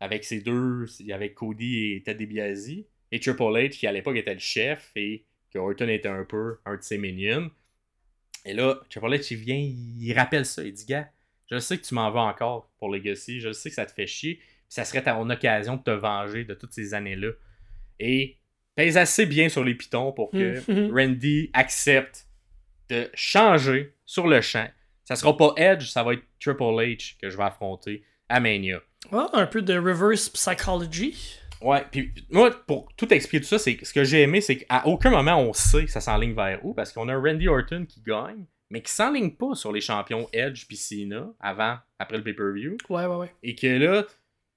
[0.00, 2.28] avec ses deux, avec Cody et Ted.
[3.10, 6.58] Et Triple H qui à l'époque était le chef et que Orton était un peu
[6.64, 7.50] un de ses minions.
[8.44, 10.62] Et là, Triple H, il vient, il rappelle ça.
[10.62, 11.10] Il dit, gars,
[11.50, 13.40] je sais que tu m'en vas encore pour Legacy.
[13.40, 14.40] Je sais que ça te fait chier.
[14.68, 17.30] ça serait ton occasion de te venger de toutes ces années-là.
[18.00, 18.36] Et
[18.74, 20.62] pèse assez bien sur les pitons pour que.
[20.92, 22.26] Randy accepte
[22.90, 24.68] de changer sur le champ.
[25.04, 28.80] Ça sera pas Edge, ça va être Triple H que je vais affronter à Mania.
[29.10, 31.38] Ah, un peu de reverse psychology.
[31.60, 34.86] Ouais, puis moi, pour tout expliquer tout ça, c'est ce que j'ai aimé, c'est qu'à
[34.86, 38.00] aucun moment on sait que ça s'enligne vers où, parce qu'on a Randy Orton qui
[38.00, 42.76] gagne, mais qui s'enligne pas sur les champions Edge puis Cena avant, après le pay-per-view,
[42.88, 43.32] Ouais, ouais, ouais.
[43.42, 44.04] et que là,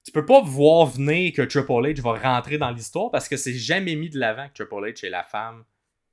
[0.04, 3.54] tu peux pas voir venir que Triple H va rentrer dans l'histoire parce que c'est
[3.54, 5.64] jamais mis de l'avant que Triple H est la femme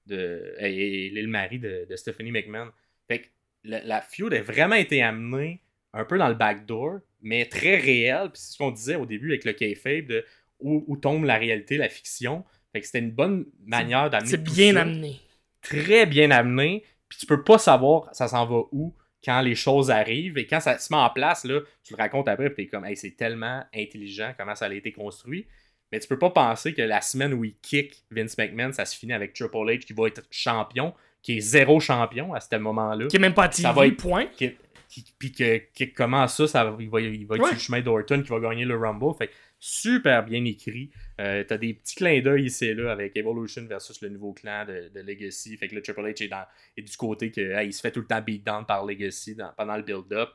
[0.05, 2.69] de et, et le mari de, de Stephanie McMahon.
[3.07, 3.27] Fait que
[3.63, 5.61] la, la feud a vraiment été amenée
[5.93, 8.29] un peu dans le backdoor, mais très réel.
[8.31, 10.23] Puis c'est ce qu'on disait au début avec le kayfabe de
[10.59, 12.45] où, où tombe la réalité, la fiction.
[12.71, 14.29] Fait que c'était une bonne manière d'amener.
[14.29, 14.81] C'est bien ça.
[14.81, 15.19] amené.
[15.61, 16.83] Très bien amené.
[17.09, 18.93] Puis tu peux pas savoir ça s'en va où
[19.25, 20.37] quand les choses arrivent.
[20.37, 22.85] Et quand ça se met en place, là, tu le racontes après, puis t'es comme,
[22.85, 25.45] hey, c'est tellement intelligent comment ça a été construit.
[25.91, 28.95] Mais tu peux pas penser que la semaine où il kick Vince McMahon, ça se
[28.95, 33.07] finit avec Triple H qui va être champion, qui est zéro champion à ce moment-là.
[33.07, 34.27] Qui est même pas TV, Ça va être- point.
[34.27, 34.55] Qui-
[34.89, 37.47] qui- Puis que, que comment ça, ça il va, il va être Ouais.
[37.49, 39.13] sur le chemin d'Orton qui va gagner le Rumble.
[39.17, 40.89] Fait que super bien écrit.
[41.21, 44.65] Euh, T'as des petits clins d'œil ici et là avec Evolution versus le nouveau clan
[44.65, 45.55] de, de Legacy.
[45.57, 47.91] Fait que le Triple H est, dans, est du côté que hey, il se fait
[47.91, 50.29] tout le temps beat down par Legacy dans- pendant le build-up.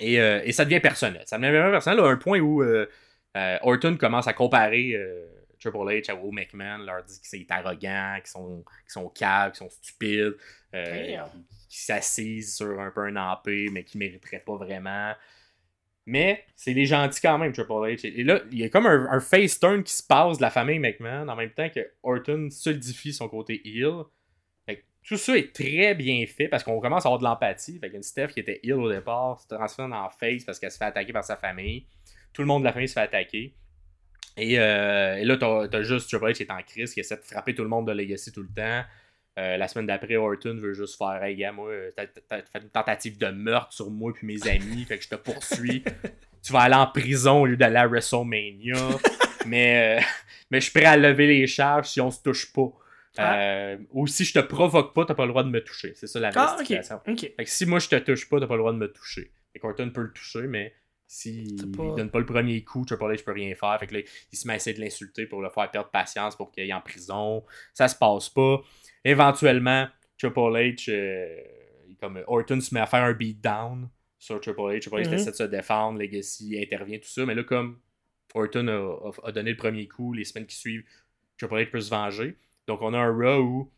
[0.00, 1.22] Et, euh, et ça devient personnel.
[1.26, 2.86] Ça devient vraiment personnel à un point où euh,
[3.62, 4.98] Orton commence à comparer
[5.60, 9.52] Triple H à Will McMahon, leur dit que c'est arrogant, qu'ils sont, qu'ils sont caves,
[9.52, 10.36] qu'ils sont stupides,
[10.74, 11.18] euh.
[11.72, 15.14] Qui s'assisent sur un peu un AP, mais qui mériteraient pas vraiment.
[16.04, 18.06] Mais c'est des gentils quand même, Triple H.
[18.06, 20.50] Et là, il y a comme un, un face turn qui se passe de la
[20.50, 24.02] famille McMahon en même temps que Orton solidifie son côté heel.
[24.66, 27.78] Fait que tout ça est très bien fait parce qu'on commence à avoir de l'empathie.
[27.78, 30.76] Fait qu'une Steph qui était heel au départ se transforme en face parce qu'elle se
[30.76, 31.86] fait attaquer par sa famille.
[32.34, 33.54] Tout le monde de la famille se fait attaquer.
[34.36, 37.22] Et, euh, là, t'as t'as juste Triple H qui est en crise, qui essaie de
[37.22, 38.84] frapper tout le monde de Legacy tout le temps.
[39.38, 42.06] Euh, la semaine d'après, Orton veut juste faire Hey, gars, moi, euh, t'as
[42.42, 45.82] fait une tentative de meurtre sur moi puis mes amis, fait que je te poursuis.
[46.42, 48.74] tu vas aller en prison au lieu d'aller à WrestleMania.
[49.46, 50.02] mais, euh,
[50.50, 52.70] mais je suis prêt à lever les charges si on se touche pas.
[53.18, 55.92] Euh, ou si je te provoque pas, t'as pas le droit de me toucher.
[55.96, 56.56] C'est ça la vraie Ah.
[57.36, 59.32] Fait que si moi je te touche pas, t'as pas le droit de me toucher.
[59.52, 60.74] Fait qu'Orton peut le toucher, mais
[61.06, 63.76] s'il pas- donne pas le premier coup, Triple H peut rien faire.
[63.78, 64.00] Fait que là,
[64.32, 66.72] il se met à essayer de l'insulter pour le faire perdre patience pour qu'il aille
[66.72, 67.44] en prison.
[67.74, 68.62] Ça se passe pas.
[69.04, 69.88] Éventuellement,
[70.18, 71.40] Triple H, euh,
[72.00, 73.88] comme Orton se met à faire un beatdown
[74.18, 74.80] sur Triple H.
[74.82, 75.14] Triple H Mhm.
[75.14, 77.26] essaie de se défendre, Legacy intervient, tout ça.
[77.26, 77.80] Mais là, comme
[78.34, 78.68] Orton
[79.24, 80.84] a, donné le premier coup, les semaines qui suivent,
[81.36, 82.36] Triple H peut se venger.
[82.68, 83.72] Donc on a un Raw où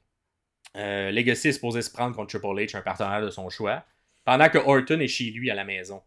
[0.76, 3.84] euh, Legacy est supposé se prendre contre Triple H, un partenaire de son choix,
[4.24, 6.02] pendant que Orton est chez lui à la maison.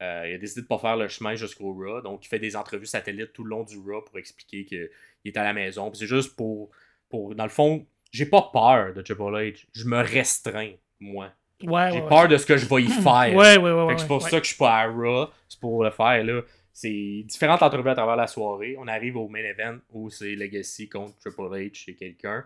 [0.00, 2.56] Euh, il a décidé de pas faire le chemin jusqu'au Raw, donc il fait des
[2.56, 4.88] entrevues satellites tout le long du Raw pour expliquer qu'il
[5.24, 5.92] est à la maison.
[5.94, 6.70] C'est juste pour,
[7.08, 11.32] pour, dans le fond, j'ai pas peur de Triple H, je me restreins, moi.
[11.64, 13.34] Ouais, J'ai ouais, peur de ce que je vais y faire.
[13.34, 15.28] Ouais, c'est pour ça que je suis pas à Raw.
[15.48, 16.42] C'est pour le faire, là.
[16.72, 18.76] C'est différentes entrevues à travers la soirée.
[18.78, 22.44] On arrive au main event où c'est Legacy contre Triple H chez quelqu'un.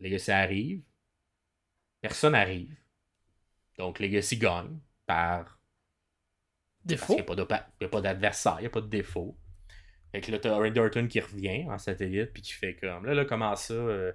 [0.00, 0.82] Legacy arrive.
[2.00, 2.74] Personne arrive.
[3.78, 5.44] Donc Legacy gagne par.
[5.44, 5.58] Parce
[6.84, 7.14] Défaut.
[7.16, 9.36] n'y d'oppa- il y a pas d'adversaire, il n'y a pas de défaut.
[10.16, 13.04] Fait que là, t'as Randy Orton qui revient en satellite, puis qui fait comme.
[13.04, 14.12] Là, là, comment ça euh,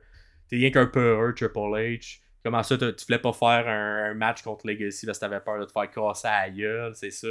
[0.50, 2.22] T'es rien qu'un peureux, Triple H.
[2.44, 5.60] Comment ça, tu voulais pas faire un, un match contre Legacy parce que t'avais peur
[5.60, 7.28] de te faire casser à la gueule, c'est ça.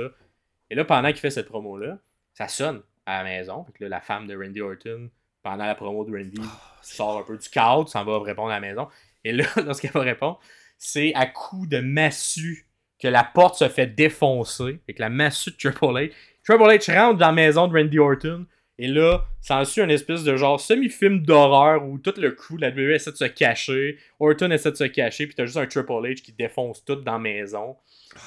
[0.70, 1.98] Et là, pendant qu'il fait cette promo-là,
[2.32, 3.64] ça sonne à la maison.
[3.64, 5.10] Fait que là, la femme de Randy Orton,
[5.42, 6.40] pendant la promo de Randy,
[6.80, 8.86] sort un peu du cadre, s'en va répondre à la maison.
[9.24, 10.38] Et là, lorsqu'elle va répondre,
[10.78, 12.68] c'est à coup de massue
[13.02, 14.80] que la porte se fait défoncer.
[14.86, 16.12] Fait que la massue de Triple H.
[16.44, 18.46] Triple H rentre dans la maison de Randy Orton.
[18.82, 22.94] Et là, s'ensuit une espèce de genre semi-film d'horreur où tout le de la WWE
[22.94, 23.98] essaie de se cacher.
[24.18, 25.26] Orton essaie de se cacher.
[25.26, 27.76] Puis t'as juste un Triple H qui défonce tout dans la maison.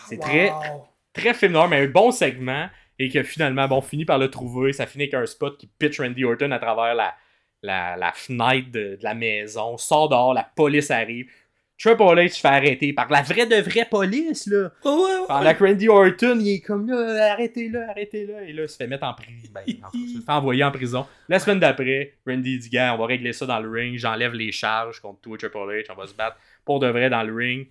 [0.08, 0.86] C'est très, Wow.
[1.12, 2.68] très film d'horreur, mais un bon segment.
[3.00, 4.74] Et que finalement, bon, finit par le trouver.
[4.74, 7.16] Ça finit avec un spot qui pitch Randy Orton à travers la,
[7.64, 9.78] la, la fenêtre de, de la maison.
[9.78, 11.32] Sort dehors, la police arrive.
[11.78, 14.72] Triple H se fait arrêter par la vraie de vraie police, là.
[14.86, 18.48] Ouais, ouais, Pendant que Randy Orton, il est comme là, arrêtez-le, arrêtez-le.
[18.48, 19.50] Et là, il se fait mettre en prison.
[19.54, 21.06] Ben, en il se fait envoyer en prison.
[21.28, 23.98] La semaine d'après, Randy dit, gars, on va régler ça dans le ring.
[23.98, 25.86] J'enlève les charges contre toi, Triple H.
[25.92, 27.68] On va se battre pour de vrai dans le ring.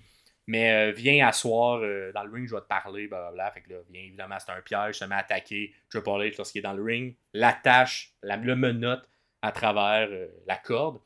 [0.46, 3.52] Mais euh, viens asseoir euh, dans le ring, je vais te parler, blablabla.
[3.52, 4.96] Fait que là, viens, évidemment, c'est un piège.
[4.96, 7.14] Se met à attaquer Triple H lorsqu'il est dans le ring.
[7.32, 9.08] L'attache, la, le menotte
[9.40, 10.98] à travers euh, la corde.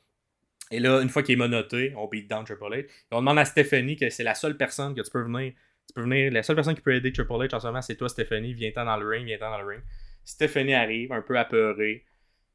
[0.70, 2.78] Et là, une fois qu'il est menotté, on beat down Triple H.
[2.80, 5.52] Et on demande à Stephanie que c'est la seule personne que tu peux venir
[5.86, 7.94] tu peux venir, la seule personne qui peut aider Triple H en ce moment, c'est
[7.94, 8.52] toi, Stephanie.
[8.54, 9.80] Viens-t'en dans le ring, viens-t'en dans le ring.
[10.24, 12.04] Stephanie arrive, un peu apeurée.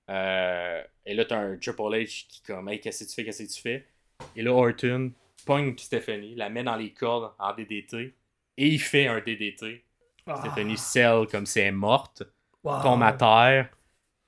[0.10, 3.44] Euh, et là, t'as un Triple H qui comme, hey, qu'est-ce que tu fais, qu'est-ce
[3.44, 3.88] que tu fais?
[4.36, 5.14] Et là, Orton
[5.46, 8.14] pogne Stephanie, la met dans les cordes en DDT.
[8.58, 9.86] Et il fait un DDT.
[10.28, 10.36] Ah.
[10.36, 12.24] Stephanie selle comme si elle est morte,
[12.64, 12.84] Wow.
[12.84, 13.70] tombe à terre.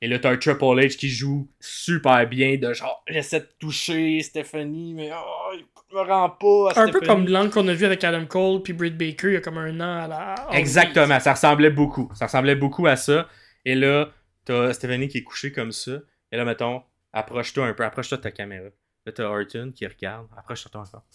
[0.04, 4.22] Et là, t'as un Triple H qui joue super bien, de genre, j'essaie de toucher
[4.22, 5.66] Stephanie, mais oh, il
[5.96, 8.74] me rend pas à Un peu comme l'angle qu'on a vu avec Adam Cole puis
[8.74, 10.36] Britt Baker il y a comme un an à la.
[10.52, 12.12] Exactement, ça ressemblait beaucoup.
[12.16, 13.30] Ça ressemblait beaucoup à ça.
[13.64, 14.12] Et là,
[14.44, 15.94] t'as Stephanie qui est couchée comme ça.
[16.34, 18.68] Et là, mettons, approche-toi un peu, approche-toi de ta caméra.
[19.06, 20.28] Là, t'as Orton qui regarde.
[20.36, 21.06] Approche-toi encore.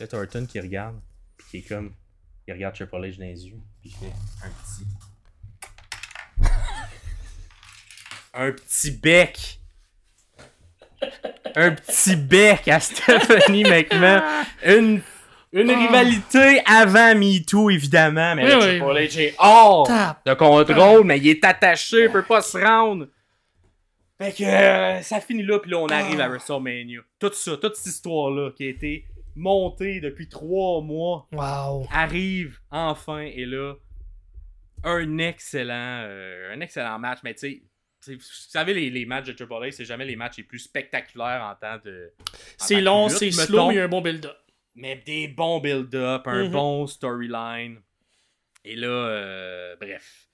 [0.00, 0.98] Là, t'as Orton qui regarde.
[1.36, 1.92] Puis qui est comme.
[2.48, 3.60] Il regarde Triple H dans les yeux.
[3.82, 4.86] Puis il fait un petit.
[8.34, 9.58] Un petit bec.
[11.56, 14.22] Un petit bec à Stephanie McMahon.
[14.64, 15.02] Une,
[15.52, 15.78] une Oh.
[15.78, 18.34] rivalité avant MeToo, évidemment.
[18.36, 18.60] Mais Oui.
[18.60, 19.88] Triple H est hors
[20.24, 23.08] de contrôle, mais il est attaché, il peut pas se rendre.
[24.20, 26.28] Fait que euh, ça finit là, puis là, on arrive à Ah.
[26.28, 27.00] WrestleMania.
[27.18, 31.86] Tout ça, toute cette histoire-là qui a été montée depuis trois mois Wow.
[31.90, 33.74] arrive enfin, et là,
[34.84, 37.20] un excellent, euh, un excellent match.
[37.24, 37.62] Mais tu sais,
[38.06, 41.42] vous savez, les, les matchs de Triple H, c'est jamais les matchs les plus spectaculaires
[41.42, 42.12] en temps de.
[42.56, 44.36] C'est long, c'est slow, mais il y a un bon build-up.
[44.74, 46.50] Mais des bons build-up, un Mhm.
[46.52, 47.80] bon storyline.
[48.64, 50.28] Et là, euh, bref.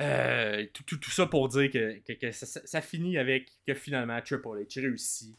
[0.00, 3.50] Euh, tout, tout- tout ça pour dire que, que- que ça, ça- ça finit avec
[3.66, 5.36] que finalement Triple H réussit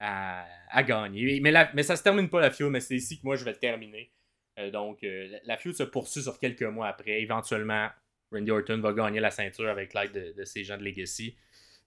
[0.00, 1.38] à, à gagner.
[1.40, 3.44] Mais, la- mais ça se termine pas la feud, mais c'est ici que moi je
[3.44, 4.10] vais le terminer.
[4.58, 7.22] Euh, donc la, la feud se poursuit sur quelques mois après.
[7.22, 7.88] Éventuellement,
[8.32, 11.36] Randy Orton va gagner la ceinture avec l'aide de, de ces gens de Legacy.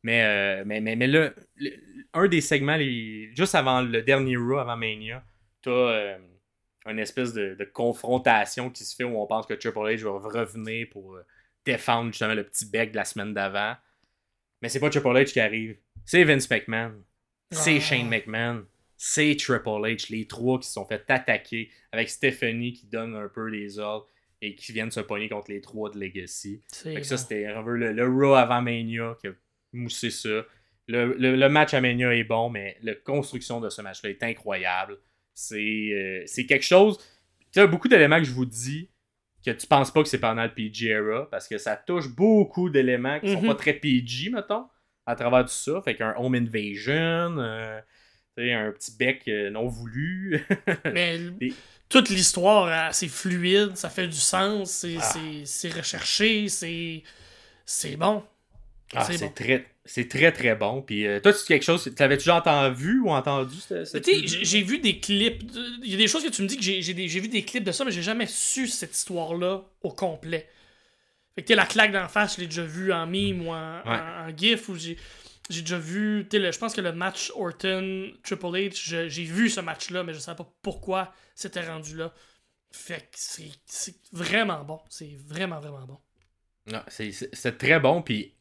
[0.03, 1.71] Mais, euh, mais, mais, mais là, le-
[2.13, 5.23] un des segments, les, juste avant le dernier Raw, avant Mania,
[5.63, 6.17] t'as euh,
[6.85, 10.11] une espèce de, de confrontation qui se fait où on pense que Triple H va
[10.41, 11.25] revenir pour euh,
[11.65, 13.75] défendre justement le petit bec de la semaine d'avant.
[14.61, 15.77] Mais c'est pas Triple H qui arrive.
[16.05, 16.93] C'est Vince McMahon.
[17.51, 17.79] C'est Ah.
[17.79, 18.65] Shane McMahon.
[18.97, 20.11] C'est Triple H.
[20.11, 24.07] Les trois qui se sont fait attaquer avec Stephanie qui donne un peu les ordres
[24.47, 26.61] et qui viennent se pogner contre les trois de Legacy.
[26.93, 29.31] Fait que ça, c'était le, le Raw avant Mania qui a
[29.73, 30.45] moussé ça.
[30.87, 34.23] Le, le- le match à Mania est bon, mais la construction de ce match-là est
[34.23, 34.97] incroyable.
[35.33, 36.97] C'est euh, quelque chose.
[37.51, 38.89] Tu sais, beaucoup d'éléments que je vous dis
[39.45, 42.69] que tu penses pas que c'est pendant le PG era parce que ça touche beaucoup
[42.69, 43.47] d'éléments qui sont Mhm.
[43.47, 44.65] pas très PG, mettons,
[45.05, 45.81] à travers tout ça.
[45.83, 47.79] Fait qu'un home invasion, euh,
[48.37, 50.43] un petit bec euh, non voulu.
[50.93, 51.19] Mais
[51.89, 55.77] toute l'histoire, euh, c'est fluide, ça fait du sens, c'est Ah.
[55.77, 57.03] recherché, c'est
[57.65, 58.23] c'est bon.
[58.93, 59.29] Ah, C'est bon.
[59.33, 60.81] très, c'est très très bon.
[60.81, 63.55] Puis euh, toi, c'est quelque chose, t'avais déjà entendu ou entendu
[64.03, 65.43] Tu j'ai- vu des clips.
[65.83, 67.71] Il y a des choses que tu me dis que j'ai vu des clips de
[67.71, 70.47] ça, mais j'ai jamais su cette histoire-là au complet.
[71.33, 73.81] Fait que tu la claque d'en face, je l'ai déjà vu en meme ou en,
[73.85, 73.97] Ouais.
[73.97, 74.97] en- en gif, ou j'ai
[75.49, 76.25] j'ai déjà vu.
[76.29, 80.03] tu sais, le- Je pense que le match Orton Triple H, j'ai vu ce match-là,
[80.03, 82.13] mais je savais pas pourquoi c'était rendu là.
[82.71, 84.79] Fait que c'est vraiment bon.
[84.89, 85.97] C'est vraiment, vraiment bon.
[86.67, 88.35] Non, c'est- très bon, puis,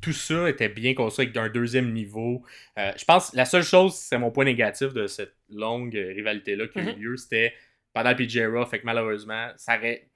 [0.00, 2.44] tout ça était bien construit avec un deuxième niveau.
[2.78, 6.78] Euh, je pense la seule chose, c'est mon point négatif de cette longue rivalité-là qui
[6.78, 7.00] a eu Mhm.
[7.02, 7.54] lieu, c'était
[7.92, 10.08] pendant PJ Raw, fait que malheureusement, ça aurait.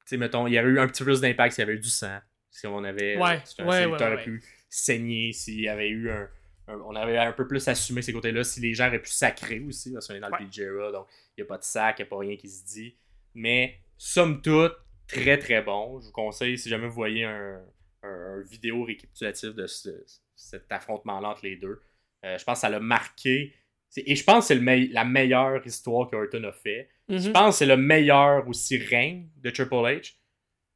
[0.00, 1.80] Tu sais, mettons, il y aurait eu un petit plus d'impact s'il y avait eu
[1.80, 2.18] du sang.
[2.50, 3.16] Si on avait.
[3.16, 4.24] Ouais, ouais, ouais.
[4.24, 6.28] pu saigner, s'il y avait eu un.
[6.68, 9.58] un- on avait un peu plus assumé ces côtés-là, si les gens auraient pu sacrer
[9.60, 10.38] aussi, parce qu'on est dans Ouais.
[10.56, 11.06] le Raw, donc
[11.36, 12.96] il n'y a pas de sac, il n'y a pas rien qui se dit.
[13.34, 14.72] Mais, somme toute,
[15.08, 16.00] très très bon.
[16.00, 17.60] Je vous conseille, si jamais vous voyez un,
[18.04, 20.04] un- un vidéo récapitulatif de ce-
[20.36, 21.80] cet affrontement-là entre les deux,
[22.24, 23.52] euh, je pense que ça l'a marqué.
[23.96, 26.88] Et je pense que c'est la meilleure histoire qu'Orton a fait.
[27.08, 27.32] Je Mhm.
[27.32, 30.14] pense que c'est le meilleur aussi règne de Triple H.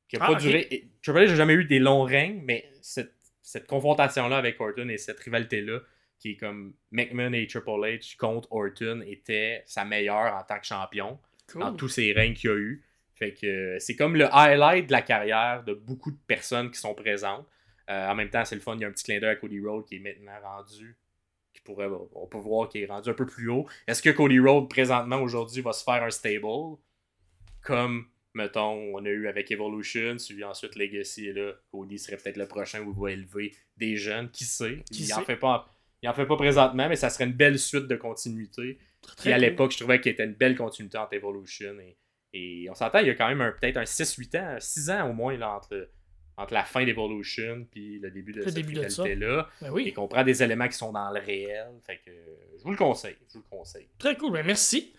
[0.08, 0.90] Qui a Ah, pas duré.
[1.02, 3.14] Triple H n'a jamais eu des longs règnes, mais cette,
[3.44, 5.80] cette confrontation-là avec Orton et cette rivalité-là,
[6.18, 10.66] qui est comme McMahon et Triple H contre Orton, était sa meilleure en tant que
[10.66, 11.18] champion
[11.52, 11.60] Cool.
[11.60, 12.82] dans tous ces règnes qu'il y a eu.
[13.14, 16.80] Fait que euh, c'est comme le highlight de la carrière de beaucoup de personnes qui
[16.80, 17.46] sont présentes.
[17.90, 19.36] Euh, en même temps, c'est le fun, il y a un petit clin d'œil à
[19.36, 20.96] Cody Rhodes qui est maintenant rendu.
[21.52, 23.68] Qui pourrait, on peut voir qu'il est rendu un peu plus haut.
[23.86, 26.78] Est-ce que Cody Rhodes, présentement, aujourd'hui, va se faire un stable?
[27.62, 32.36] Comme, mettons, on a eu avec Evolution, suivi ensuite Legacy, et là, Cody serait peut-être
[32.36, 34.82] le prochain où il va élever des jeunes, qui sait?
[34.92, 35.24] Qui il en sait?
[35.24, 35.68] fait pas.
[36.02, 38.78] Il en fait pas présentement, mais ça serait une belle suite de continuité.
[39.00, 39.44] Très Puis à cool.
[39.44, 41.96] l'époque, je trouvais qu'il était une belle continuité entre Evolution et,
[42.32, 45.08] et on s'entend, il y a quand même un- peut-être un 6-8 ans, 6 ans
[45.08, 45.88] au moins là, entre,
[46.36, 49.48] entre la fin d'Evolution puis le début de Le cette début de rivalité-là.
[49.60, 49.92] Ben Et oui.
[49.92, 51.68] qu'on prend des éléments qui sont dans le réel.
[51.86, 52.10] Fait que
[52.58, 53.16] je vous le conseille.
[53.28, 53.86] Je vous le conseille.
[53.98, 54.32] Très cool.
[54.32, 54.92] Ben merci.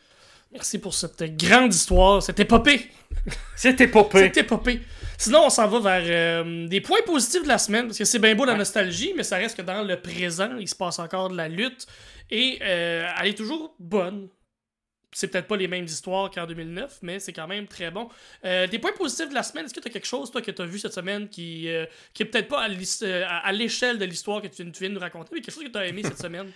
[0.51, 2.89] Merci pour cette grande histoire, cette épopée.
[3.55, 4.19] Cette épopée.
[4.19, 4.81] Cette épopée.
[5.17, 8.19] Sinon, on s'en va vers euh, des points positifs de la semaine, parce que c'est
[8.19, 11.29] bien beau la nostalgie, mais ça reste que dans le présent, il se passe encore
[11.29, 11.87] de la lutte,
[12.29, 14.29] et euh, elle est toujours bonne.
[15.13, 18.09] C'est peut-être pas les mêmes histoires qu'en 2009, mais c'est quand même très bon.
[18.43, 20.51] Euh, des points positifs de la semaine, est-ce que tu as quelque chose, toi, que
[20.51, 21.69] tu as vu cette semaine qui,
[22.13, 24.99] qui est peut-être pas à l'échelle de l'histoire que tu viens, tu viens de nous
[24.99, 26.51] raconter, mais quelque chose que tu as aimé cette semaine?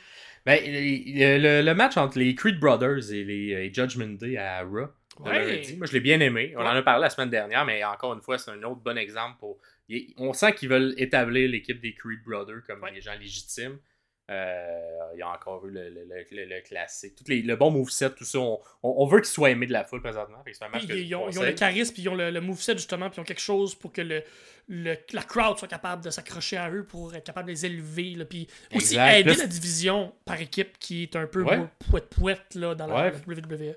[0.46, 4.62] Ben, le, le- le match entre les Creed Brothers et les euh, Judgment Day à
[4.64, 4.88] Raw,
[5.20, 5.64] Ouais.
[5.78, 6.54] moi je l'ai bien aimé.
[6.56, 8.98] On en a parlé la semaine dernière, mais encore une fois, c'est un autre bon
[8.98, 9.58] exemple pour.
[10.18, 12.94] On sent qu'ils veulent établir l'équipe des Creed Brothers comme Ouais.
[12.94, 13.78] des gens légitimes.
[14.30, 17.16] Euh, il y a encore eu le, le- le- classique.
[17.16, 18.38] Tout les, le bon moveset, tout ça.
[18.40, 20.38] On, on- veut qu'ils soient aimés de la foule présentement.
[20.62, 22.40] Un match que ils, ont, vous ils ont le charisme, puis ils ont le, le
[22.42, 24.22] moveset justement, puis ils ont quelque chose pour que le,
[24.68, 28.12] le- la crowd soit capable de s'accrocher à eux, pour être capable de les élever,
[28.16, 29.14] là, puis aussi Exact.
[29.18, 31.60] aider la division par équipe qui est un peu Ouais.
[31.90, 33.14] pouette-pouette là, dans la, Ouais.
[33.28, 33.76] WWE.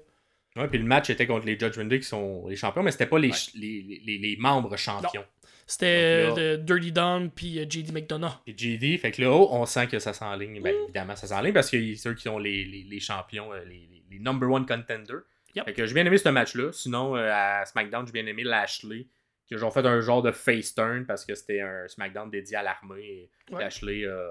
[0.54, 3.06] Ouais, puis le match était contre les Judgment Day qui sont les champions, mais c'était
[3.06, 3.34] pas les, Ouais.
[3.34, 5.24] ch- les, les- les membres champions.
[5.72, 8.42] C'était euh, Dirty Dom puis euh, JD McDonough.
[8.46, 10.60] Et JD, fait que là, oh, on sent que ça s'enligne.
[10.62, 10.82] Ben, Mm.
[10.84, 13.88] évidemment, ça s'enligne parce que c'est eux qui sont les, les, les champions, euh, les,
[14.10, 15.22] les, number one contenders.
[15.54, 15.64] Yep.
[15.64, 16.72] Fait que j'ai bien aimé ce match-là.
[16.72, 19.06] Sinon, à SmackDown, j'ai bien aimé Lashley,
[19.46, 22.62] qui ont fait un genre de face turn parce que c'était un SmackDown dédié à
[22.62, 23.30] l'armée.
[23.50, 23.60] Ouais.
[23.62, 24.28] Lashley euh,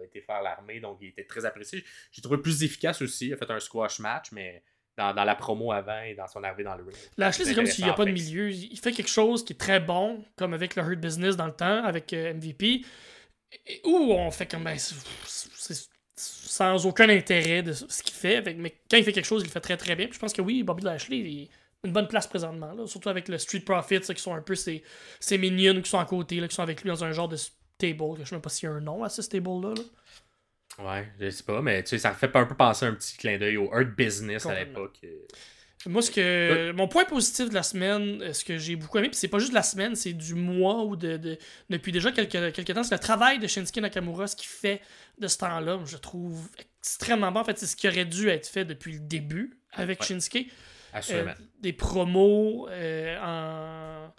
[0.00, 1.84] a été faire l'armée, donc il était très apprécié.
[2.12, 3.28] J'ai trouvé plus efficace aussi.
[3.28, 4.62] Il a fait un squash match, mais
[4.98, 6.96] dans, dans la promo avant et dans son arrivée dans le ring.
[7.16, 8.50] Lashley, c'est comme s'il n'y a pas de milieu.
[8.50, 11.52] Il fait quelque chose qui est très bon, comme avec le Hurt Business dans le
[11.54, 12.84] temps, avec euh, MVP,
[13.66, 14.64] et- où on fait comme.
[14.64, 18.42] Ben, c'est- sans aucun intérêt de ce qu'il fait.
[18.56, 20.06] Mais quand il fait quelque chose, il le fait très très bien.
[20.06, 21.48] Puis je pense que oui, Bobby Lashley, il est
[21.84, 22.72] une bonne place présentement.
[22.74, 24.82] Là, surtout avec le Street Profits, qui sont un peu ses,
[25.18, 27.36] ses minions qui sont à côté, là, qui sont avec lui dans un genre de
[27.36, 28.18] stable.
[28.18, 29.72] Je sais même pas s'il y a un nom à ce stable-là.
[29.74, 29.82] là.
[30.78, 33.36] Ouais, je sais pas, mais tu sais, ça fait un peu penser un petit clin
[33.38, 34.98] d'œil au Hurt Business à l'époque.
[35.04, 35.08] euh.
[35.86, 39.08] Moi, ce que mon point positif de la semaine, euh, ce que j'ai beaucoup aimé,
[39.08, 41.38] puis c'est pas juste de la semaine, c'est du mois ou de, de-
[41.70, 44.82] depuis déjà quelques, quelques temps, c'est le travail de Shinsuke Nakamura, ce qu'il fait
[45.18, 47.40] de ce temps-là, je trouve extrêmement bon.
[47.40, 50.06] En fait, c'est ce qui aurait dû être fait depuis le début avec Ouais.
[50.06, 50.50] Shinsuke.
[50.92, 51.30] Assurément.
[51.30, 54.12] Euh, des promos euh, en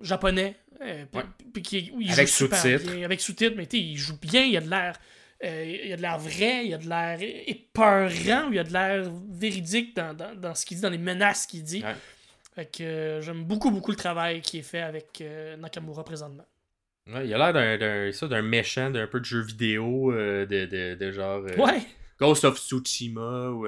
[0.00, 0.56] japonais.
[0.82, 1.22] euh, Ouais.
[1.52, 2.92] puis il Avec joue sous-titres.
[2.92, 4.98] bien, Avec sous-titres, mais tu sais, il joue bien, il y a de l'air.
[5.44, 8.58] Euh, il y a de l'air vrai, il y a de l'air épeurant, il y
[8.58, 11.82] a de l'air véridique dans, dans- dans ce qu'il dit, dans les menaces qu'il dit.
[11.82, 11.94] Ouais.
[12.54, 16.44] Fait que euh, j'aime beaucoup, beaucoup le travail qui est fait avec euh, Nakamura présentement.
[17.06, 21.42] Ouais, il a l'air d'un, méchant, d'un peu de jeu vidéo, de, de, de genre
[21.58, 21.80] Ouais,
[22.18, 23.66] Ghost of Tsushima, ou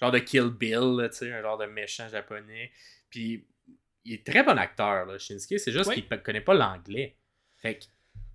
[0.00, 2.70] genre de Kill Bill, là, tu sais, un genre de méchant japonais.
[3.08, 3.46] Puis
[4.04, 7.14] il est très bon acteur, là, Shinsuke, c'est juste qu'il ne connaît pas l'anglais.
[7.58, 7.84] Fait que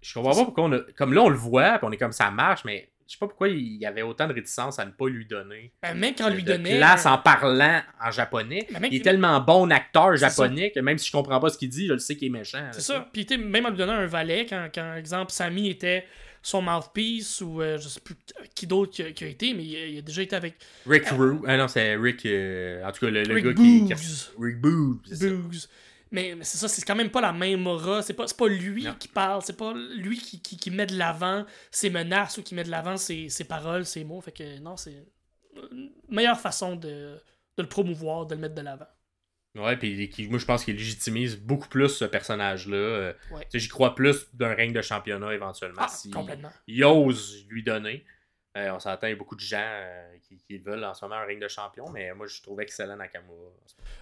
[0.04, 0.80] je comprends pas pourquoi on a.
[0.98, 3.28] Comme là, on le voit, puis on est comme ça marche, mais je sais pas
[3.28, 5.72] pourquoi il y avait autant de réticence à ne pas lui donner.
[5.82, 6.78] ben, même quand lui de donnait.
[6.78, 8.68] place en parlant en japonais.
[8.72, 11.70] Ben, il est tellement bon acteur japonais que même si je comprends pas ce qu'il
[11.70, 12.68] dit, je le sais qu'il est méchant.
[12.72, 13.08] C'est ça.
[13.12, 16.06] Puis même en lui donnant un valet, quand, quand exemple, Sammy était
[16.42, 18.16] son mouthpiece ou euh, je sais plus
[18.54, 20.56] qui d'autre qui, a- qui a été, mais il a, il a déjà été avec
[20.86, 21.40] Rick Rue.
[21.48, 22.26] Ah non, c'est Rick.
[22.26, 23.94] euh, en tout cas, le, le Rick gars qui, qui.
[23.94, 24.44] Boogs.
[24.46, 25.20] Rick Boogs.
[25.22, 25.68] Boogs.
[26.14, 28.02] Mais, mais c'est ça, c'est quand même pas la même aura.
[28.04, 28.94] C'est pas, pas lui Non.
[28.98, 32.54] qui parle, c'est pas lui qui, qui, qui met de l'avant ses menaces ou qui
[32.56, 34.22] met de l'avant ses, ses paroles, ses mots.
[34.22, 35.06] Fait que non, c'est
[35.72, 37.16] une meilleure façon de,
[37.58, 38.86] de le promouvoir, de le mettre de l'avant.
[39.56, 42.76] Ouais, puis qui- moi je pense qu'il légitimise beaucoup plus ce personnage-là.
[42.78, 43.48] Euh, Ouais.
[43.54, 45.82] J'y crois plus d'un règne de championnat éventuellement.
[45.84, 46.50] Ah, si complètement.
[46.68, 48.04] il ose lui donner.
[48.56, 51.04] Euh, on s'entend, il y a beaucoup de gens euh, qui, qui veulent en ce
[51.04, 53.50] moment un règne de champion, mais moi je trouve excellent Nakamura.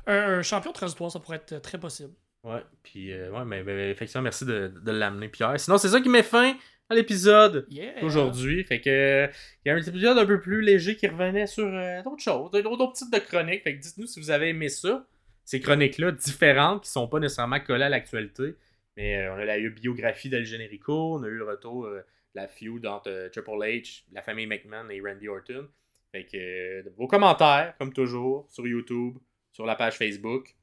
[0.08, 2.14] Un, un champion transitoire, ça pourrait être très possible.
[2.44, 5.60] Ouais, puis euh, ouais, mais, mais effectivement, merci de, de l'amener, Pierre.
[5.60, 6.56] Sinon, c'est ça qui met fin
[6.90, 8.04] à l'épisode Yeah.
[8.04, 8.64] aujourd'hui.
[8.66, 9.30] Fait que
[9.64, 11.66] il y a un épisode un peu plus léger qui revenait sur
[12.04, 13.64] d'autres choses, d'autres types de chroniques.
[13.64, 15.08] Fait que dites-nous si vous avez aimé ça.
[15.46, 18.56] Ces chroniques-là différentes qui sont pas nécessairement collées à l'actualité.
[18.98, 21.88] Mais on a la biographie d'El Generico, on a eu le retour
[22.34, 25.68] la feud entre euh, Triple H, la famille McMahon et Randy Orton.
[26.12, 29.18] Fait que euh, vos commentaires, comme toujours, sur YouTube,
[29.52, 30.56] sur la page Facebook.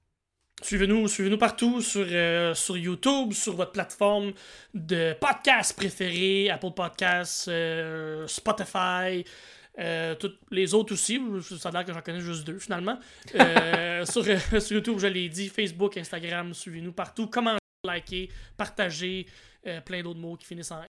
[0.63, 4.33] Suivez-nous, suivez-nous partout sur, euh, sur YouTube, sur votre plateforme
[4.75, 9.25] de podcast préférée, Apple Podcasts, euh, Spotify,
[9.79, 11.23] euh, toutes les autres aussi.
[11.59, 12.99] Ça a l'air que j'en connais juste deux finalement.
[14.05, 17.27] Sur, sur YouTube, je l'ai dit, Facebook, Instagram, suivez-nous partout.
[17.27, 19.27] Commentez, likez, partagez,
[19.67, 20.88] euh, plein d'autres mots qui finissent en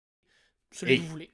[0.71, 1.31] celui Et- que vous voulez.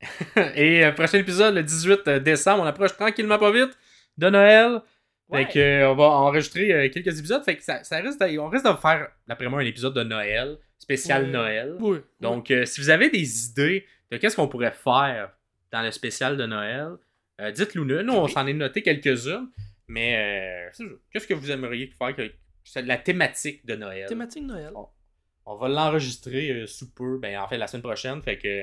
[0.56, 3.76] Et euh, prochain épisode, le 18 décembre, on approche tranquillement pas vite
[4.18, 4.80] de Noël.
[5.28, 5.44] Ouais.
[5.46, 7.42] Fait que, euh, on va enregistrer euh, quelques épisodes.
[7.44, 10.02] Fait que ça, ça risque de- on risque de faire, d'après moi, un épisode de
[10.02, 11.26] Noël, spécial.
[11.30, 11.76] Noël.
[11.80, 11.98] Oui.
[12.20, 15.30] Donc, euh, si vous avez des idées de qu'est-ce qu'on pourrait faire
[15.70, 16.88] dans le spécial de Noël,
[17.40, 18.02] Euh, Dites-nous nous.
[18.02, 19.48] Nous, on s'en est noté quelques-unes.
[19.88, 22.30] Mais euh, qu'est-ce que vous aimeriez faire que
[22.80, 24.06] la thématique de Noël?
[24.06, 24.72] Thématique Noël.
[25.46, 28.62] On va l'enregistrer euh, sous peu, ben en fait la semaine prochaine, fait que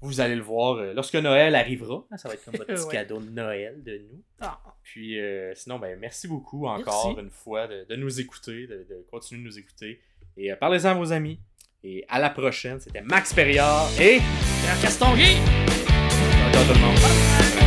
[0.00, 2.04] vous allez le voir euh, lorsque Noël arrivera.
[2.10, 2.92] hein, ça va être comme votre petit Ouais.
[2.92, 4.22] cadeau de Noël de nous.
[4.40, 7.20] Ah, Puis euh, sinon, ben merci beaucoup encore Merci.
[7.20, 10.00] une fois de, de nous écouter, de, de continuer de nous écouter.
[10.36, 11.38] Et euh, parlez-en à vos amis.
[11.84, 14.18] Et à la prochaine, c'était Max Perriard et
[14.62, 15.34] Pierre Castonguay!
[16.52, 17.61] ciao tout le monde.